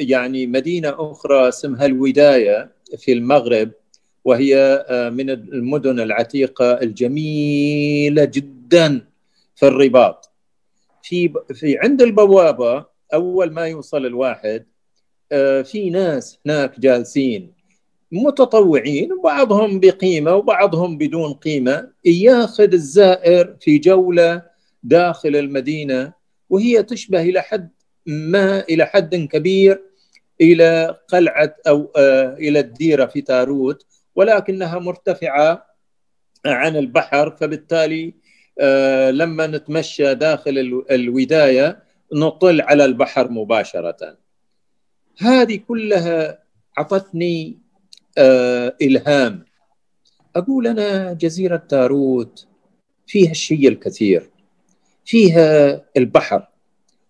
يعني 0.00 0.46
مدينة 0.46 0.94
أخرى 0.98 1.48
اسمها 1.48 1.86
الوداية 1.86 2.70
في 2.98 3.12
المغرب 3.12 3.70
وهي 4.24 4.84
من 5.12 5.30
المدن 5.30 6.00
العتيقة 6.00 6.72
الجميلة 6.72 8.24
جدا 8.24 9.06
في 9.56 9.66
الرباط. 9.66 10.33
في 11.04 11.32
في 11.54 11.78
عند 11.78 12.02
البوابة 12.02 12.86
أول 13.14 13.52
ما 13.52 13.66
يوصل 13.66 14.06
الواحد 14.06 14.66
في 15.64 15.90
ناس 15.90 16.38
هناك 16.46 16.80
جالسين 16.80 17.54
متطوعين 18.12 19.12
وبعضهم 19.12 19.80
بقيمة 19.80 20.34
وبعضهم 20.34 20.98
بدون 20.98 21.32
قيمة 21.34 21.90
ياخذ 22.04 22.72
الزائر 22.72 23.56
في 23.60 23.78
جولة 23.78 24.42
داخل 24.82 25.36
المدينة 25.36 26.12
وهي 26.50 26.82
تشبه 26.82 27.22
إلى 27.22 27.42
حد 27.42 27.70
ما 28.06 28.60
إلى 28.60 28.86
حد 28.86 29.14
كبير 29.14 29.82
إلى 30.40 30.98
قلعة 31.08 31.56
أو 31.68 31.92
آه، 31.96 32.34
إلى 32.34 32.60
الديرة 32.60 33.06
في 33.06 33.20
تاروت 33.20 33.86
ولكنها 34.14 34.78
مرتفعة 34.78 35.66
عن 36.46 36.76
البحر 36.76 37.36
فبالتالي 37.36 38.06
آه، 38.06 38.23
لما 39.10 39.46
نتمشى 39.46 40.14
داخل 40.14 40.84
الوداية 40.90 41.82
نطل 42.12 42.60
على 42.60 42.84
البحر 42.84 43.30
مباشرة. 43.30 44.16
هذه 45.18 45.56
كلها 45.68 46.38
أعطتني 46.78 47.58
آه، 48.18 48.76
إلهام. 48.82 49.44
أقول 50.36 50.66
أنا 50.66 51.12
جزيرة 51.12 51.56
تاروت 51.56 52.46
فيها 53.06 53.30
الشيء 53.30 53.68
الكثير. 53.68 54.30
فيها 55.04 55.82
البحر 55.96 56.48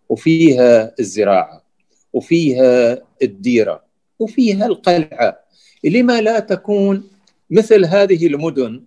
وفيها 0.08 0.94
الزراعة 1.00 1.64
وفيها 2.12 3.02
الديرة 3.22 3.84
وفيها 4.18 4.66
القلعة. 4.66 5.44
لما 5.84 6.20
لا 6.20 6.40
تكون 6.40 7.10
مثل 7.50 7.84
هذه 7.84 8.26
المدن 8.26 8.84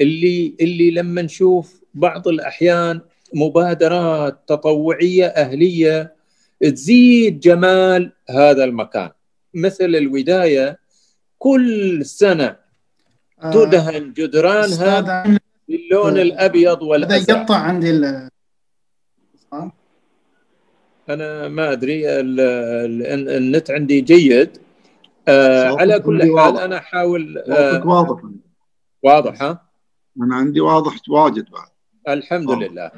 اللي 0.00 0.56
اللي 0.60 0.90
لما 0.90 1.22
نشوف 1.22 1.81
بعض 1.94 2.28
الأحيان 2.28 3.00
مبادرات 3.34 4.40
تطوعية 4.46 5.26
أهلية 5.26 6.14
تزيد 6.60 7.40
جمال 7.40 8.12
هذا 8.30 8.64
المكان. 8.64 9.10
مثل 9.54 9.84
الوداية 9.84 10.78
كل 11.38 12.06
سنة 12.06 12.56
آه، 13.42 13.50
تدهن 13.50 14.12
جدرانها 14.12 15.00
باللون 15.68 16.18
الأبيض 16.18 16.82
والأزرق. 16.82 17.38
يقطع 17.38 17.56
عندي 17.56 17.90
ال 17.90 18.28
أنا 21.08 21.48
ما 21.48 21.72
أدري 21.72 22.20
النت 23.36 23.70
عندي 23.70 24.00
جيد. 24.00 24.58
آه 25.28 25.76
على 25.80 26.00
كل 26.00 26.22
حال 26.22 26.30
واضح. 26.30 26.62
أنا 26.62 26.76
أحاول 26.76 27.38
آه 27.38 27.86
واضح. 27.86 28.22
واضح 29.02 29.42
ها؟ 29.42 29.68
أنا 30.22 30.36
عندي 30.36 30.60
واضح 30.60 30.96
واجد 31.08 31.50
بعد. 31.50 31.71
الحمد 32.08 32.48
واضح. 32.48 32.70
لله 32.70 32.90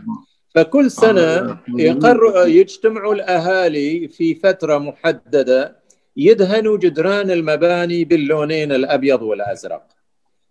فكل 0.55 0.91
سنة 0.91 1.21
آه 1.23 1.59
يقر 1.79 2.49
يجتمعوا 2.49 3.15
الأهالي 3.15 4.09
في 4.09 4.35
فترة 4.35 4.79
محددة 4.79 5.77
يدهنوا 6.17 6.77
جدران 6.79 7.31
المباني 7.31 8.05
باللونين 8.05 8.73
الأبيض 8.73 9.23
والأزرق 9.23 9.83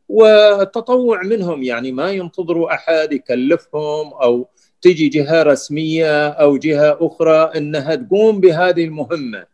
وتطوع 0.09 1.21
منهم 1.23 1.63
يعني 1.63 1.91
ما 1.91 2.11
ينتظروا 2.11 2.73
أحد 2.73 3.13
يكلفهم 3.13 4.13
أو 4.13 4.47
تجي 4.81 5.09
جهة 5.09 5.43
رسمية 5.43 6.27
أو 6.27 6.57
جهة 6.57 6.97
أخرى 7.01 7.51
إنها 7.57 7.95
تقوم 7.95 8.39
بهذه 8.39 8.83
المهمة. 8.85 9.45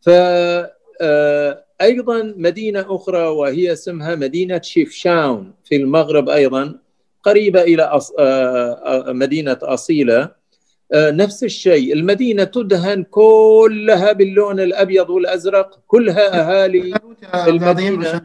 ف 0.00 0.08
آه، 1.00 1.64
أيضا 1.80 2.34
مدينة 2.36 2.86
أخرى 2.88 3.26
وهي 3.26 3.72
اسمها 3.72 4.14
مدينة 4.14 4.60
شيفشاون 4.60 5.52
في 5.64 5.76
المغرب 5.76 6.28
أيضا 6.28 6.78
قريبة 7.26 7.62
إلى 7.62 8.00
آه، 8.18 9.04
مدينة 9.12 9.58
أصيلة. 9.62 10.30
آه، 10.94 11.10
نفس 11.10 11.44
الشيء 11.44 11.92
المدينة 11.92 12.44
تدهن 12.44 13.02
كلها 13.02 14.12
باللون 14.12 14.60
الأبيض 14.60 15.10
والأزرق 15.10 15.80
كلها 15.86 16.40
أهالي 16.40 16.94
المدينة. 17.48 18.22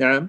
نعم. 0.00 0.28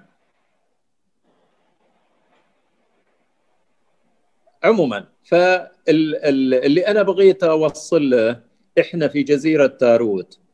عموما 4.63 5.05
فاللي 5.23 6.87
أنا 6.87 7.01
بغيت 7.01 7.43
أوصل 7.43 8.09
له 8.09 8.39
إحنا 8.79 9.07
في 9.07 9.23
جزيرة 9.23 9.67
تاروت. 9.67 10.39
آه، 10.39 10.46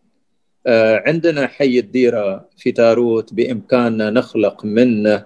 عندنا 1.08 1.48
حي 1.48 1.80
الديرة 1.80 2.50
في 2.58 2.72
تاروت 2.72 3.34
بإمكاننا 3.34 4.10
نخلق 4.10 4.66
منه 4.66 5.26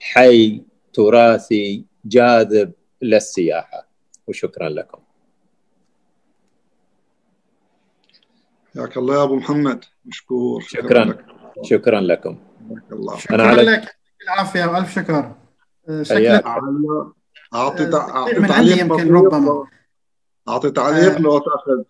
حي 0.00 0.62
تراثي 0.92 1.84
جاذب 2.04 2.72
للسياحة. 3.02 3.88
وشكرا 4.26 4.68
لكم. 4.68 4.98
حياك 8.74 8.96
الله 8.96 9.14
يا 9.14 9.22
أبو 9.22 9.36
محمد. 9.36 9.84
مشكور. 10.04 10.60
شكرا 10.60 11.04
لك. 11.04 11.24
شكرا 11.62 12.00
لكم. 12.00 12.38
الله. 12.92 13.18
شكرا 13.18 13.34
أنا 13.34 13.42
على... 13.42 13.62
لك. 13.62 13.96
العافية. 14.24 14.64
والف 14.64 14.94
شكر. 14.94 15.34
آه، 15.88 16.02
شكرا 16.02 16.40
أعطي 17.54 17.94
أعطي 17.94 18.46
تعليق 18.48 18.80
يمكن 18.80 19.14
ربما. 19.14 19.66
أعطي 20.48 20.70
تعليق 20.70 21.18
لو 21.18 21.38
تأخذ 21.38 21.82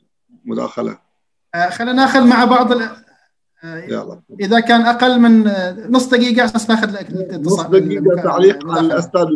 مداخلة. 0.45 0.93
آه، 0.93 1.12
خلينا 1.55 1.93
ناخذ 1.93 2.27
مع 2.27 2.45
بعض 2.45 2.73
ال... 2.73 2.83
آه، 3.65 3.85
يلا. 3.85 4.23
إذا 4.41 4.61
كان 4.61 4.81
أقل 4.81 5.21
من 5.21 5.49
آه، 5.49 5.87
نص 5.91 6.07
دقيقة 6.07 6.43
عشان 6.43 6.61
ناخذ 6.69 6.97
نص 7.41 7.61
دقيقة 7.61 8.23
تعليق 8.23 8.71
على 8.71 8.87
الأستاذ 8.87 9.27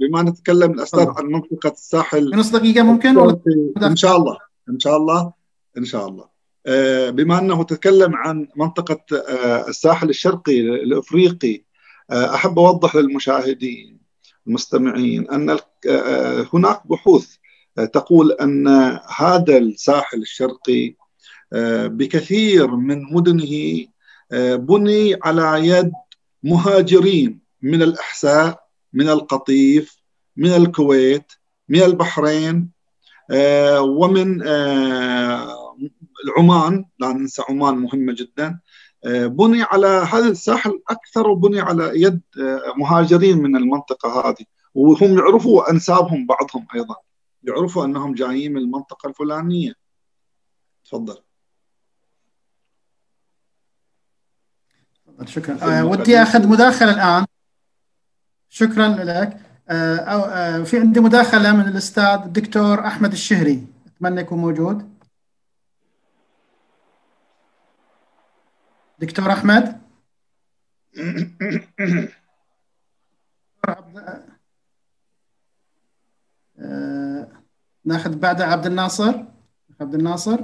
بما 0.00 0.22
نتكلم 0.22 0.70
الاستاذ 0.70 1.06
عن 1.16 1.26
منطقه 1.26 1.72
الساحل. 1.72 2.30
نص 2.34 2.50
دقيقة 2.50 2.82
ممكن 2.82 3.16
ولا 3.16 3.40
إن 3.82 3.96
شاء 3.96 4.16
الله. 4.16 4.36
إن 4.68 4.78
شاء 4.78 4.96
الله. 4.96 5.32
إن 5.78 5.84
شاء 5.84 6.08
الله. 6.08 6.34
بما 7.10 7.38
إنه 7.38 7.64
تكلم 7.64 8.14
عن 8.14 8.48
منطقة 8.56 9.00
الساحل 9.68 10.10
الشرقي 10.10 10.60
الإفريقي 10.60 11.64
أحب 12.12 12.58
أوضح 12.58 12.96
للمشاهدين 12.96 14.00
المستمعين 14.46 15.30
أن 15.30 15.58
هناك 16.54 16.86
بحوث 16.86 17.36
تقول 17.92 18.32
أن 18.32 18.68
هذا 19.16 19.58
الساحل 19.58 20.18
الشرقي 20.18 20.88
آه، 20.88 21.03
بكثير 21.88 22.76
من 22.76 23.12
مدنه 23.12 23.86
آه، 24.32 24.56
بني 24.56 25.18
على 25.22 25.68
يد 25.68 25.92
مهاجرين 26.42 27.40
من 27.62 27.82
الأحساء 27.82 28.66
من 28.92 29.08
القطيف 29.08 29.96
من 30.36 30.50
الكويت 30.50 31.32
من 31.68 31.82
البحرين 31.82 32.70
آه، 33.30 33.80
ومن 33.80 34.42
عمان 36.38 36.84
لا 36.98 37.12
ننسى 37.12 37.42
عمان 37.48 37.74
مهمة 37.74 38.12
جدا. 38.12 38.60
بني 39.06 39.62
على 39.62 39.86
هذا 39.86 40.28
الساحل 40.28 40.80
أكثر 40.90 41.28
وبني 41.28 41.60
على 41.60 41.92
يد 41.94 42.20
مهاجرين 42.76 43.38
من 43.38 43.56
المنطقة 43.56 44.28
هذه. 44.28 44.44
وهم 44.74 45.18
يعرفوا 45.18 45.70
أنسابهم 45.70 46.26
بعضهم 46.26 46.66
أيضا. 46.74 46.96
يعرفوا 47.42 47.84
أنهم 47.84 48.14
جايين 48.14 48.52
من 48.52 48.58
المنطقة 48.58 49.08
الفلانية. 49.08 49.74
تفضل. 50.84 51.16
شكرا. 55.26 55.78
آه 55.78 55.84
ودي 55.84 56.22
أخذ 56.22 56.48
مداخلة 56.48 56.92
الآن. 56.92 57.26
شكرا 58.48 58.88
لك. 58.88 59.40
آه 59.68 59.96
آه 59.96 60.62
في 60.62 60.80
عندي 60.80 61.00
مداخلة 61.00 61.52
من 61.52 61.68
الأستاذ 61.68 62.20
الدكتور 62.24 62.86
أحمد 62.86 63.12
الشهري. 63.12 63.66
أتمنى 63.86 64.20
يكون 64.20 64.38
موجود. 64.38 64.94
دكتور 68.98 69.32
أحمد؟ 69.32 69.80
آه 76.58 77.28
ناخذ 77.84 78.16
بعده 78.16 78.46
عبد 78.46 78.66
الناصر. 78.66 79.24
عبد 79.80 79.94
الناصر. 79.94 80.40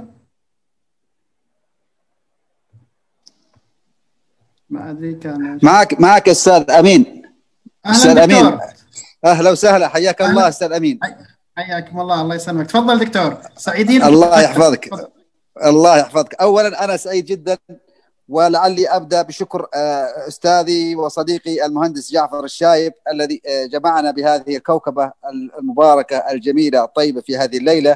ما 4.71 4.89
أدري 4.89 5.13
كان 5.13 5.59
معك 5.63 5.99
معك 5.99 6.29
أستاذ 6.29 6.71
أمين. 6.71 7.21
أستاذ 7.85 8.17
أمين. 8.17 8.59
أهلا 9.25 9.51
وسهلا. 9.51 9.87
حياك 9.87 10.21
الله 10.21 10.47
أستاذ 10.47 10.71
أمين. 10.71 10.99
حياكم 11.57 11.99
الله. 12.01 12.21
الله 12.21 12.35
يسلمك. 12.35 12.67
تفضل 12.67 12.99
دكتور. 12.99 13.37
سعيدين 13.57 14.03
الله 14.03 14.41
يحفظك. 14.41 14.89
الله 15.65 15.97
يحفظك. 15.97 16.33
اولا 16.33 16.83
أنا 16.83 16.97
سعيد 16.97 17.25
جدا 17.25 17.57
ولعلي 18.29 18.87
أبدأ 18.87 19.21
بشكر 19.21 19.67
آه، 19.73 20.27
أستاذي 20.27 20.95
وصديقي 20.95 21.65
المهندس 21.65 22.11
جعفر 22.11 22.43
الشايب 22.43 22.93
الذي 23.11 23.41
آه، 23.47 23.65
جمعنا 23.65 24.11
بهذه 24.11 24.57
الكوكبة 24.57 25.11
المباركة 25.59 26.17
الجميلة 26.17 26.83
الطيبة 26.83 27.21
في 27.21 27.37
هذه 27.37 27.57
الليلة. 27.57 27.95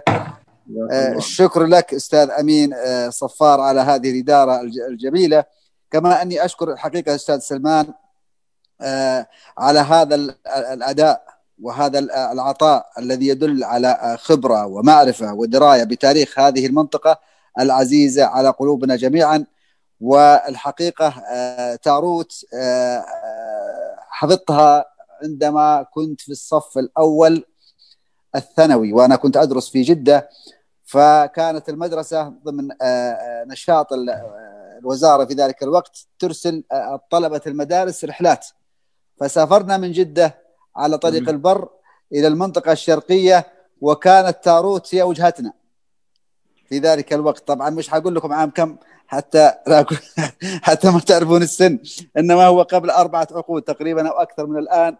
آه، 0.92 1.14
الشكر 1.16 1.64
لك 1.64 1.94
أستاذ 1.94 2.30
أمين 2.30 2.76
صفار 3.10 3.62
على 3.62 3.82
هذه 3.82 4.12
الإدارة 4.12 4.62
الجميلة. 4.90 5.44
كما 5.92 6.22
أني 6.22 6.46
أشكر 6.46 6.72
الحقيقة 6.72 7.16
أستاذ 7.16 7.40
سلمان 7.40 7.94
على 9.58 9.80
هذا 9.80 10.16
الأداء 10.74 11.26
وهذا 11.62 12.00
العطاء 12.32 12.86
الذي 13.00 13.28
يدل 13.28 13.64
على 13.64 14.18
خبرة 14.20 14.66
ومعرفة 14.66 15.34
ودراية 15.34 15.84
بتاريخ 15.84 16.40
هذه 16.40 16.66
المنطقة 16.66 17.20
العزيزة 17.60 18.26
على 18.26 18.50
قلوبنا 18.50 18.96
جميعا. 18.96 19.46
والحقيقة 20.02 21.14
تاروت 21.76 22.46
حفظتها 24.10 24.86
عندما 25.24 25.86
كنت 25.94 26.22
في 26.22 26.32
الصف 26.32 26.78
الأول 26.78 27.46
الثانوي 28.36 28.94
وأنا 28.94 29.16
كنت 29.16 29.38
أدرس 29.38 29.70
في 29.70 29.82
جدة. 29.82 30.30
فكانت 30.86 31.70
المدرسة 31.70 32.24
ضمن 32.24 32.68
نشاط 33.48 33.88
الوزارة 34.80 35.26
في 35.26 35.34
ذلك 35.34 35.64
الوقت 35.64 36.08
ترسل 36.20 36.64
طلبة 37.10 37.42
المدارس 37.48 38.06
رحلات. 38.06 38.48
فسافرنا 39.20 39.78
من 39.78 39.92
جدة 39.92 40.36
على 40.76 40.98
طريق 40.98 41.30
البر 41.30 41.70
إلى 42.14 42.28
المنطقة 42.28 42.72
الشرقية 42.72 43.46
وكانت 43.82 44.38
تاروت 44.44 44.96
هي 44.96 45.04
وجهتنا 45.04 45.54
في 46.70 46.80
ذلك 46.80 47.14
الوقت. 47.14 47.48
طبعا 47.48 47.70
مش 47.70 47.90
حقول 47.90 48.16
لكم 48.16 48.34
عام 48.34 48.50
كم 48.50 48.78
حتى 49.08 49.52
لا 49.68 49.86
حتى 50.68 50.92
ما 50.92 51.00
تعرفون 51.00 51.42
السن 51.42 51.80
إنما 52.18 52.46
هو 52.46 52.62
قبل 52.62 52.90
أربعة 52.90 53.28
عقود 53.32 53.62
تقريبا 53.62 54.10
أو 54.10 54.14
أكثر 54.14 54.46
من 54.46 54.58
الآن. 54.58 54.98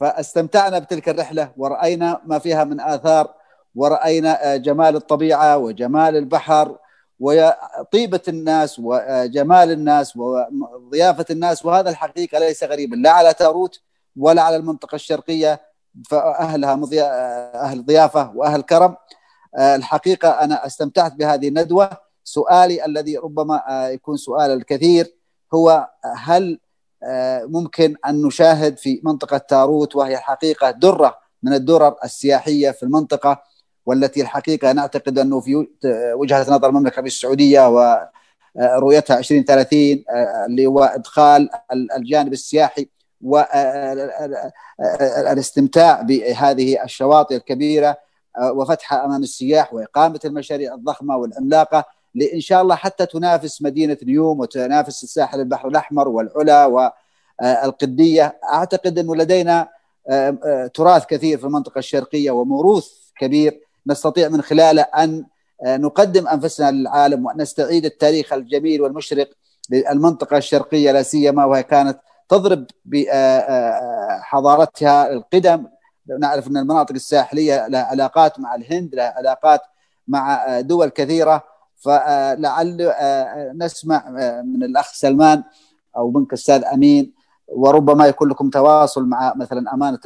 فاستمتعنا 0.00 0.78
بتلك 0.78 1.08
الرحلة 1.08 1.52
ورأينا 1.56 2.20
ما 2.24 2.38
فيها 2.38 2.64
من 2.64 2.80
آثار 2.80 3.34
ورأينا 3.76 4.56
جمال 4.56 4.96
الطبيعة 4.96 5.58
وجمال 5.58 6.16
البحر 6.16 6.78
وطيبة 7.20 8.20
الناس 8.28 8.78
وجمال 8.78 9.70
الناس 9.70 10.16
وضيافة 10.16 11.26
الناس 11.30 11.64
وهذا 11.64 11.90
الحقيقة 11.90 12.38
ليس 12.38 12.64
غريبا 12.64 12.96
لا 12.96 13.10
على 13.10 13.34
تاروت 13.34 13.80
ولا 14.16 14.42
على 14.42 14.56
المنطقة 14.56 14.94
الشرقية 14.94 15.60
فأهلها 16.10 16.80
أهل 17.54 17.84
ضيافة 17.86 18.32
وأهل 18.34 18.62
كرم. 18.62 18.96
الحقيقة 19.58 20.28
أنا 20.28 20.66
استمتعت 20.66 21.12
بهذه 21.12 21.48
الندوة. 21.48 21.90
سؤالي 22.24 22.84
الذي 22.84 23.16
ربما 23.16 23.62
يكون 23.92 24.16
سؤال 24.16 24.50
الكثير 24.50 25.16
هو 25.54 25.88
هل 26.16 26.60
ممكن 27.42 27.96
أن 28.06 28.22
نشاهد 28.22 28.78
في 28.78 29.00
منطقة 29.04 29.38
تاروت 29.38 29.96
وهي 29.96 30.14
الحقيقة 30.14 30.70
درة 30.70 31.18
من 31.42 31.52
الدرر 31.52 31.96
السياحية 32.04 32.70
في 32.70 32.82
المنطقة 32.82 33.42
والتي 33.86 34.22
الحقيقة 34.22 34.72
نعتقد 34.72 35.18
أنه 35.18 35.40
في 35.40 35.66
وجهة 36.14 36.50
نظر 36.50 36.68
المملكة 36.68 36.92
العربية 36.92 37.10
السعودية 37.10 37.68
ورؤيتها 38.56 39.18
2030 39.18 40.04
اللي 40.46 40.66
هو 40.66 40.84
إدخال 40.84 41.48
الجانب 41.96 42.32
السياحي 42.32 42.88
والاستمتاع 44.78 46.02
بهذه 46.02 46.84
الشواطئ 46.84 47.36
الكبيرة 47.36 47.96
وفتحها 48.42 49.04
أمام 49.04 49.22
السياح 49.22 49.74
وإقامة 49.74 50.20
المشاريع 50.24 50.74
الضخمة 50.74 51.16
والعملاقة 51.16 51.84
لإن 52.14 52.40
شاء 52.40 52.62
الله 52.62 52.74
حتى 52.74 53.06
تنافس 53.06 53.62
مدينة 53.62 53.96
نيوم 54.02 54.40
وتنافس 54.40 55.04
الساحل 55.04 55.40
البحر 55.40 55.68
الأحمر 55.68 56.08
والعلا 56.08 56.66
والقدية 56.66 58.38
أعتقد 58.52 58.98
أنه 58.98 59.16
لدينا 59.16 59.68
تراث 60.74 61.06
كثير 61.06 61.38
في 61.38 61.44
المنطقة 61.44 61.78
الشرقية 61.78 62.30
وموروث 62.30 62.88
كبير. 63.18 63.65
نستطيع 63.86 64.28
من 64.28 64.42
خلاله 64.42 64.82
أن 64.82 65.24
نقدم 65.64 66.28
أنفسنا 66.28 66.70
للعالم 66.70 67.26
ونستعيد 67.26 67.84
التاريخ 67.84 68.32
الجميل 68.32 68.82
والمشرق 68.82 69.30
للمنطقة 69.70 70.36
الشرقية 70.36 70.92
لا 70.92 71.02
سيما 71.02 71.44
وهي 71.44 71.62
كانت 71.62 71.98
تضرب 72.28 72.66
بحضارتها 74.24 74.62
القدم. 75.12 75.66
نعرف 76.20 76.48
أن 76.48 76.56
المناطق 76.56 76.92
الساحلية 76.92 77.68
لها 77.68 77.82
علاقات 77.82 78.40
مع 78.40 78.54
الهند 78.54 78.94
لها 78.94 79.14
علاقات 79.16 79.60
مع 80.08 80.60
دول 80.60 80.88
كثيرة. 80.88 81.56
فلعل 81.76 82.92
نسمع 83.54 84.10
من 84.42 84.62
الأخ 84.62 84.92
سلمان 84.92 85.44
أو 85.96 86.10
منك 86.10 86.32
أستاذ 86.32 86.64
أمين 86.64 87.12
وربما 87.48 88.06
يكون 88.06 88.28
لكم 88.28 88.50
تواصل 88.50 89.04
مع 89.04 89.34
مثلا 89.36 89.74
أمانة 89.74 89.98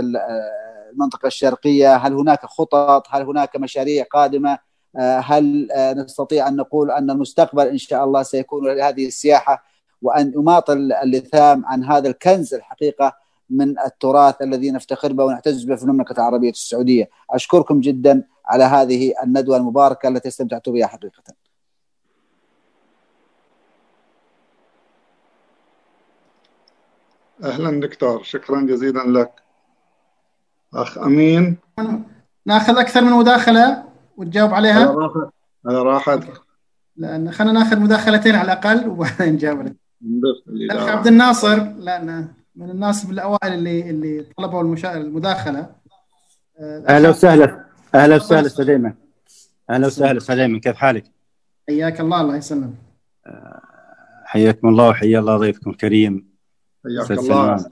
المنطقة 0.91 1.26
الشرقية 1.26 1.97
هل 1.97 2.14
هناك 2.14 2.47
خطط؟ 2.47 3.07
هل 3.11 3.22
هناك 3.22 3.57
مشاريع 3.57 4.05
قادمة؟ 4.05 4.59
هل 4.99 5.68
نستطيع 5.97 6.49
أن 6.49 6.57
نقول 6.57 6.91
أن 6.91 7.11
المستقبل 7.11 7.66
إن 7.66 7.78
شاء 7.78 8.05
الله 8.05 8.22
سيكون 8.22 8.68
لهذه 8.68 9.07
السياحة؟ 9.07 9.64
وأن 10.03 10.32
يماطل 10.34 10.93
اللثام 10.93 11.66
عن 11.66 11.84
هذا 11.84 12.09
الكنز 12.09 12.55
الحقيقة 12.55 13.16
من 13.51 13.78
التراث 13.78 14.43
الذي 14.43 14.70
نفتخر 14.70 15.12
به 15.12 15.24
ونعتز 15.24 15.64
به 15.64 15.76
في 15.76 15.82
المملكة 15.82 16.12
العربية 16.12 16.51
السعودية. 16.51 17.11
أشكركم 17.30 17.80
جدا 17.80 18.24
على 18.47 18.64
هذه 18.64 19.14
الندوة 19.22 19.57
المباركة 19.57 20.09
التي 20.09 20.28
استمتعت 20.28 20.68
بها 20.68 20.86
حقيقة. 20.86 21.22
أهلا 27.45 27.80
دكتور 27.80 28.22
شكرا 28.22 28.61
جزيلا 28.61 29.20
لك. 29.20 29.49
أخ 30.75 30.99
أمين. 30.99 31.57
ناخذ 32.47 32.79
أكثر 32.79 33.01
من 33.05 33.12
مداخلة 33.12 33.85
وتجاوب 34.16 34.55
عليها. 34.55 35.11
على 35.66 35.83
راحتك 35.83 36.41
لأن 36.97 37.33
خلينا 37.33 37.53
ناخذ 37.53 37.81
مداخلتين 37.81 38.35
على 38.35 38.53
الأقل 38.53 38.89
وبعدين 38.89 39.33
نجاوب 39.33 39.73
الأخ 40.49 40.89
عبد 40.89 41.07
الناصر 41.07 41.57
لأن 41.57 42.29
من 42.57 42.71
الناس 42.71 43.05
الأوائل 43.11 43.53
اللي 43.53 43.91
اللي 43.91 44.27
طلبوا 44.37 44.62
المشا... 44.62 44.97
المداخلة. 44.97 45.71
أهلا 46.61 47.09
وسهلا. 47.11 47.64
أهلا 47.95 48.16
وسهلا 48.16 48.47
أستاذ 48.47 48.71
أيمن 48.71 48.93
أهلا 49.71 49.87
وسهلا 49.87 50.18
أستاذ 50.18 50.39
أيمن 50.39 50.61
كيف 50.61 50.77
حالك؟ 50.77 51.05
حياك 51.68 52.01
الله 52.01 52.21
الله 52.21 52.37
يسلمك. 52.37 52.75
حياكم 54.25 54.68
الله 54.68 54.89
وحيا 54.89 55.18
الله 55.18 55.37
ضيفكم 55.37 55.71
الكريم. 55.71 56.29
حياك 56.85 57.11
الله. 57.11 57.66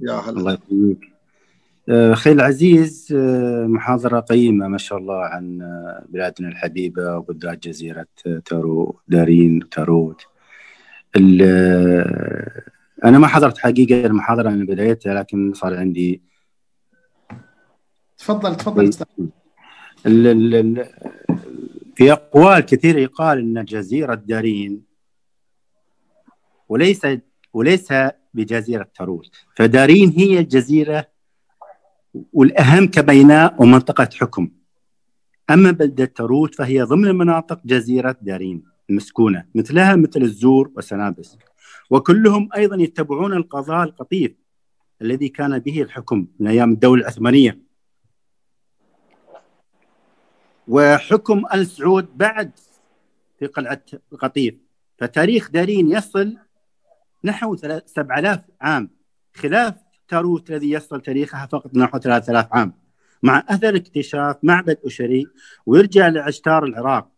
يا 0.00 0.12
هلا. 0.12 0.30
الله 0.30 0.52
يحييك 0.52 1.09
أخي 1.88 2.32
العزيز 2.32 3.08
محاضرة 3.66 4.20
قيمة 4.20 4.68
ما 4.68 4.78
شاء 4.78 4.98
الله 4.98 5.24
عن 5.24 5.58
بلادنا 6.08 6.48
الحبيبة 6.48 7.16
وبلدات 7.16 7.62
جزيرة 7.68 8.06
تارو 8.44 9.00
دارين 9.08 9.68
تاروت. 9.68 10.22
أنا 13.04 13.18
ما 13.18 13.26
حضرت 13.26 13.58
حقيقة 13.58 14.06
المحاضرة 14.06 14.50
من 14.50 14.66
بدايتها 14.66 15.14
لكن 15.14 15.52
صار 15.54 15.76
عندي 15.76 16.22
تفضل 18.18 18.56
تفضل 18.56 18.92
في 21.94 22.12
أقوال 22.12 22.60
كثيرة 22.60 22.98
يقال 22.98 23.38
أن 23.38 23.64
جزيرة 23.64 24.14
دارين 24.14 24.82
وليس 26.68 27.06
وليس 27.52 27.88
بجزيرة 28.34 28.88
تاروت 28.94 29.30
فدارين 29.56 30.10
هي 30.10 30.38
الجزيرة 30.38 31.06
والأهم 32.14 32.86
كبيناء 32.86 33.62
ومنطقة 33.62 34.08
حكم. 34.14 34.50
أما 35.50 35.70
بلدة 35.70 36.04
تاروت 36.04 36.54
فهي 36.54 36.82
ضمن 36.82 37.14
مناطق 37.14 37.60
جزيرة 37.64 38.16
دارين 38.22 38.64
المسكونة 38.90 39.44
مثلها 39.54 39.96
مثل 39.96 40.22
الزور 40.22 40.70
وسنابس. 40.76 41.38
وكلهم 41.90 42.48
أيضا 42.56 42.76
يتبعون 42.76 43.32
القضاء 43.32 43.84
القطيف 43.84 44.32
الذي 45.02 45.28
كان 45.28 45.58
به 45.58 45.82
الحكم 45.82 46.26
من 46.40 46.46
أيام 46.46 46.72
الدولة 46.72 47.02
العثمانية. 47.02 47.58
وحكم 50.68 51.42
آل 51.54 51.66
سعود 51.66 52.18
بعد 52.18 52.50
في 53.38 53.46
قلعة 53.46 53.82
القطيف. 54.12 54.54
فتاريخ 54.98 55.50
دارين 55.50 55.90
يصل 55.90 56.36
نحو 57.24 57.56
7000 57.56 58.40
عام 58.60 58.90
خلاف 59.34 59.74
تاروت 60.10 60.50
الذي 60.50 60.70
يصل 60.70 61.00
تاريخها 61.00 61.46
فقط 61.46 61.76
نحو 61.76 61.98
3000 61.98 62.46
عام. 62.52 62.72
مع 63.22 63.44
أثر 63.48 63.76
اكتشاف 63.76 64.36
معبد 64.42 64.76
اشري 64.84 65.26
ويرجع 65.66 66.08
لعشتار 66.08 66.64
العراق. 66.64 67.08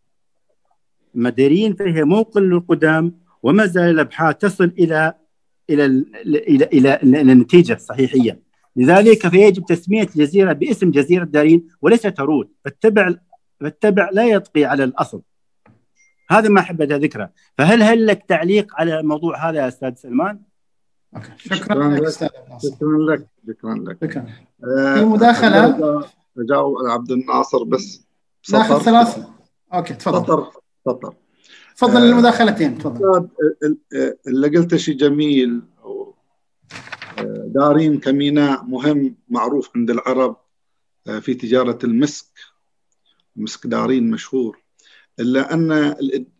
مديرين 1.15 1.75
فهي 1.75 2.03
موقن 2.03 2.41
للقدام 2.41 3.19
وما 3.43 3.65
زال 3.65 3.89
الأبحاث 3.89 4.37
تصل 4.37 4.71
إلى 4.79 5.13
إلى 5.69 5.85
إلى 6.25 6.65
إلى, 6.65 6.95
إلى 6.95 7.31
النتيجة 7.31 7.73
الصحيحية. 7.73 8.39
لذلك 8.75 9.27
فيجب 9.27 9.65
تسمية 9.65 10.03
الجزيرة 10.03 10.53
باسم 10.53 10.91
جزيرة 10.91 11.23
دارين 11.23 11.67
وليس 11.81 12.01
تاروت. 12.01 12.51
فاتبع 12.65 13.13
فاتبع 13.61 14.09
لا 14.13 14.25
يطغي 14.25 14.65
على 14.65 14.83
الأصل. 14.83 15.21
هذا 16.29 16.49
ما 16.49 16.59
احب 16.59 16.81
ذكره. 16.81 17.29
فهل 17.57 17.83
هل 17.83 18.07
لك 18.07 18.23
تعليق 18.27 18.75
على 18.75 18.99
الموضوع 18.99 19.49
هذا 19.49 19.59
يا 19.59 19.67
أستاذ 19.67 19.95
سلمان؟ 19.95 20.52
شكرا 21.37 21.89
لك 21.89 22.03
أستاذ 22.03 22.27
شكرا 22.63 22.97
لك 22.97 23.27
شكرا 23.47 23.75
لك 23.75 23.97
شكرا 24.03 24.25
في 24.95 25.05
مداخله 25.05 25.75
اجاوب 26.37 26.77
على 26.77 26.91
عبد 26.91 27.11
الناصر 27.11 27.63
بس 27.63 28.01
ناخذ 28.53 28.81
ثلاث 28.81 29.25
أوكي 29.73 29.93
تفضل 29.93 30.25
سطر 30.25 30.51
سطر 30.85 31.13
تفضل 31.75 32.01
آه 32.01 32.09
المداخلتين 32.09 32.77
تفضل 32.77 33.29
اللي 34.27 34.47
قلته 34.57 34.77
شيء 34.77 34.97
جميل 34.97 35.61
دارين 37.45 37.99
كميناء 37.99 38.63
مهم 38.63 39.15
معروف 39.29 39.69
عند 39.75 39.91
العرب 39.91 40.35
في 41.21 41.33
تجاره 41.33 41.79
المسك 41.83 42.27
مسك 43.35 43.67
دارين 43.67 44.11
مشهور 44.11 44.63
الا 45.19 45.53
ان 45.53 45.95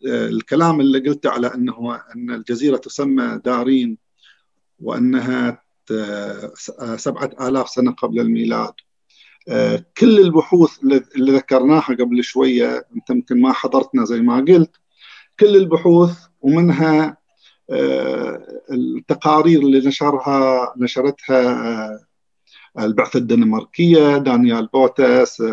الكلام 0.06 0.82
اللي 0.82 1.00
قلته 1.00 1.30
على 1.30 1.48
انه 1.48 2.02
ان 2.16 2.32
الجزيره 2.32 2.78
تسمى 2.78 3.42
دارين 3.46 4.03
وأنها 4.84 5.64
سبعة 6.96 7.32
آلاف 7.42 7.70
سنة 7.70 7.92
قبل 7.92 8.20
الميلاد. 8.20 8.74
كل 9.98 10.20
البحوث 10.20 10.80
اللي 11.16 11.32
ذكرناها 11.32 11.96
قبل 12.00 12.24
شوية 12.24 12.86
أنت 12.96 13.10
يمكن 13.10 13.42
ما 13.42 13.54
حضرتنا 13.54 14.06
زي 14.06 14.22
ما 14.22 14.36
قلت 14.38 14.76
كل 15.40 15.56
البحوث 15.56 16.18
ومنها 16.42 17.18
التقارير 18.72 19.60
اللي 19.60 19.88
نشرها 19.88 20.74
نشرتها 20.78 22.00
البعثة 22.80 23.18
الدنماركية 23.18 24.18
دانيال 24.18 24.68
بوتس 24.68 25.44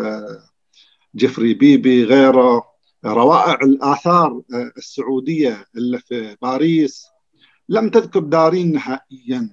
جيفري 1.15 1.53
بيبي 1.53 2.03
غيره 2.03 2.63
روائع 3.05 3.53
الآثار 3.53 4.41
السعودية 4.77 5.65
اللي 5.75 5.99
في 5.99 6.37
باريس 6.41 7.05
لم 7.71 7.89
تذكر 7.89 8.19
دارين 8.19 8.71
نهائيا. 8.71 9.49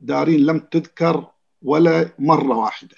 دارين 0.00 0.46
لم 0.46 0.58
تذكر 0.58 1.26
ولا 1.62 2.10
مرة 2.18 2.56
واحدة. 2.56 2.96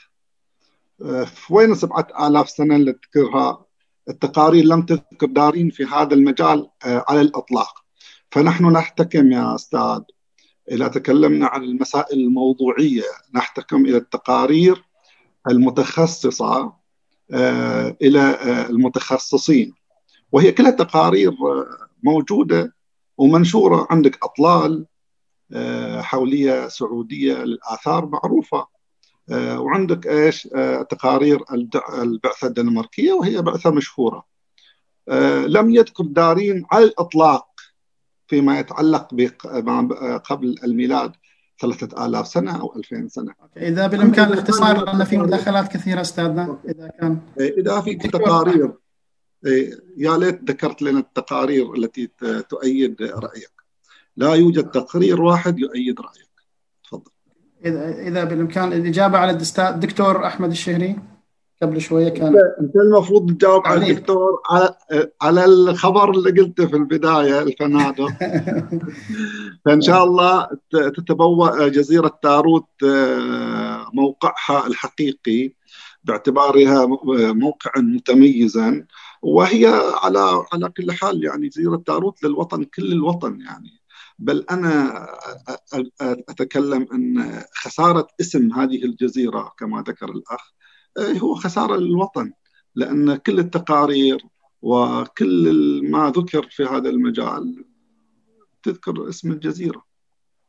في 1.24 1.54
وين 1.54 1.74
سبعة 1.74 2.08
آلاف 2.26 2.50
سنة 2.50 2.76
اللي 2.76 2.92
تذكرها 2.92 3.66
التقارير 4.08 4.64
لم 4.64 4.82
تذكر 4.82 5.26
دارين 5.26 5.70
في 5.70 5.84
هذا 5.84 6.14
المجال 6.14 6.70
على 6.84 7.20
الإطلاق. 7.20 7.84
فنحن 8.30 8.72
نحتكم 8.72 9.32
يا 9.32 9.54
أستاذ 9.54 10.00
إذا 10.70 10.88
تكلمنا 10.88 11.46
عن 11.46 11.64
المسائل 11.64 12.20
الموضوعية. 12.20 13.04
نحتكم 13.34 13.86
إلى 13.86 13.96
التقارير 13.96 14.84
المتخصصة 15.50 16.72
إلى 18.02 18.38
المتخصصين. 18.70 19.74
وهي 20.32 20.52
كلها 20.52 20.70
تقارير 20.70 21.32
موجودة 22.02 22.79
ومنشورة. 23.20 23.86
عندك 23.90 24.18
أطلال 24.24 24.86
حولية 25.98 26.68
سعودية 26.68 27.34
للآثار 27.34 28.06
معروفة. 28.06 28.66
وعندك 29.32 30.06
إيش؟ 30.06 30.48
تقارير 30.90 31.44
البعثة 32.02 32.46
الدنماركية 32.46 33.12
وهي 33.12 33.42
بعثة 33.42 33.70
مشهورة. 33.70 34.24
لم 35.46 35.70
يذكر 35.70 36.04
دارين 36.04 36.66
على 36.72 36.84
الإطلاق 36.84 37.46
فيما 38.26 38.58
يتعلق 38.58 39.08
قبل 40.24 40.54
الميلاد 40.64 41.12
ثلاثة 41.60 42.06
آلاف 42.06 42.28
سنة 42.28 42.60
أو 42.60 42.76
ألفين 42.76 43.08
سنة. 43.08 43.34
إذا 43.56 43.86
بالإمكان 43.86 44.28
الاختصار 44.28 44.84
لأن 44.84 45.04
في 45.04 45.18
مداخلات 45.18 45.72
كثيرة 45.72 46.00
أستاذنا 46.00 46.58
إذا 46.68 46.88
كان. 47.00 47.20
إذا 47.40 47.80
في 47.80 47.94
تقارير. 47.94 48.72
يا 49.96 50.18
ليت 50.18 50.50
ذكرت 50.50 50.82
لنا 50.82 50.98
التقارير 50.98 51.74
التي 51.74 52.08
تؤيد 52.48 53.02
رأيك. 53.02 53.52
لا 54.16 54.34
يوجد 54.34 54.70
تقرير 54.70 55.22
واحد 55.22 55.58
يؤيد 55.58 56.00
رأيك. 56.00 56.30
تفضل. 56.84 57.10
إذا 57.64 57.88
إذا 57.88 58.24
بالإمكان 58.24 58.72
الإجابة 58.72 59.18
على 59.18 59.38
الدكتور 59.58 60.26
أحمد 60.26 60.50
الشهري. 60.50 60.96
قبل 61.62 61.80
شوية 61.80 62.08
كان 62.08 62.36
انت 62.60 62.76
المفروض 62.76 63.32
تجاوب 63.32 63.66
على 63.66 63.90
الدكتور 63.90 64.42
على 64.50 64.74
على 65.22 65.44
الخبر 65.44 66.10
اللي 66.10 66.30
قلته 66.30 66.66
في 66.66 66.76
البداية 66.76 67.42
الفنادق. 67.42 68.08
فإن 69.64 69.80
شاء 69.80 70.04
الله 70.04 70.48
تتبوأ 70.70 71.68
جزيرة 71.68 72.18
تاروت 72.22 72.68
موقعها 73.92 74.66
الحقيقي 74.66 75.52
باعتبارها 76.04 76.86
موقعا 77.32 77.80
متميزا. 77.80 78.86
وهي 79.22 79.66
على 80.02 80.44
على 80.52 80.68
كل 80.68 80.92
حال 80.92 81.24
يعني 81.24 81.48
جزيره 81.48 81.82
تاروت 81.86 82.22
للوطن 82.22 82.64
كل 82.64 82.92
الوطن 82.92 83.40
يعني. 83.40 83.80
بل 84.18 84.46
أنا 84.50 85.06
أتكلم 86.00 86.86
أن 86.92 87.42
خسارة 87.54 88.08
اسم 88.20 88.52
هذه 88.52 88.84
الجزيرة 88.84 89.52
كما 89.58 89.84
ذكر 89.88 90.10
الأخ 90.10 90.52
هو 91.22 91.34
خسارة 91.34 91.76
للوطن 91.76 92.32
لأن 92.74 93.16
كل 93.16 93.38
التقارير 93.38 94.26
وكل 94.62 95.80
ما 95.90 96.12
ذكر 96.16 96.48
في 96.50 96.64
هذا 96.64 96.88
المجال 96.88 97.64
تذكر 98.62 99.08
اسم 99.08 99.32
الجزيرة. 99.32 99.84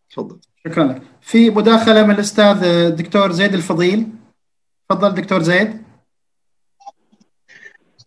تفضل. 0.10 0.40
شكرا. 0.66 0.84
لك 0.84 1.02
في 1.22 1.50
مداخلة 1.50 2.04
من 2.04 2.12
الأستاذ 2.12 2.64
الدكتور 2.64 3.32
زيد 3.32 3.54
الفضيل. 3.54 4.08
تفضل 4.90 5.14
دكتور 5.14 5.42
زيد. 5.42 5.82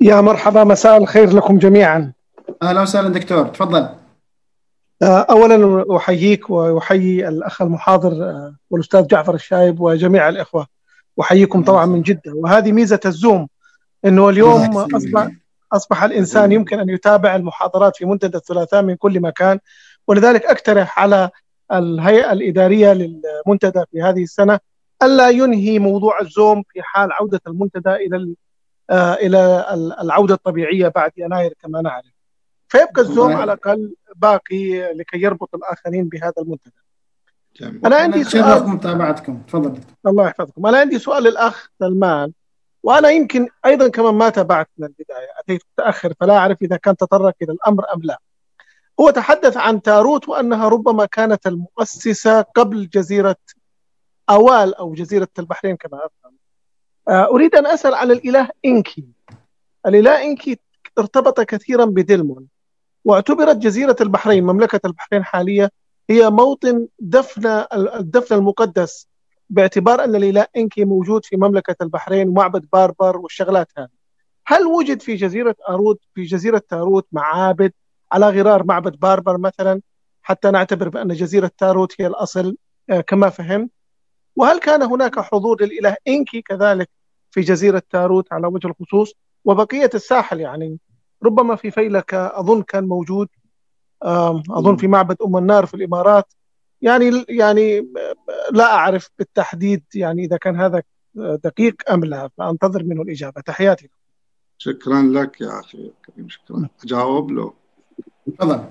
يا 0.04 0.20
مرحبا 0.20 0.64
مساء 0.64 0.96
الخير 0.96 1.30
لكم 1.30 1.58
جميعا. 1.58 2.12
أهلا 2.62 2.82
وسهلا 2.82 3.08
دكتور 3.08 3.46
تفضل. 3.46 3.88
اولا 5.02 5.84
أحييك 5.96 6.50
وأحيي 6.50 7.28
الأخ 7.28 7.62
المحاضر 7.62 8.40
والأستاذ 8.70 9.06
جعفر 9.06 9.34
الشايب 9.34 9.80
وجميع 9.80 10.28
الإخوة. 10.28 10.66
أحييكم 11.20 11.64
طبعا 11.64 11.86
من 11.86 12.02
جدة. 12.02 12.32
وهذه 12.34 12.72
ميزة 12.72 13.00
الزوم 13.06 13.48
إنه 14.04 14.28
اليوم 14.28 14.76
اصبح 14.76 15.30
أصبح 15.72 16.02
الإنسان 16.02 16.52
يمكن 16.52 16.80
أن 16.80 16.88
يتابع 16.88 17.36
المحاضرات 17.36 17.96
في 17.96 18.04
منتدى 18.04 18.36
الثلاثاء 18.36 18.82
من 18.82 18.96
كل 18.96 19.20
مكان 19.20 19.58
ولذلك 20.08 20.44
أقترح 20.44 20.98
على 20.98 21.30
الهيئة 21.72 22.32
الإدارية 22.32 22.92
للمنتدى 22.92 23.84
في 23.92 24.02
هذه 24.02 24.22
السنة 24.22 24.58
ألا 25.02 25.30
ينهي 25.30 25.78
موضوع 25.78 26.20
الزوم 26.20 26.62
في 26.72 26.82
حال 26.82 27.12
عودة 27.12 27.40
المنتدى 27.46 27.90
إلى 27.90 28.16
إلى 28.90 29.66
العودة 30.00 30.34
الطبيعية 30.34 30.88
بعد 30.88 31.12
يناير 31.16 31.54
كما 31.62 31.80
نعرف 31.80 32.14
فيبقى 32.68 33.00
الزوم 33.02 33.32
على 33.32 33.44
الأقل 33.44 33.94
باقي 34.16 34.92
لكي 34.92 35.18
يربط 35.22 35.54
الآخرين 35.54 36.08
بهذا 36.08 36.34
المنتدى. 36.38 36.74
أنا 37.62 37.96
عندي 37.96 38.24
سؤال. 38.24 38.68
متابعتكم. 38.68 39.42
تفضل. 39.48 39.80
الله 40.06 40.26
يحفظكم. 40.26 40.66
أنا 40.66 40.78
عندي 40.78 40.98
سؤال 40.98 41.22
للأخ 41.22 41.68
سلمان 41.78 42.32
وأنا 42.82 43.10
يمكن 43.10 43.48
أيضا 43.66 43.88
كمان 43.88 44.14
ما 44.14 44.28
تابعت 44.28 44.68
من 44.78 44.86
البداية 44.86 45.28
أتيت 45.40 45.62
متأخر 45.72 46.14
فلا 46.20 46.36
أعرف 46.36 46.62
إذا 46.62 46.76
كان 46.76 46.96
تطرق 46.96 47.34
إلى 47.42 47.52
الأمر 47.52 47.84
أم 47.94 48.00
لا. 48.02 48.18
هو 49.00 49.10
تحدث 49.10 49.56
عن 49.56 49.82
تاروت 49.82 50.28
وأنها 50.28 50.68
ربما 50.68 51.06
كانت 51.06 51.46
المؤسسة 51.46 52.40
قبل 52.40 52.88
جزيرة 52.88 53.36
أوال 54.30 54.74
أو 54.74 54.94
جزيرة 54.94 55.28
البحرين 55.38 55.76
كما 55.76 55.98
أفهم. 55.98 56.36
أريد 57.08 57.54
أن 57.54 57.66
أسأل 57.66 57.94
على 57.94 58.12
الإله 58.12 58.48
إنكي 58.64 59.04
الإله 59.86 60.22
إنكي 60.22 60.58
ارتبط 60.98 61.40
كثيرا 61.40 61.84
بدلمون 61.84 62.46
واعتبرت 63.04 63.56
جزيرة 63.56 63.96
البحرين 64.00 64.44
مملكة 64.44 64.80
البحرين 64.84 65.24
حاليا 65.24 65.70
هي 66.10 66.30
موطن 66.30 66.86
دفن 66.98 67.64
الدفن 67.72 68.34
المقدس 68.34 69.08
باعتبار 69.50 70.04
أن 70.04 70.14
الإله 70.14 70.46
إنكي 70.56 70.84
موجود 70.84 71.24
في 71.24 71.36
مملكة 71.36 71.76
البحرين 71.82 72.28
ومعبد 72.28 72.66
باربر 72.72 73.16
والشغلات 73.16 73.68
هذه. 73.78 73.88
هل 74.46 74.66
وجد 74.66 75.02
في 75.02 75.14
جزيرة 75.14 75.56
اروت 75.68 76.00
في 76.14 76.22
جزيرة 76.22 76.62
تاروت 76.68 77.06
معابد 77.12 77.72
على 78.12 78.28
غرار 78.28 78.64
معبد 78.64 78.96
باربر 79.00 79.38
مثلا 79.38 79.80
حتى 80.22 80.50
نعتبر 80.50 80.88
بأن 80.88 81.08
جزيرة 81.08 81.50
تاروت 81.58 82.00
هي 82.00 82.06
الأصل 82.06 82.56
كما 83.06 83.28
فهمت؟ 83.28 83.70
وهل 84.36 84.58
كان 84.58 84.82
هناك 84.82 85.20
حضور 85.20 85.62
للإله 85.62 85.96
إنكي 86.08 86.42
كذلك 86.42 86.90
في 87.30 87.40
جزيرة 87.40 87.82
تاروت 87.90 88.32
على 88.32 88.46
وجه 88.46 88.66
الخصوص؟ 88.66 89.12
وبقية 89.44 89.90
الساحل 89.94 90.40
يعني 90.40 90.78
ربما 91.24 91.56
في 91.56 91.70
فيلكة 91.70 92.26
أظن 92.40 92.62
كان 92.62 92.84
موجود 92.84 93.28
أظن 94.50 94.76
في 94.76 94.86
معبد 94.86 95.16
أم 95.22 95.36
النار 95.36 95.66
في 95.66 95.74
الإمارات. 95.74 96.32
يعني 96.82 97.24
يعني 97.28 97.88
لا 98.52 98.74
أعرف 98.74 99.10
بالتحديد 99.18 99.84
يعني 99.94 100.24
إذا 100.24 100.36
كان 100.36 100.60
هذا 100.60 100.82
دقيق 101.14 101.90
أم 101.90 102.04
لا 102.04 102.30
فأنتظر 102.38 102.84
منه 102.84 103.02
الإجابة. 103.02 103.40
تحياتي. 103.40 103.90
شكرا 104.58 105.02
لك 105.02 105.40
يا 105.40 105.60
أخي 105.60 105.90
كريم 106.06 106.28
شكرا. 106.28 106.68
أجاوب 106.84 107.30
له؟ 107.30 107.52
تفضل. 108.26 108.64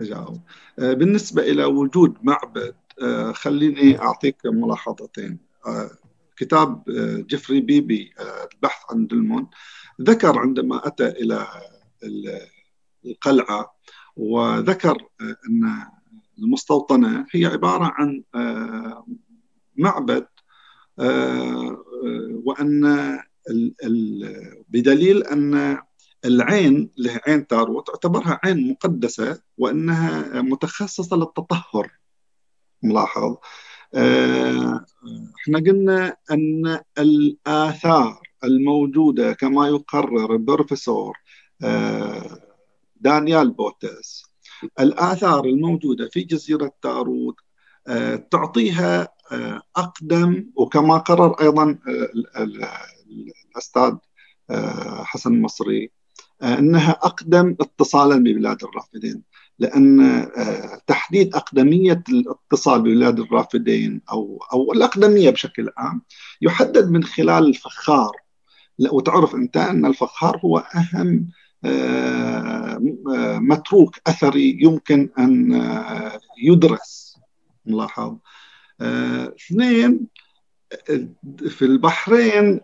أجاوب. 0.00 0.40
بالنسبة 0.78 1.42
إلى 1.42 1.64
وجود 1.64 2.16
معبد 2.22 2.74
خليني 3.32 3.98
أعطيك 3.98 4.36
ملاحظتين. 4.44 5.38
كتاب 6.36 6.82
جيفري 7.28 7.60
بيبي 7.60 8.14
البحث 8.54 8.82
عن 8.90 9.06
دلمون. 9.06 9.50
ذكر 10.00 10.38
عندما 10.38 10.86
أتى 10.86 11.06
إلى 11.08 11.46
القلعة 13.06 13.74
وذكر 14.16 15.08
أن 15.20 15.86
المستوطنة 16.38 17.26
هي 17.30 17.46
عبارة 17.46 17.92
عن 17.94 18.22
معبد 19.76 20.26
وأن 22.44 23.18
بدليل 24.68 25.22
أن 25.22 25.78
العين 26.24 26.90
اللي 26.98 27.10
هي 27.10 27.20
عين 27.26 27.46
تاروت 27.46 27.86
تعتبرها 27.86 28.40
عين 28.44 28.70
مقدسة 28.70 29.42
وأنها 29.58 30.42
متخصصة 30.42 31.16
للتطهر. 31.16 31.90
ملاحظ. 32.82 33.36
إحنا 33.94 35.58
قلنا 35.58 36.16
أن 36.30 36.80
الآثار 36.98 38.28
الموجودة 38.44 39.32
كما 39.32 39.68
يقرر 39.68 40.32
البروفيسور 40.32 41.18
آه، 41.62 42.38
دانيال 42.96 43.50
بوتس 43.50 44.22
الآثار 44.80 45.44
الموجودة 45.44 46.08
في 46.12 46.20
جزيرة 46.20 46.72
تاروت 46.82 47.36
آه، 47.88 48.16
تعطيها 48.16 49.08
آه، 49.32 49.62
أقدم 49.76 50.50
وكما 50.56 50.98
قرر 50.98 51.40
أيضا 51.40 51.78
الأستاذ 53.56 53.94
حسن 55.04 55.32
المصري 55.32 55.90
أنها 56.42 56.90
أقدم 56.90 57.56
اتصالا 57.60 58.16
ببلاد 58.16 58.64
الرافدين. 58.64 59.22
لأن 59.58 60.26
تحديد 60.86 61.34
أقدمية 61.34 62.02
الاتصال 62.08 62.80
ببلاد 62.80 63.20
الرافدين 63.20 64.00
أو 64.10 64.44
أو 64.52 64.72
الأقدمية 64.72 65.30
بشكل 65.30 65.70
عام 65.76 66.02
يحدد 66.42 66.90
من 66.90 67.04
خلال 67.04 67.46
الفخار. 67.46 68.12
وتعرف 68.92 69.34
أنت 69.34 69.56
أن 69.56 69.86
الفخار 69.86 70.40
هو 70.44 70.58
أهم 70.58 71.28
آه، 71.64 72.78
متروك 73.38 73.96
أثري 74.06 74.58
يمكن 74.60 75.10
أن 75.18 75.54
آه، 75.54 76.20
يدرس. 76.42 77.18
ملاحظ 77.66 78.16
آه، 78.80 79.34
اثنين 79.36 80.06
في 81.48 81.62
البحرين 81.62 82.60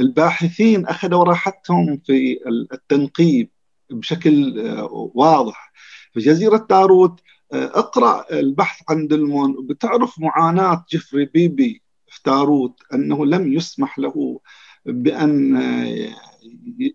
الباحثين 0.00 0.86
أخذوا 0.86 1.24
راحتهم 1.24 2.00
في 2.06 2.38
التنقيب 2.72 3.50
بشكل 3.90 4.60
واضح. 4.90 5.72
في 6.12 6.20
جزيرة 6.20 6.56
تاروت 6.56 7.20
اقرأ 7.52 8.24
البحث 8.32 8.82
عن 8.88 9.06
دلمون 9.06 9.66
بتعرف 9.66 10.18
معاناة 10.18 10.84
جيفري 10.90 11.24
بيبي 11.24 11.82
في 12.08 12.22
تاروت 12.22 12.80
أنه 12.94 13.26
لم 13.26 13.52
يسمح 13.52 13.98
له 13.98 14.40
بأن 14.86 15.56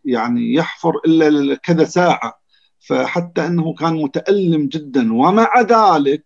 يعني 0.05 0.53
يحفر 0.53 0.93
إلا 1.05 1.55
كذا 1.55 1.83
ساعة 1.83 2.39
فحتى 2.79 3.45
أنه 3.47 3.73
كان 3.73 3.93
متألم 3.93 4.67
جدا. 4.67 5.13
ومع 5.13 5.61
ذلك 5.61 6.25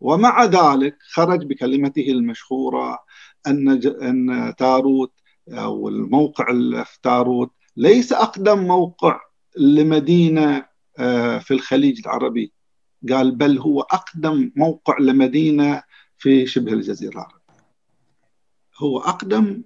ومع 0.00 0.44
ذلك 0.44 0.96
خرج 1.12 1.44
بكلمته 1.46 2.06
المشهورة 2.08 2.98
أن 3.46 3.68
أن 4.02 4.54
تاروت 4.58 5.12
أو 5.48 5.88
الموقع 5.88 6.44
في 6.84 6.98
تاروت 7.02 7.50
ليس 7.76 8.12
أقدم 8.12 8.58
موقع 8.58 9.20
لمدينة 9.56 10.56
آه، 10.56 10.71
في 11.40 11.50
الخليج 11.50 12.00
العربي. 12.06 12.52
قال 13.10 13.36
بل 13.36 13.58
هو 13.58 13.80
أقدم 13.80 14.52
موقع 14.56 14.98
لمدينة 14.98 15.82
في 16.18 16.46
شبه 16.46 16.72
الجزيرة 16.72 17.12
العربية. 17.12 17.42
هو 18.78 18.98
أقدم 18.98 19.62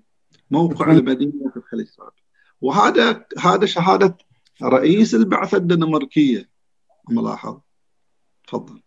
موقع 0.51 0.93
لمدينة 0.93 1.51
في 1.51 1.57
الخليج 1.57 1.87
العربي. 1.99 2.22
وهذا 2.61 3.24
هذا 3.39 3.66
شهادة 3.66 4.16
رئيس 4.62 5.14
البعثة 5.14 5.57
الدنماركية. 5.57 6.49
ملاحظ 7.09 7.59
تفضل. 8.49 8.83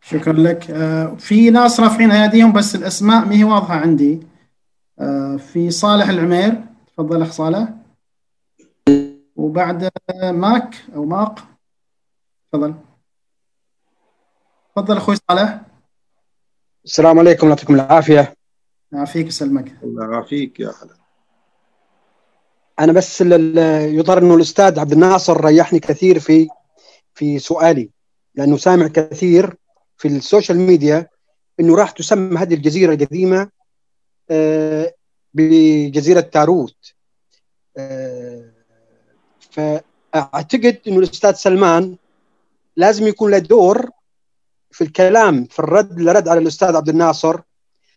شكرا 0.00 0.32
لك. 0.32 0.70
آه، 0.70 1.14
في 1.14 1.50
ناس 1.50 1.80
رافعين 1.80 2.10
أيديهم 2.10 2.52
بس 2.52 2.74
الأسماء 2.76 3.26
ما 3.26 3.34
هي 3.34 3.44
واضحة 3.44 3.74
عندي. 3.74 4.20
آه، 4.98 5.36
في 5.36 5.70
صالح 5.70 6.08
العمير. 6.08 6.64
تفضل 6.86 7.22
أخ 7.22 7.32
صالح. 7.32 7.68
وبعد 9.46 9.90
ماك 10.22 10.74
أو 10.94 11.04
ماق. 11.04 11.38
تفضل. 12.52 12.74
تفضل 14.76 14.96
أخوي 14.96 15.16
صالح. 15.30 15.60
السلام 16.84 17.18
عليكم 17.18 17.48
يعطيكم 17.48 17.74
العافية. 17.74 18.34
يعافيك 18.92 19.24
ويسلمك 19.24 19.82
الله 19.82 20.12
يعافيك 20.12 20.60
يا 20.60 20.68
هلا 20.68 20.96
أنا 22.80 22.92
بس 22.92 23.20
يظهر 23.20 24.18
إنه 24.18 24.34
الأستاذ 24.34 24.78
عبد 24.78 24.92
الناصر 24.92 25.44
ريحني 25.44 25.80
كثير 25.80 26.18
في 26.18 26.48
في 27.14 27.38
سؤالي 27.38 27.90
لأنه 28.34 28.56
سامع 28.56 28.88
كثير 28.88 29.56
في 29.96 30.08
ال 30.08 30.15
social 30.15 30.58
media 30.58 31.08
إنه 31.60 31.76
راح 31.76 31.90
تسمى 31.90 32.36
هذه 32.38 32.54
الجزيرة 32.54 32.94
القديمة 32.94 33.50
آه، 34.30 34.94
بجزيرة 35.34 36.20
تاروت. 36.20 36.95
فأعتقد 39.56 40.80
إنه 40.86 40.98
الأستاذ 40.98 41.32
سلمان 41.32 41.96
لازم 42.76 43.06
يكون 43.06 43.30
له 43.30 43.38
دور 43.38 43.90
في 44.70 44.84
الكلام 44.84 45.44
في 45.44 45.58
الرد 45.58 45.98
اللي 45.98 46.12
رد 46.12 46.28
على 46.28 46.40
الأستاذ 46.40 46.76
عبد 46.76 46.88
الناصر. 46.88 47.40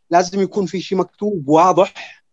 لازم 0.10 0.42
يكون 0.42 0.66
في 0.66 0.82
شيء 0.82 0.98
مكتوب 0.98 1.48
واضح 1.48 2.24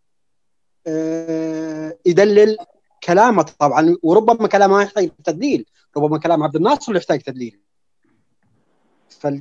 آه، 0.86 1.98
يدلل 2.06 2.56
كلامه 3.04 3.42
طبعا. 3.42 3.96
وربما 4.02 4.48
كلامه 4.48 4.82
يحتاج 4.82 5.10
تدليل 5.24 5.66
ربما 5.96 6.18
كلام 6.18 6.42
عبد 6.42 6.56
الناصر 6.56 6.84
اللي 6.88 6.98
يحتاج 6.98 7.22
تدليل. 7.22 7.60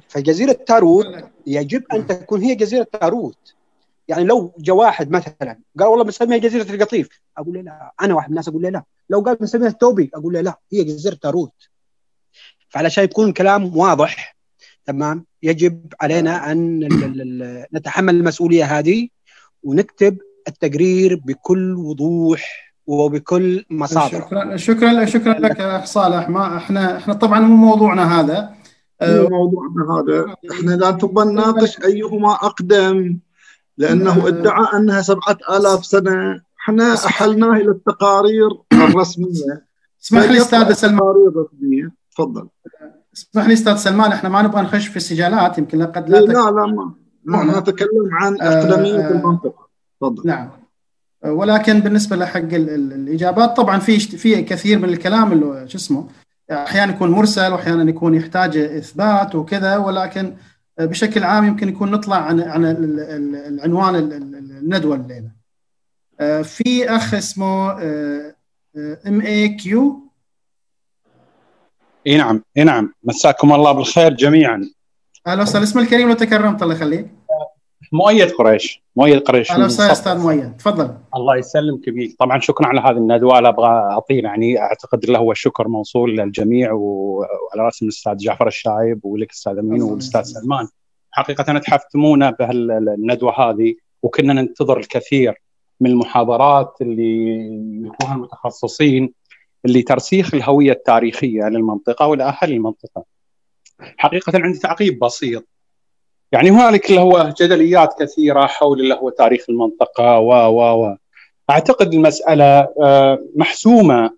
فجزيرة 0.09 0.51
تاروت 0.51 1.23
يجب 1.47 1.83
أن 1.93 2.07
تكون 2.07 2.41
هي 2.41 2.55
جزيرة 2.55 2.83
تاروت. 2.83 3.55
يعني 4.07 4.23
لو 4.23 4.53
جاء 4.59 4.75
واحد 4.75 5.11
مثلا 5.11 5.59
قال 5.79 5.87
والله 5.87 6.03
بنسميها 6.03 6.37
جزيرة 6.37 6.75
القطيف 6.75 7.09
أقول 7.37 7.53
له 7.53 7.61
لا 7.61 7.93
أنا 8.01 8.13
واحد 8.13 8.27
من 8.27 8.33
الناس 8.33 8.47
أقول 8.47 8.61
له 8.61 8.69
لا. 8.69 8.83
لو 9.09 9.19
قال 9.19 9.35
بنسميها 9.35 9.67
التوبي 9.67 10.11
أقول 10.13 10.33
له 10.33 10.41
لا 10.41 10.59
هي 10.73 10.83
جزيرة 10.83 11.15
تاروت. 11.15 11.53
فعلشان 12.69 13.03
يكون 13.03 13.29
الكلام 13.29 13.77
واضح 13.77 14.35
تمام 14.85 15.25
يجب 15.43 15.93
علينا 16.01 16.51
أن 16.51 16.89
نتحمل 17.73 18.15
المسؤولية 18.15 18.63
هذه 18.63 19.07
ونكتب 19.63 20.17
التقرير 20.47 21.21
بكل 21.25 21.75
وضوح 21.75 22.73
وبكل 22.87 23.65
مصادر. 23.69 24.21
شكرا 24.21 24.57
شكرا 24.57 25.05
شكرا 25.05 25.33
لك 25.33 25.61
أخ 25.61 25.85
صالح. 25.85 26.29
ما 26.29 26.57
إحنا 26.57 26.97
إحنا 26.97 27.13
طبعا 27.13 27.39
مو 27.39 27.55
موضوعنا 27.55 28.19
هذا. 28.19 28.55
مو 29.01 29.29
موضوعنا 29.29 29.93
هذا. 29.93 30.35
إحنا 30.51 30.71
لا 30.71 30.91
تبغى 30.91 31.25
نناقش 31.25 31.83
أيهما 31.83 32.33
أقدم. 32.33 33.19
لأنه 33.77 34.27
ادعى 34.27 34.65
أنها 34.77 35.01
سبعة 35.01 35.37
آلاف 35.57 35.85
سنة. 35.85 36.41
إحنا 36.61 36.93
أحلناه 36.93 37.51
إلى 37.51 37.71
التقارير 37.71 38.49
الرسمية. 38.73 39.65
اسمح 40.03 40.23
لي 40.23 40.37
أستاذ 40.37 40.73
سلمان. 40.73 41.13
تفضل. 42.11 42.47
اسمح 43.15 43.47
لي 43.47 43.53
أستاذ 43.53 43.75
سلمان 43.75 44.11
إحنا 44.11 44.29
ما 44.29 44.41
نبغى 44.41 44.61
نخش 44.61 44.87
في 44.87 44.97
السجالات 44.97 45.57
يمكن 45.57 45.83
قد 45.83 46.09
لا 46.09 46.17
لا 46.17 46.33
لا 46.33 46.65
ما 46.65 46.93
نحن 47.27 47.59
نتكلم 47.59 48.09
عن 48.11 48.37
اقدميه 48.41 49.07
آه 49.07 49.11
المنطقة. 49.11 49.67
تفضل. 50.01 50.27
نعم. 50.27 50.49
ولكن 51.25 51.79
بالنسبة 51.79 52.15
لحق 52.15 52.53
الإجابات 52.53 53.57
طبعا 53.57 53.79
في 53.79 53.99
في 53.99 54.41
كثير 54.41 54.79
من 54.79 54.89
الكلام 54.89 55.31
اللي 55.31 55.69
شو 55.69 55.77
اسمه 55.77 56.07
أحيانا 56.51 56.93
يكون 56.93 57.11
مرسل 57.11 57.51
واحيانا 57.51 57.89
يكون 57.89 58.15
يحتاج 58.15 58.57
إثبات 58.57 59.35
وكذا 59.35 59.77
ولكن 59.77 60.33
بشكل 60.79 61.23
عام 61.23 61.45
يمكن 61.45 61.69
يكون 61.69 61.91
نطلع 61.91 62.17
عن 62.17 62.41
عن 62.41 62.65
العنوان 63.47 63.95
الندوة 63.95 64.95
الليلة. 64.95 65.31
آه، 66.19 66.41
في 66.41 66.89
أخ 66.89 67.13
اسمه 67.13 67.71
MAQ 69.07 70.09
إي 72.07 72.17
نعم 72.17 72.43
إي 72.57 72.63
نعم. 72.63 72.93
مساكم 73.03 73.53
الله 73.53 73.71
بالخير 73.71 74.13
جميعا. 74.13 74.69
أهلا 75.27 75.41
وسهلا. 75.41 75.63
اسم 75.63 75.79
الكريم 75.79 76.07
لو 76.09 76.13
تكرمت 76.13 76.63
الله 76.63 76.75
يخليك. 76.75 77.07
مؤيد 77.91 78.31
قريش 78.31 78.83
مؤيد 78.95 79.19
قريش 79.19 79.51
أهلا 79.51 79.65
وسهلا 79.65 79.91
أستاذ 79.91 80.17
مؤيد. 80.17 80.57
تفضل. 80.57 80.97
الله 81.15 81.37
يسلمك 81.37 81.89
بيك. 81.89 82.15
طبعا 82.19 82.39
شكرا 82.39 82.67
على 82.67 82.81
هذه 82.81 82.97
الندوة. 82.97 83.39
لا 83.39 83.49
أبغى 83.49 83.67
اعطيه 83.67 84.23
يعني 84.23 84.59
أعتقد 84.59 85.05
له 85.05 85.19
هو 85.19 85.31
الشكر 85.31 85.67
موصول 85.67 86.17
للجميع 86.17 86.71
وعلى 86.71 87.61
راس 87.65 87.83
الأستاذ 87.83 88.15
جعفر 88.15 88.47
الشايب 88.47 89.05
ولك 89.05 89.31
أستاذ 89.31 89.57
أمين 89.57 89.81
والأستاذ 89.81 90.21
سلمان. 90.23 90.67
حقيقة 91.11 91.59
تحفتمونا 91.59 92.29
بهالندوة 92.29 93.49
هذه 93.49 93.75
وكنا 94.03 94.33
ننتظر 94.33 94.77
الكثير 94.77 95.41
من 95.81 95.89
المحاضرات 95.89 96.77
اللي 96.81 97.27
يكونها 97.87 98.15
المتخصصين 98.15 99.13
اللي 99.65 99.81
ترسيخ 99.81 100.33
الهوية 100.33 100.71
التاريخية 100.71 101.43
للمنطقة 101.43 102.07
ولاهل 102.07 102.51
المنطقة. 102.51 103.03
حقيقة 103.97 104.31
عندي 104.35 104.59
تعقيب 104.59 104.99
بسيط. 104.99 105.45
يعني 106.35 106.51
هنالك 106.51 106.89
اللي 106.89 107.01
هو 107.01 107.33
جدليات 107.41 108.03
كثيرة 108.03 108.45
حول 108.45 108.81
اللي 108.81 108.93
هو 108.93 109.09
تاريخ 109.09 109.45
المنطقة 109.49 110.19
و 110.19 110.31
و 110.31 110.85
و 110.85 110.95
أعتقد 111.49 111.93
المسألة 111.93 112.67
آه، 112.83 113.19
محسومة 113.35 114.11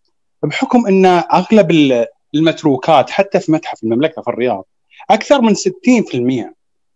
بحكم 0.44 0.88
إن 0.88 1.06
أغلب 1.06 2.06
المتروكات 2.36 3.10
حتى 3.10 3.40
في 3.40 3.52
متحف 3.52 3.84
المملكة 3.84 4.22
في 4.22 4.28
الرياض 4.28 4.66
أكثر 5.10 5.42
من 5.42 5.56
60% 5.56 5.60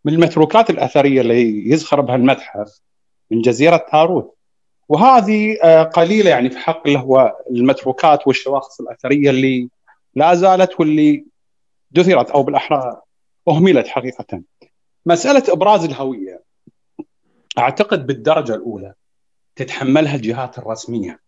من 0.06 0.14
المتروكات 0.14 0.70
الأثرية 0.70 1.22
اللي 1.22 1.70
يزخر 1.72 2.02
بها 2.02 2.16
المتحف 2.16 2.80
من 3.32 3.42
جزيرة 3.42 3.86
تاروت 3.92 4.36
وهذه 4.90 5.58
آه، 5.64 5.84
قليلة 5.84 6.30
يعني 6.30 6.50
في 6.50 6.58
حق 6.58 6.82
اللي 6.88 7.00
هو 7.00 7.38
المتروكات 7.52 8.28
والشواخص 8.28 8.82
الأثرية 8.82 9.30
اللي 9.30 9.70
لا 10.16 10.36
زالت 10.36 10.80
واللي 10.80 11.26
دثرت 11.92 12.32
أو 12.32 12.44
بالأحرى 12.44 13.02
أهملت 13.48 13.88
حقيقة. 13.88 14.51
مسألة 15.06 15.44
إبراز 15.50 15.86
الهوية 15.86 16.44
أعتقد 17.58 18.08
بالدرجة 18.08 18.56
الأولى 18.56 18.94
تتحملها 19.56 20.16
الجهات 20.16 20.58
الرسمية. 20.58 21.20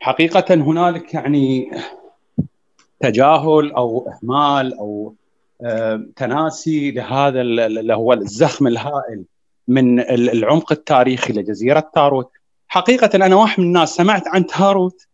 حقيقة 0.00 0.54
هنالك 0.54 1.14
يعني 1.14 1.70
تجاهل 3.00 3.72
أو 3.72 4.10
إهمال 4.10 4.78
أو 4.78 5.14
آه، 5.62 6.06
تناسي 6.16 6.90
لهذا 6.90 7.40
اللي 7.40 7.94
هو 7.94 8.12
الزخم 8.12 8.66
الهائل 8.66 9.24
من 9.68 10.00
العمق 10.10 10.72
التاريخي 10.72 11.32
لجزيرة 11.32 11.90
تاروت. 11.94 12.30
حقيقة 12.68 13.10
أنا 13.14 13.36
واحد 13.36 13.60
من 13.60 13.66
الناس 13.66 13.94
سمعت 13.94 14.28
عن 14.28 14.46
تاروت 14.46 15.06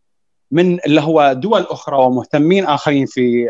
من 0.50 0.78
اللي 0.86 1.00
هو 1.00 1.32
دول 1.32 1.62
أخرى 1.62 1.96
ومهتمين 1.96 2.64
آخرين 2.64 3.06
في 3.06 3.48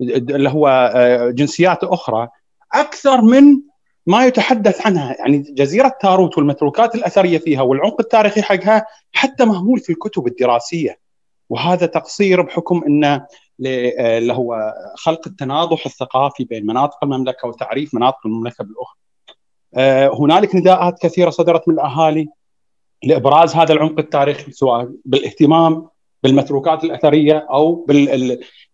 اللي 0.00 0.50
هو 0.50 0.92
آه، 0.94 1.30
جنسيات 1.30 1.84
أخرى. 1.84 2.28
أكثر 2.72 3.22
من 3.22 3.60
ما 4.06 4.26
يتحدث 4.26 4.86
عنها 4.86 5.16
يعني 5.18 5.38
جزيرة 5.38 5.96
تاروت 6.00 6.38
والمتروكات 6.38 6.94
الأثرية 6.94 7.38
فيها 7.38 7.62
والعمق 7.62 8.00
التاريخي 8.00 8.42
حقها 8.42 8.86
حتى 9.12 9.44
مهمول 9.44 9.78
في 9.78 9.92
الكتب 9.92 10.26
الدراسية 10.26 10.98
وهذا 11.48 11.86
تقصير 11.86 12.42
بحكم 12.42 12.82
انه 12.86 13.26
آه، 13.66 14.18
اللي 14.18 14.32
هو 14.32 14.74
خلق 14.96 15.20
التناضح 15.26 15.86
الثقافي 15.86 16.44
بين 16.44 16.66
مناطق 16.66 17.04
المملكة 17.04 17.48
وتعريف 17.48 17.94
مناطق 17.94 18.26
المملكة 18.26 18.64
بالأخرى. 18.64 18.98
آه، 19.74 20.10
هنالك 20.20 20.54
نداءات 20.54 20.98
كثيرة 21.02 21.30
صدرت 21.30 21.68
من 21.68 21.74
الأهالي 21.74 22.28
لإبراز 23.04 23.54
هذا 23.54 23.72
العمق 23.72 23.98
التاريخي 23.98 24.52
سواء 24.52 24.90
بالاهتمام 25.04 25.88
بالمتروكات 26.22 26.84
الأثرية 26.84 27.46
أو 27.50 27.86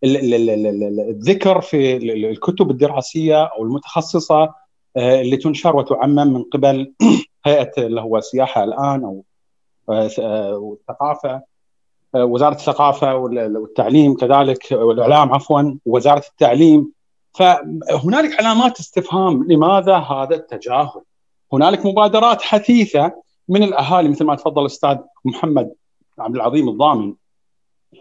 بالذكر 0.02 1.60
في 1.60 1.96
الكتب 1.96 2.70
الدراسية 2.70 3.44
أو 3.44 3.62
المتخصصة 3.62 4.54
آه، 4.96 5.20
اللي 5.20 5.36
تنشر 5.36 5.76
وتعمم 5.76 6.34
من 6.34 6.42
قبل 6.42 6.92
هيئة 7.46 7.72
اللي 7.78 8.00
هو 8.00 8.16
السياحة 8.16 8.64
الآن 8.64 9.04
أو 9.04 9.24
الثقافه 10.72 11.42
وزارة 12.14 12.54
الثقافة 12.54 13.16
والتعليم 13.16 14.16
كذلك 14.16 14.72
والإعلام 14.72 15.34
عفوا 15.34 15.74
وزارة 15.86 16.24
التعليم 16.30 16.92
فهنالك 17.34 18.38
علامات 18.38 18.80
استفهام 18.80 19.44
لماذا 19.52 19.96
هذا 19.96 20.34
التجاهل؟ 20.36 21.00
هنالك 21.52 21.86
مبادرات 21.86 22.42
حثيثة 22.42 23.12
من 23.48 23.62
الأهالي 23.62 24.08
مثل 24.08 24.24
ما 24.24 24.34
تفضل 24.34 24.60
الاستاذ 24.60 24.96
محمد 25.24 25.72
عبد 26.18 26.34
العظيم 26.34 26.68
الضامن 26.68 27.14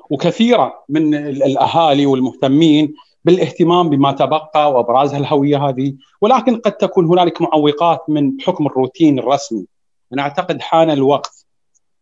وكثيرة 0.10 0.74
من 0.90 1.16
الأهالي 1.16 2.06
والمهتمين 2.06 2.94
بالاهتمام 3.26 3.90
بما 3.90 4.12
تبقى 4.12 4.72
وابراز 4.72 5.14
الهوية 5.14 5.70
هذه. 5.70 5.94
ولكن 6.22 6.56
قد 6.60 6.72
تكون 6.72 7.06
هنالك 7.06 7.42
معوقات 7.42 8.04
من 8.08 8.42
حكم 8.42 8.68
الروتين 8.68 9.20
الرسمي. 9.20 9.66
أنا 10.14 10.22
أعتقد 10.22 10.62
حان 10.62 10.92
الوقت 10.92 11.46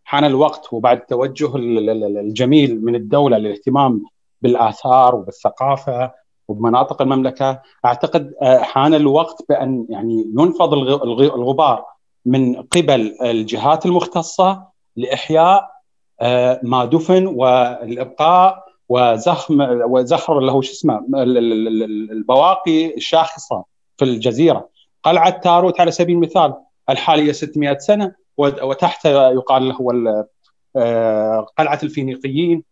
حان 0.03 0.23
الوقت 0.23 0.73
وبعد 0.73 0.97
التوجه 0.97 1.55
الجميل 1.55 2.85
من 2.85 2.95
الدولة 2.95 3.37
للاهتمام 3.37 4.03
بالآثار 4.41 5.15
وبالثقافة 5.15 6.11
وبمناطق 6.47 7.01
المملكة. 7.01 7.61
أعتقد 7.85 8.33
آه، 8.41 8.57
حان 8.59 8.93
الوقت 8.93 9.45
بأن 9.49 9.85
يعني 9.89 10.31
ينفض 10.39 10.73
الغبار 10.73 11.85
من 12.25 12.55
قبل 12.61 13.15
الجهات 13.21 13.85
المختصة 13.85 14.63
لإحياء 14.95 15.78
ما 16.63 16.85
دفن 16.85 17.27
والإبقاء 17.27 18.69
وزخم 18.89 19.61
وزخر 19.61 20.51
هو 20.51 20.61
شو 20.61 20.71
اسمه 20.71 21.05
البواقي 22.11 22.95
الشاخصة 22.95 23.63
في 23.97 24.05
الجزيرة. 24.05 24.69
قلعة 25.03 25.29
تاروت 25.29 25.79
على 25.79 25.91
سبيل 25.91 26.15
المثال 26.15 26.53
الحالية 26.89 27.31
600 27.31 27.77
سنة 27.77 28.15
وتحت 28.37 29.05
يقال 29.05 29.69
له 29.69 30.25
آه، 30.75 31.47
قلعة 31.57 31.79
الفينيقيين. 31.83 32.63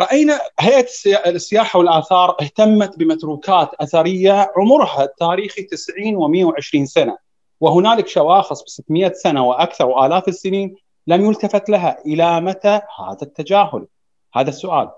رأينا 0.00 0.40
هيئة 0.60 0.86
السياحة 1.26 1.78
والآثار 1.78 2.36
اهتمت 2.40 2.98
بمتروكات 2.98 3.70
أثرية 3.80 4.52
عمرها 4.56 5.04
التاريخي 5.04 5.62
90 5.62 6.54
و120 6.54 6.84
سنة. 6.84 7.18
وهنالك 7.60 8.08
شواخص 8.08 8.62
ب 8.62 8.68
600 8.68 9.12
سنة 9.12 9.48
وأكثر 9.48 9.86
وآلاف 9.86 10.28
السنين 10.28 10.76
لم 11.06 11.24
يلتفت 11.24 11.68
لها 11.70 11.98
إلى 12.06 12.40
متى 12.40 12.80
هذا 12.98 13.22
التجاهل؟ 13.22 13.86
هذا 14.34 14.48
السؤال. 14.48 14.90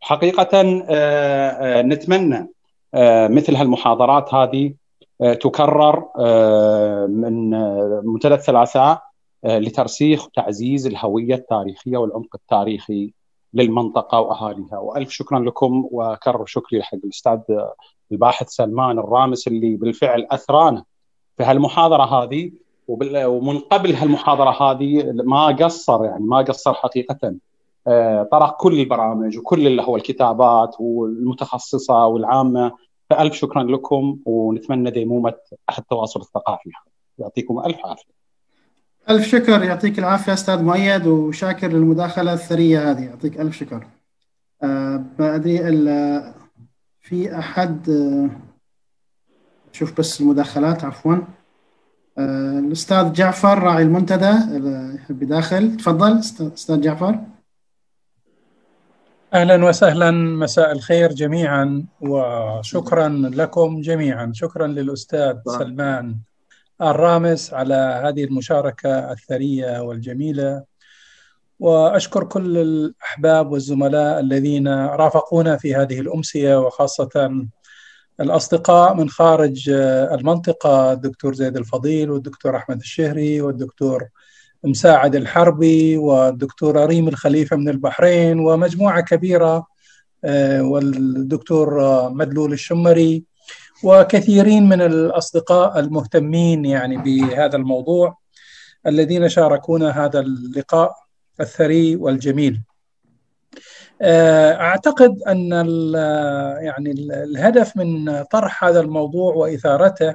حقيقة 0.00 0.82
آه، 0.88 0.88
آه، 0.90 1.82
نتمنى 1.82 2.48
مثل 3.28 3.56
هالمحاضرات 3.56 4.34
هذه 4.34 4.74
تكرر 5.20 6.08
من 7.06 7.50
منتدى 8.06 8.34
الثلاثاء 8.34 9.02
لترسيخ 9.44 10.26
وتعزيز 10.26 10.86
الهوية 10.86 11.34
التاريخية 11.34 11.96
والعمق 11.96 12.34
التاريخي 12.34 13.12
للمنطقة 13.54 14.20
وأهاليها 14.20 14.78
وألف 14.78 15.10
شكرا 15.10 15.38
لكم 15.38 15.88
وكرر 15.90 16.46
شكري 16.46 16.82
حق 16.82 16.94
الأستاذ 16.94 17.38
الباحث 18.12 18.48
سلمان 18.48 18.98
الرامس 18.98 19.48
اللي 19.48 19.76
بالفعل 19.76 20.26
اثرانا 20.30 20.84
في 21.36 21.44
هالمحاضرة 21.44 22.04
هذه 22.04 22.52
ومن 22.88 23.58
قبل 23.58 23.94
هالمحاضرة 23.94 24.50
هذه 24.62 25.12
ما 25.12 25.46
قصر 25.46 26.04
يعني 26.04 26.24
ما 26.24 26.38
قصر 26.38 26.74
حقيقة. 26.74 27.34
آه، 27.86 28.28
طرق 28.32 28.56
كل 28.56 28.80
البرامج 28.80 29.38
وكل 29.38 29.66
اللي 29.66 29.82
هو 29.82 29.96
الكتابات 29.96 30.76
والمتخصصة 30.80 32.06
والعامة. 32.06 32.72
فألف 33.10 33.34
شكرا 33.34 33.62
لكم 33.62 34.18
ونتمنى 34.26 34.90
ديمومة 34.90 35.34
التواصل 35.78 36.20
الثقافي. 36.20 36.70
يعطيكم 37.18 37.58
ألف 37.58 37.86
عافية. 37.86 38.14
ألف 39.10 39.26
شكر 39.26 39.62
يعطيك 39.62 39.98
العافية 39.98 40.32
أستاذ 40.32 40.62
مؤيد 40.62 41.06
وشاكر 41.06 41.68
للمداخلة 41.68 42.32
الثرية 42.32 42.90
هذه. 42.90 43.04
يعطيك 43.04 43.40
ألف 43.40 43.56
شكر. 43.56 43.86
أه 44.62 45.04
ما 45.18 45.34
أدري 45.34 45.58
في 47.00 47.38
أحد 47.38 47.88
أه 47.90 48.30
شوف 49.72 49.98
بس 49.98 50.20
المداخلات 50.20 50.84
عفوا. 50.84 51.16
أه 52.18 52.58
الأستاذ 52.58 53.12
جعفر 53.12 53.58
راعي 53.58 53.82
المنتدى 53.82 54.32
يحب 54.94 55.22
تفضل 55.76 56.18
أستاذ 56.18 56.80
جعفر. 56.80 57.20
أهلا 59.34 59.64
وسهلا 59.64 60.10
مساء 60.10 60.72
الخير 60.72 61.12
جميعا 61.12 61.84
وشكرا 62.00 63.08
لكم 63.08 63.80
جميعا. 63.80 64.32
شكرا 64.34 64.66
للأستاذ 64.66 65.36
سلمان 65.46 66.16
الرامس 66.82 67.54
على 67.54 68.02
هذه 68.04 68.24
المشاركة 68.24 69.12
الثرية 69.12 69.80
والجميلة. 69.82 70.62
وأشكر 71.60 72.24
كل 72.24 72.58
الأحباب 72.58 73.52
والزملاء 73.52 74.20
الذين 74.20 74.68
رافقونا 74.68 75.56
في 75.56 75.74
هذه 75.74 76.00
الأمسية 76.00 76.60
وخاصة 76.60 77.46
الأصدقاء 78.20 78.94
من 78.94 79.08
خارج 79.08 79.70
المنطقة 80.12 80.92
الدكتور 80.92 81.34
زيد 81.34 81.56
الفضيل 81.56 82.10
والدكتور 82.10 82.56
أحمد 82.56 82.78
الشهري 82.78 83.40
والدكتور 83.40 84.08
مساعد 84.64 85.16
الحربي 85.16 85.96
والدكتور 85.96 86.86
ريم 86.86 87.08
الخليفة 87.08 87.56
من 87.56 87.68
البحرين 87.68 88.38
ومجموعة 88.38 89.00
كبيرة 89.00 89.66
آه، 90.24 90.62
والدكتور 90.62 91.78
مدلول 92.10 92.52
الشمري 92.52 93.24
وكثيرين 93.84 94.68
من 94.68 94.82
الأصدقاء 94.82 95.80
المهتمين 95.80 96.64
يعني 96.64 96.96
بهذا 96.96 97.56
الموضوع 97.56 98.18
الذين 98.86 99.28
شاركونا 99.28 100.04
هذا 100.04 100.20
اللقاء 100.20 100.94
الثري 101.40 101.96
والجميل. 101.96 102.60
آه، 104.02 104.52
أعتقد 104.52 105.22
أن 105.22 105.50
يعني 106.60 106.90
الهدف 107.10 107.76
من 107.76 108.22
طرح 108.22 108.64
هذا 108.64 108.80
الموضوع 108.80 109.34
وإثارته 109.34 110.14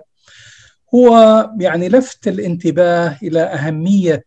هو 0.95 1.49
يعني 1.60 1.89
لفت 1.89 2.27
الانتباه 2.27 3.18
إلى 3.23 3.41
أهمية 3.41 4.23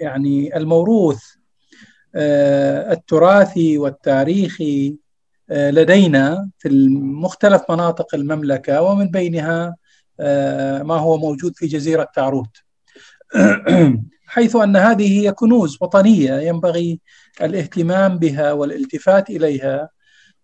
يعني 0.00 0.56
الموروث 0.56 1.22
آه، 2.14 2.92
التراثي 2.92 3.78
والتاريخي 3.78 4.96
آه، 5.50 5.70
لدينا 5.70 6.50
في 6.58 6.68
مختلف 7.00 7.62
مناطق 7.70 8.14
المملكة 8.14 8.82
ومن 8.82 9.10
بينها 9.10 9.76
ما 10.82 10.94
هو 10.96 11.18
موجود 11.18 11.52
في 11.56 11.66
جزيرة 11.66 12.08
تاروت. 12.14 12.56
حيث 14.30 14.56
أن 14.56 14.76
هذه 14.76 15.20
هي 15.20 15.32
كنوز 15.32 15.78
وطنية 15.80 16.34
ينبغي 16.40 17.00
الاهتمام 17.42 18.18
بها 18.18 18.52
والالتفات 18.52 19.30
إليها. 19.30 19.88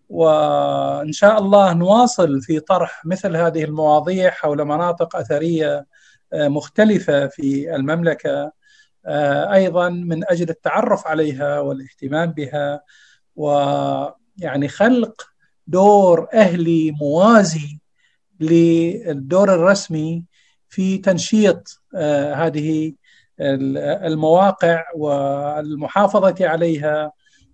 وإن 0.08 1.12
شاء 1.12 1.38
الله 1.38 1.72
نواصل 1.72 2.42
في 2.42 2.60
طرح 2.60 3.06
مثل 3.06 3.36
هذه 3.36 3.64
المواضيع 3.64 4.30
حول 4.30 4.64
مناطق 4.64 5.16
أثرية 5.16 5.86
آه، 6.32 6.48
مختلفة 6.48 7.26
في 7.26 7.76
المملكة 7.76 8.52
أيضا 9.52 9.88
من 9.88 10.30
أجل 10.30 10.48
التعرف 10.50 11.06
عليها 11.06 11.60
والاهتمام 11.60 12.30
بها. 12.30 12.80
و 13.36 13.50
يعني 14.38 14.68
خلق 14.68 15.22
دور 15.66 16.28
أهلي 16.34 16.90
موازي 16.90 17.78
للدور 18.40 19.54
الرسمي 19.54 20.24
في 20.68 20.98
تنشيط 20.98 21.82
هذه 22.34 22.92
المواقع 23.40 24.84
والمحافظة 24.96 26.34
عليها 26.40 27.12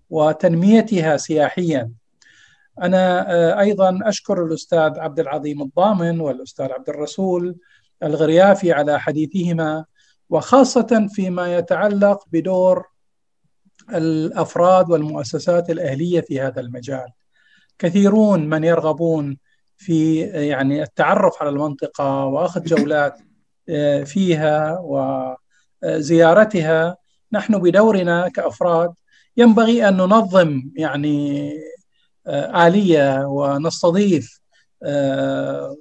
وتنميتها 0.09 1.17
سياحيا. 1.17 1.91
أنا 2.81 3.59
أيضا 3.59 3.99
أشكر 4.03 4.45
الأستاذ 4.45 4.99
عبد 4.99 5.19
العظيم 5.19 5.61
الضامن 5.61 6.19
والأستاذ 6.19 6.71
عبد 6.71 6.89
الرسول 6.89 7.55
الغريافي 8.03 8.71
على 8.71 8.99
حديثهما 8.99 9.85
وخاصة 10.29 11.07
فيما 11.11 11.57
يتعلق 11.57 12.23
بدور 12.31 12.85
الأفراد 13.93 14.89
والمؤسسات 14.89 15.69
الأهلية 15.69 16.21
في 16.21 16.41
هذا 16.41 16.61
المجال. 16.61 17.07
كثيرون 17.79 18.49
من 18.49 18.63
يرغبون 18.63 19.37
في 19.77 20.19
يعني 20.21 20.83
التعرف 20.83 21.41
على 21.41 21.49
المنطقة 21.49 22.25
وأخذ 22.25 22.63
جولات 22.63 23.19
فيها 24.05 24.79
وزيارتها 25.83 26.97
نحن 27.31 27.57
بدورنا 27.57 28.29
كأفراد 28.29 28.93
ينبغي 29.37 29.87
أن 29.87 29.97
ننظم 29.97 30.63
يعني 30.75 31.51
آلية 32.27 33.25
ونستضيف 33.25 34.39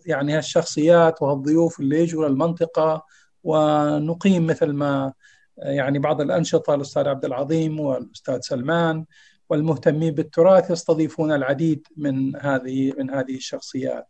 يعني 0.06 0.36
هالشخصيات 0.36 1.22
وهالضيوف 1.22 1.80
اللي 1.80 2.00
يجوا 2.00 2.28
للمنطقه 2.28 3.04
ونقيم 3.44 4.46
مثل 4.46 4.72
ما 4.72 5.12
يعني 5.58 5.98
بعض 5.98 6.20
الأنشطة 6.20 6.74
الأستاذ 6.74 7.08
عبد 7.08 7.24
العظيم 7.24 7.80
والأستاذ 7.80 8.40
سلمان 8.40 9.04
والمهتمين 9.50 10.14
بالتراث 10.14 10.70
يستضيفون 10.70 11.32
العديد 11.32 11.86
من 11.96 12.36
هذه 12.36 12.92
من 12.98 13.10
هذه 13.10 13.36
الشخصيات. 13.36 14.06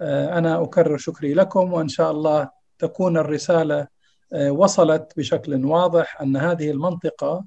أنا 0.00 0.62
أكرر 0.62 0.96
شكري 0.96 1.34
لكم 1.34 1.72
وإن 1.72 1.88
شاء 1.88 2.10
الله 2.10 2.50
تكون 2.78 3.16
الرسالة 3.16 3.86
وصلت 4.34 5.12
بشكل 5.16 5.64
واضح 5.64 6.20
أن 6.20 6.36
هذه 6.36 6.70
المنطقة 6.70 7.44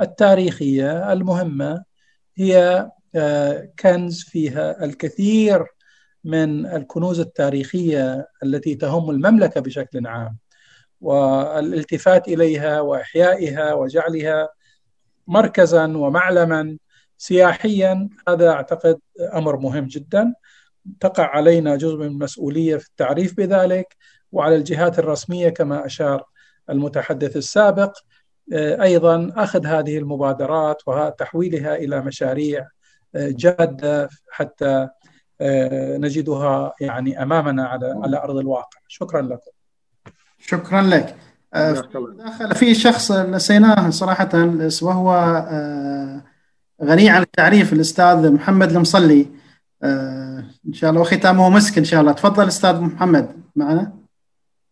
التاريخية 0.00 1.12
المهمة 1.12 1.84
هي 2.36 2.90
كنز 3.78 4.22
فيها 4.22 4.84
الكثير 4.84 5.66
من 6.24 6.66
الكنوز 6.66 7.20
التاريخية 7.20 8.28
التي 8.42 8.74
تهم 8.74 9.10
المملكة 9.10 9.60
بشكل 9.60 10.06
عام 10.06 10.38
والالتفات 11.00 12.28
إليها 12.28 12.80
وإحيائها 12.80 13.72
وجعلها 13.72 14.48
مركزا 15.26 15.84
ومعلما. 15.84 16.78
سياحيا 17.18 18.08
هذا 18.28 18.50
أعتقد 18.50 19.00
أمر 19.34 19.56
مهم 19.56 19.86
جدا. 19.86 20.34
تقع 21.00 21.24
علينا 21.24 21.76
جزء 21.76 21.96
من 21.96 22.06
المسؤولية 22.06 22.76
في 22.76 22.88
التعريف 22.88 23.36
بذلك. 23.36 23.96
وعلى 24.34 24.56
الجهات 24.56 24.98
الرسمية 24.98 25.48
كما 25.48 25.86
أشار 25.86 26.24
المتحدث 26.70 27.36
السابق 27.36 27.98
أيضا 28.52 29.32
أخذ 29.36 29.66
هذه 29.66 29.98
المبادرات 29.98 30.82
وتحويلها 30.86 31.74
إلى 31.76 32.00
مشاريع 32.00 32.68
جادة 33.14 34.08
حتى 34.30 34.88
نجدها 36.00 36.72
يعني 36.80 37.22
أمامنا 37.22 37.66
على 37.66 38.00
على 38.02 38.16
أرض 38.16 38.36
الواقع. 38.36 38.78
شكرا 38.88 39.22
لكم. 39.22 39.50
شكرا 40.38 40.82
لك. 40.82 41.16
داخل 42.18 42.54
في 42.54 42.74
شخص 42.74 43.12
نسيناه 43.12 43.90
صراحة 43.90 44.30
وهو 44.82 45.10
غني 46.84 47.10
عن 47.10 47.22
التعريف 47.22 47.72
الأستاذ 47.72 48.32
محمد 48.32 48.70
المصلي. 48.70 49.26
إن 50.68 50.72
شاء 50.72 50.90
الله 50.90 51.00
وختامه 51.00 51.50
مسك 51.50 51.78
إن 51.78 51.84
شاء 51.84 52.00
الله. 52.00 52.12
تفضل 52.12 52.46
أستاذ 52.46 52.80
محمد 52.80 53.42
معنا؟ 53.56 54.03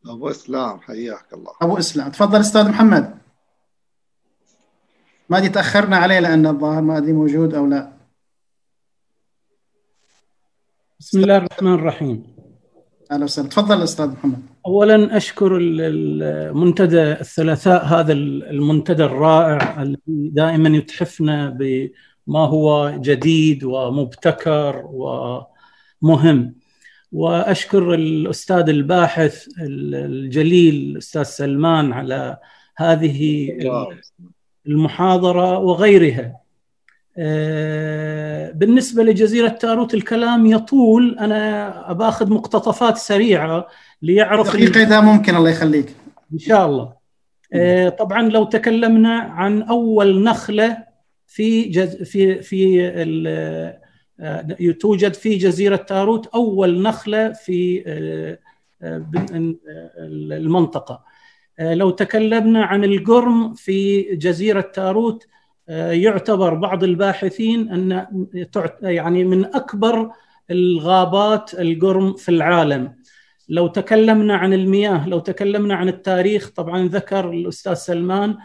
أبو 0.06 0.30
إسلام 0.30 0.80
حياك 0.80 1.32
الله. 1.32 1.52
أبو 1.62 1.78
إسلام. 1.78 2.10
تفضل 2.10 2.40
أستاذ 2.40 2.68
محمد. 2.68 3.18
ما 5.28 5.40
دي 5.40 5.48
تأخرنا 5.48 5.96
عليه 5.96 6.20
لأن 6.20 6.46
الظاهر 6.46 6.82
ما 6.82 6.98
دي 6.98 7.12
موجود 7.12 7.54
أو 7.54 7.66
لا. 7.66 7.92
بسم 11.00 11.20
الله 11.20 11.36
الرحمن 11.36 11.74
الرحيم. 11.74 12.36
أهلا 13.12 13.24
وسهلا. 13.24 13.48
تفضل 13.48 13.82
أستاذ 13.82 14.08
محمد. 14.10 14.42
اولا 14.66 15.16
أشكر 15.16 15.56
المنتدى 15.56 17.02
الثلاثاء 17.12 17.84
هذا 17.84 18.12
المنتدى 18.12 19.04
الرائع 19.04 19.82
الذي 19.82 20.28
دائما 20.32 20.68
يتحفنا 20.68 21.50
بما 21.50 22.40
هو 22.46 22.96
جديد 22.98 23.64
ومبتكر 23.64 24.82
ومهم. 26.02 26.61
وأشكر 27.12 27.94
الأستاذ 27.94 28.68
الباحث 28.68 29.48
الجليل 29.60 30.74
الأستاذ 30.74 31.22
سلمان 31.22 31.92
على 31.92 32.36
هذه 32.76 33.48
المحاضرة 34.66 35.58
وغيرها. 35.58 36.36
بالنسبة 38.54 39.02
لجزيرة 39.02 39.48
تاروت 39.48 39.94
الكلام 39.94 40.46
يطول. 40.46 41.18
أنا 41.18 41.92
باخذ 41.92 42.30
مقتطفات 42.30 42.96
سريعة 42.96 43.66
ليعرف 44.02 44.56
دقيقة 44.56 44.82
إذا 44.82 45.00
ممكن 45.00 45.36
الله 45.36 45.50
يخليك. 45.50 45.94
إن 46.32 46.38
شاء 46.38 46.66
الله. 46.66 46.92
طبعا 47.88 48.22
لو 48.22 48.44
تكلمنا 48.44 49.18
عن 49.18 49.62
أول 49.62 50.22
نخلة 50.22 50.76
في 51.26 51.62
جز 51.62 52.02
في 52.02 52.42
في 52.42 52.88
توجد 54.80 55.14
في 55.14 55.36
جزيرة 55.36 55.76
تاروت 55.76 56.26
أول 56.26 56.82
نخلة 56.82 57.32
في 57.32 57.84
المنطقة. 60.02 61.04
لو 61.60 61.90
تكلمنا 61.90 62.64
عن 62.64 62.84
القرم 62.84 63.54
في 63.54 64.02
جزيرة 64.16 64.60
تاروت 64.60 65.26
يعتبر 65.68 66.54
بعض 66.54 66.84
الباحثين 66.84 67.70
أن 67.70 68.06
يعني 68.82 69.24
من 69.24 69.44
أكبر 69.44 70.10
الغابات 70.50 71.54
القرم 71.54 72.12
في 72.12 72.28
العالم. 72.28 72.94
لو 73.48 73.66
تكلمنا 73.66 74.36
عن 74.36 74.52
المياه 74.52 75.08
لو 75.08 75.18
تكلمنا 75.18 75.74
عن 75.74 75.88
التاريخ 75.88 76.50
طبعا 76.50 76.88
ذكر 76.88 77.30
الأستاذ 77.30 77.74
سلمان 77.74 78.36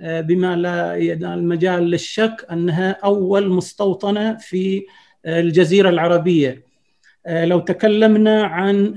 بما 0.00 0.56
لا 0.56 0.96
المجال 1.34 1.82
للشك 1.82 2.46
أنها 2.50 2.90
أول 2.90 3.50
مستوطنة 3.50 4.36
في 4.36 4.86
الجزيرة 5.26 5.88
العربية. 5.88 6.66
لو 7.28 7.58
تكلمنا 7.58 8.44
عن 8.44 8.94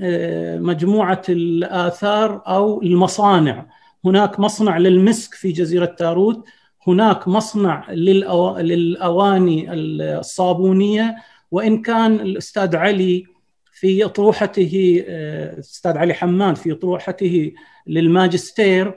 مجموعة 0.62 1.22
الآثار 1.28 2.42
أو 2.46 2.82
المصانع. 2.82 3.66
هناك 4.04 4.40
مصنع 4.40 4.78
للمسك 4.78 5.34
في 5.34 5.52
جزيرة 5.52 5.84
تاروت. 5.84 6.44
هناك 6.86 7.28
مصنع. 7.28 7.90
للأواني 7.90 9.66
الصابونية. 9.72 11.16
وإن 11.50 11.82
كان 11.82 12.14
الأستاذ 12.14 12.76
علي 12.76 13.24
في 13.72 14.04
اطروحته 14.04 15.04
الاستاذ 15.08 15.98
علي 15.98 16.14
حمان 16.14 16.54
في 16.54 16.72
اطروحته 16.72 17.52
للماجستير 17.86 18.94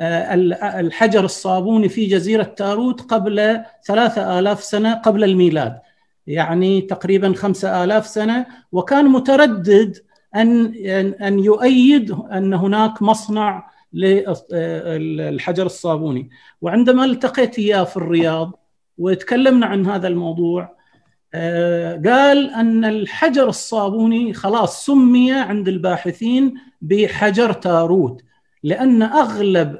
الحجر 0.00 1.24
الصابوني 1.24 1.88
في 1.88 2.06
جزيرة 2.06 2.42
تاروت 2.42 3.00
قبل 3.00 3.60
ثلاثة 3.86 4.38
آلاف 4.38 4.64
سنة 4.64 4.94
قبل 4.94 5.24
الميلاد. 5.24 5.78
يعني 6.26 6.80
تقريبا 6.80 7.32
خمسة 7.32 7.84
آلاف 7.84 8.06
سنة 8.06 8.46
وكان 8.72 9.04
متردد 9.08 9.98
ان 10.36 10.66
ان 11.22 11.38
يؤيد 11.38 12.10
أن 12.10 12.54
هناك 12.54 13.02
مصنع 13.02 13.70
للحجر 13.92 15.66
الصابوني. 15.66 16.30
وعندما 16.60 17.04
التقيت 17.04 17.58
إياه 17.58 17.84
في 17.84 17.96
الرياض 17.96 18.60
وتكلمنا 18.98 19.66
عن 19.66 19.86
هذا 19.86 20.08
الموضوع 20.08 20.74
قال 22.04 22.50
أن 22.54 22.84
الحجر 22.84 23.48
الصابوني 23.48 24.32
خلاص 24.32 24.86
سمي 24.86 25.32
عند 25.32 25.68
الباحثين 25.68 26.54
بحجر 26.80 27.52
تاروت 27.52 28.22
لأن 28.62 29.02
أغلب 29.02 29.78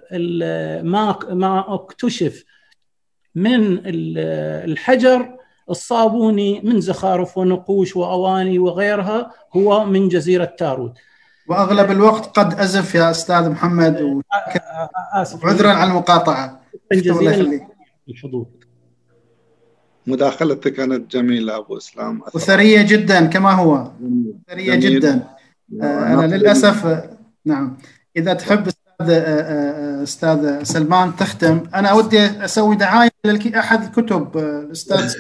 ما 0.85 1.19
ما 1.31 1.75
اكتشف 1.75 2.45
من 3.35 3.81
الحجر 3.87 5.37
الصابوني 5.71 6.61
من 6.61 6.81
زخارف 6.81 7.39
ونقوش 7.39 7.97
وأواني 7.97 8.59
وغيرها 8.59 9.31
هو 9.57 9.85
من 9.85 10.09
جزيرة 10.09 10.45
تاروت. 10.45 10.93
وأغلب 11.49 11.91
الوقت 11.91 12.39
قد 12.39 12.55
أزف 12.61 12.95
يا 12.95 13.11
أستاذ 13.11 13.51
محمد 13.51 14.03
و... 14.03 14.21
آسف. 15.13 15.45
عذرا 15.45 15.71
على 15.73 15.91
المقاطعة. 15.91 16.61
الحضور. 18.09 18.47
مداخلتك 20.07 20.73
كانت 20.73 21.11
جميلة 21.11 21.57
أبو 21.57 21.77
إسلام. 21.77 22.23
وثرية 22.35 22.83
جدا 22.83 23.27
كما 23.27 23.53
هو. 23.53 23.91
ثرية 24.51 24.75
جدا. 24.75 25.29
أنا 25.83 26.37
للأسف 26.37 27.09
نعم. 27.45 27.77
إذا 28.17 28.35
تحب 28.35 28.69
أستاذ 29.01 29.11
أستاذ 30.03 30.63
سلمان 30.63 31.17
تختم. 31.17 31.63
أنا 31.75 31.93
ودي 31.93 32.27
أسوي 32.27 32.77
دعاية 32.77 33.11
لاحد 33.25 33.83
الكتب 33.83 34.39
الأستاذ 34.39 35.15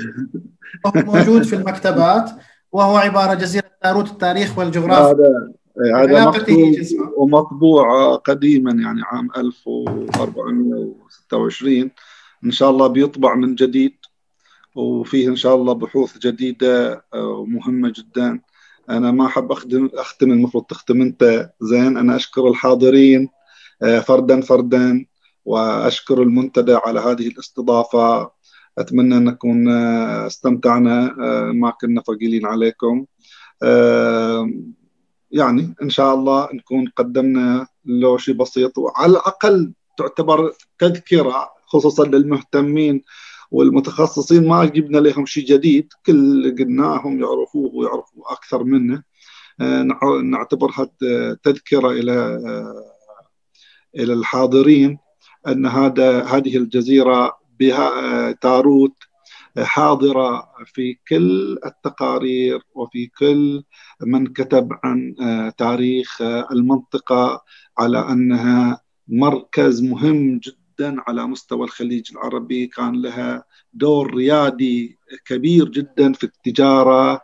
موجود 0.94 1.42
في 1.42 1.56
المكتبات 1.56 2.30
وهو 2.72 2.96
عبارة 2.96 3.34
جزيرة 3.34 3.70
تاروت 3.82 4.10
التاريخ 4.10 4.58
والجغرافيا. 4.58 5.52
هذا 5.96 6.26
مكتوب 6.26 6.74
ومطبوع 7.16 8.16
قديما 8.16 8.72
يعني 8.72 9.02
عام 9.02 9.28
1426 9.36 11.90
إن 12.44 12.50
شاء 12.50 12.70
الله 12.70 12.86
بيطبع 12.86 13.34
من 13.34 13.54
جديد 13.54 13.96
وفيه 14.74 15.28
إن 15.28 15.36
شاء 15.36 15.54
الله 15.54 15.72
بحوث 15.72 16.18
جديدة 16.18 17.04
ومهمة 17.14 17.92
جدا. 17.96 18.40
أنا 18.90 19.10
ما 19.10 19.26
أحب 19.26 19.52
اختم 19.52 19.90
أختم 19.94 20.30
المفروض 20.30 20.64
تختم 20.64 21.02
أنت 21.02 21.50
زين. 21.60 21.96
أنا 21.96 22.16
أشكر 22.16 22.48
الحاضرين. 22.48 23.28
فردا 24.06 24.40
فردا 24.40 25.06
وأشكر 25.44 26.22
المنتدى 26.22 26.74
على 26.74 27.00
هذه 27.00 27.26
الاستضافة. 27.28 28.30
أتمنى 28.78 29.16
أن 29.16 29.24
نكون 29.24 29.68
استمتعنا 29.68 31.14
ما 31.52 31.70
كنا 31.80 32.00
ثقيلين 32.00 32.46
عليكم. 32.46 33.04
يعني 35.30 35.74
إن 35.82 35.90
شاء 35.90 36.14
الله 36.14 36.48
نكون 36.52 36.88
قدمنا 36.96 37.66
لو 37.84 38.18
شيء 38.18 38.34
بسيط 38.34 38.78
وعلى 38.78 39.12
الأقل 39.12 39.72
تعتبر 39.98 40.52
تذكرة 40.78 41.50
خصوصا 41.66 42.04
للمهتمين 42.04 43.04
والمتخصصين. 43.50 44.48
ما 44.48 44.64
جبنا 44.64 44.98
لهم 44.98 45.26
شيء 45.26 45.46
جديد 45.46 45.88
كل 46.06 46.56
قلناهم 46.58 47.20
يعرفوه 47.20 47.74
ويعرفوا 47.74 48.32
أكثر 48.32 48.64
منه. 48.64 49.02
نعتبرها 50.22 50.90
تذكرة 51.42 51.90
إلى 51.90 52.40
إلى 53.96 54.12
الحاضرين 54.12 54.98
أن 55.48 55.66
هذا 55.66 56.24
هذه 56.24 56.56
الجزيرة 56.56 57.36
بها 57.60 58.32
تاروت 58.32 58.94
حاضرة 59.58 60.48
في 60.66 60.98
كل 61.08 61.58
التقارير 61.66 62.60
وفي 62.74 63.06
كل 63.06 63.62
من 64.02 64.26
كتب 64.26 64.68
عن 64.84 65.14
تاريخ 65.58 66.22
المنطقة 66.22 67.42
على 67.78 67.98
أنها 67.98 68.80
مركز 69.08 69.82
مهم 69.82 70.38
جدا 70.38 70.96
على 71.08 71.26
مستوى 71.26 71.64
الخليج 71.64 72.10
العربي. 72.12 72.66
كان 72.66 73.02
لها 73.02 73.44
دور 73.72 74.14
ريادي 74.14 74.98
كبير 75.26 75.68
جدا 75.68 76.12
في 76.12 76.24
التجارة 76.24 77.20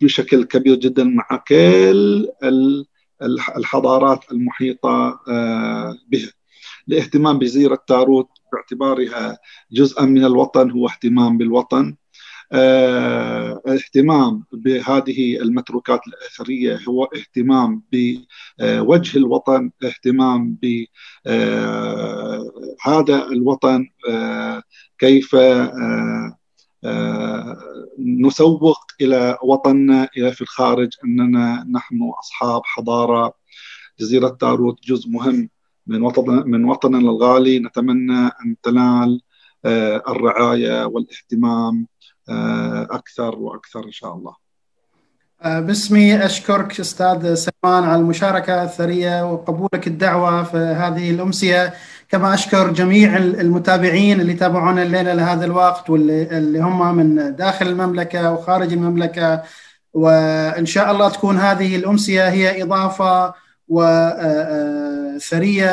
بشكل 0.00 0.44
كبير 0.44 0.74
جدا 0.74 1.04
مع 1.04 1.42
كل 1.48 2.28
الحضارات 3.22 4.32
المحيطة 4.32 5.20
بها. 6.08 6.32
الاهتمام 6.88 7.38
بجزيرة 7.38 7.78
تاروت 7.86 8.28
باعتبارها 8.52 9.38
جزءا 9.72 10.04
من 10.04 10.24
الوطن 10.24 10.70
هو 10.70 10.88
اهتمام 10.88 11.38
بالوطن 11.38 11.96
آه 12.52 13.62
اهتمام 13.68 14.44
بهذه 14.52 15.36
المتروكات 15.40 16.00
الأثرية 16.08 16.80
هو 16.88 17.04
اهتمام 17.04 17.82
بوجه 17.92 19.18
الوطن 19.18 19.70
اهتمام 19.84 20.58
بهذا 20.62 20.86
آه 21.26 22.44
الوطن 23.32 23.86
كيف 24.98 25.36
نسوق 27.98 28.78
إلى 29.00 29.38
وطننا 29.42 30.08
إلى 30.16 30.32
في 30.32 30.40
الخارج 30.40 30.88
أننا 31.04 31.66
نحن 31.70 32.10
أصحاب 32.20 32.62
حضارة. 32.64 33.34
جزيرة 34.00 34.28
تاروت 34.28 34.78
جزء 34.84 35.10
مهم 35.10 35.48
من 35.86 36.02
وطن 36.02 36.42
من 36.46 36.64
وطننا 36.64 36.98
الغالي. 36.98 37.58
نتمنى 37.58 38.26
أن 38.26 38.56
تنال 38.62 39.20
الرعاية 40.08 40.84
والاهتمام 40.84 41.86
أكثر 42.90 43.38
وأكثر 43.38 43.84
إن 43.84 43.92
شاء 43.92 44.14
الله. 44.14 44.48
باسمي 45.44 46.24
أشكرك 46.24 46.80
أستاذ 46.80 47.34
سلمان 47.34 47.84
على 47.84 48.00
المشاركة 48.00 48.62
الثرية 48.62 49.32
وقبولك 49.32 49.86
الدعوة 49.86 50.42
في 50.42 50.56
هذه 50.56 51.10
الأمسية. 51.10 51.74
كما 52.08 52.34
أشكر 52.34 52.72
جميع 52.72 53.16
المتابعين 53.16 54.20
اللي 54.20 54.34
تابعونا 54.34 54.82
الليلة 54.82 55.14
لهذا 55.14 55.44
الوقت 55.44 55.90
واللي 55.90 56.38
اللي 56.38 56.60
هم 56.60 56.96
من 56.96 57.36
داخل 57.36 57.66
المملكة 57.66 58.32
وخارج 58.32 58.72
المملكة. 58.72 59.42
وإن 59.94 60.66
شاء 60.66 60.90
الله 60.90 61.08
تكون 61.08 61.38
هذه 61.38 61.76
الأمسية 61.76 62.28
هي 62.28 62.62
إضافة 62.62 63.34
وثريه 63.68 64.96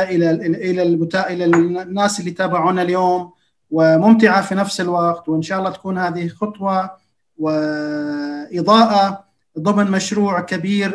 إلى 0.03 0.31
إلى 0.31 0.83
إلى 1.15 1.45
الناس 1.45 2.19
اللي 2.19 2.31
تابعونا 2.31 2.81
اليوم 2.81 3.31
وممتعة 3.71 4.41
في 4.41 4.55
نفس 4.55 4.81
الوقت. 4.81 5.29
وإن 5.29 5.41
شاء 5.41 5.59
الله 5.59 5.69
تكون 5.69 5.97
هذه 5.97 6.27
خطوة 6.27 6.91
وإضاءة 7.37 9.25
ضمن 9.59 9.91
مشروع 9.91 10.39
كبير 10.39 10.89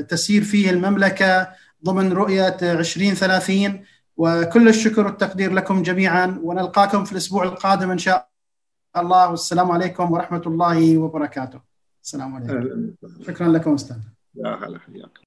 تسير 0.00 0.42
فيه 0.44 0.70
المملكة 0.70 1.48
ضمن 1.84 2.12
رؤية 2.12 2.56
2030 2.62 3.80
وكل 4.16 4.68
الشكر 4.68 5.06
والتقدير 5.06 5.52
لكم 5.52 5.82
جميعا 5.82 6.40
ونلقاكم 6.42 7.04
في 7.04 7.12
الأسبوع 7.12 7.44
القادم 7.44 7.90
إن 7.90 7.98
شاء 7.98 8.28
الله 8.96 9.30
والسلام 9.30 9.70
عليكم 9.70 10.12
ورحمة 10.12 10.42
الله 10.46 10.98
وبركاته. 10.98 11.60
السلام 12.04 12.34
عليكم. 12.34 12.90
شكرا 13.26 13.48
لكم 13.48 13.74
أستاذ. 13.74 13.96
يا 14.34 14.48
هلا 14.48 14.78
حياك. 14.78 15.18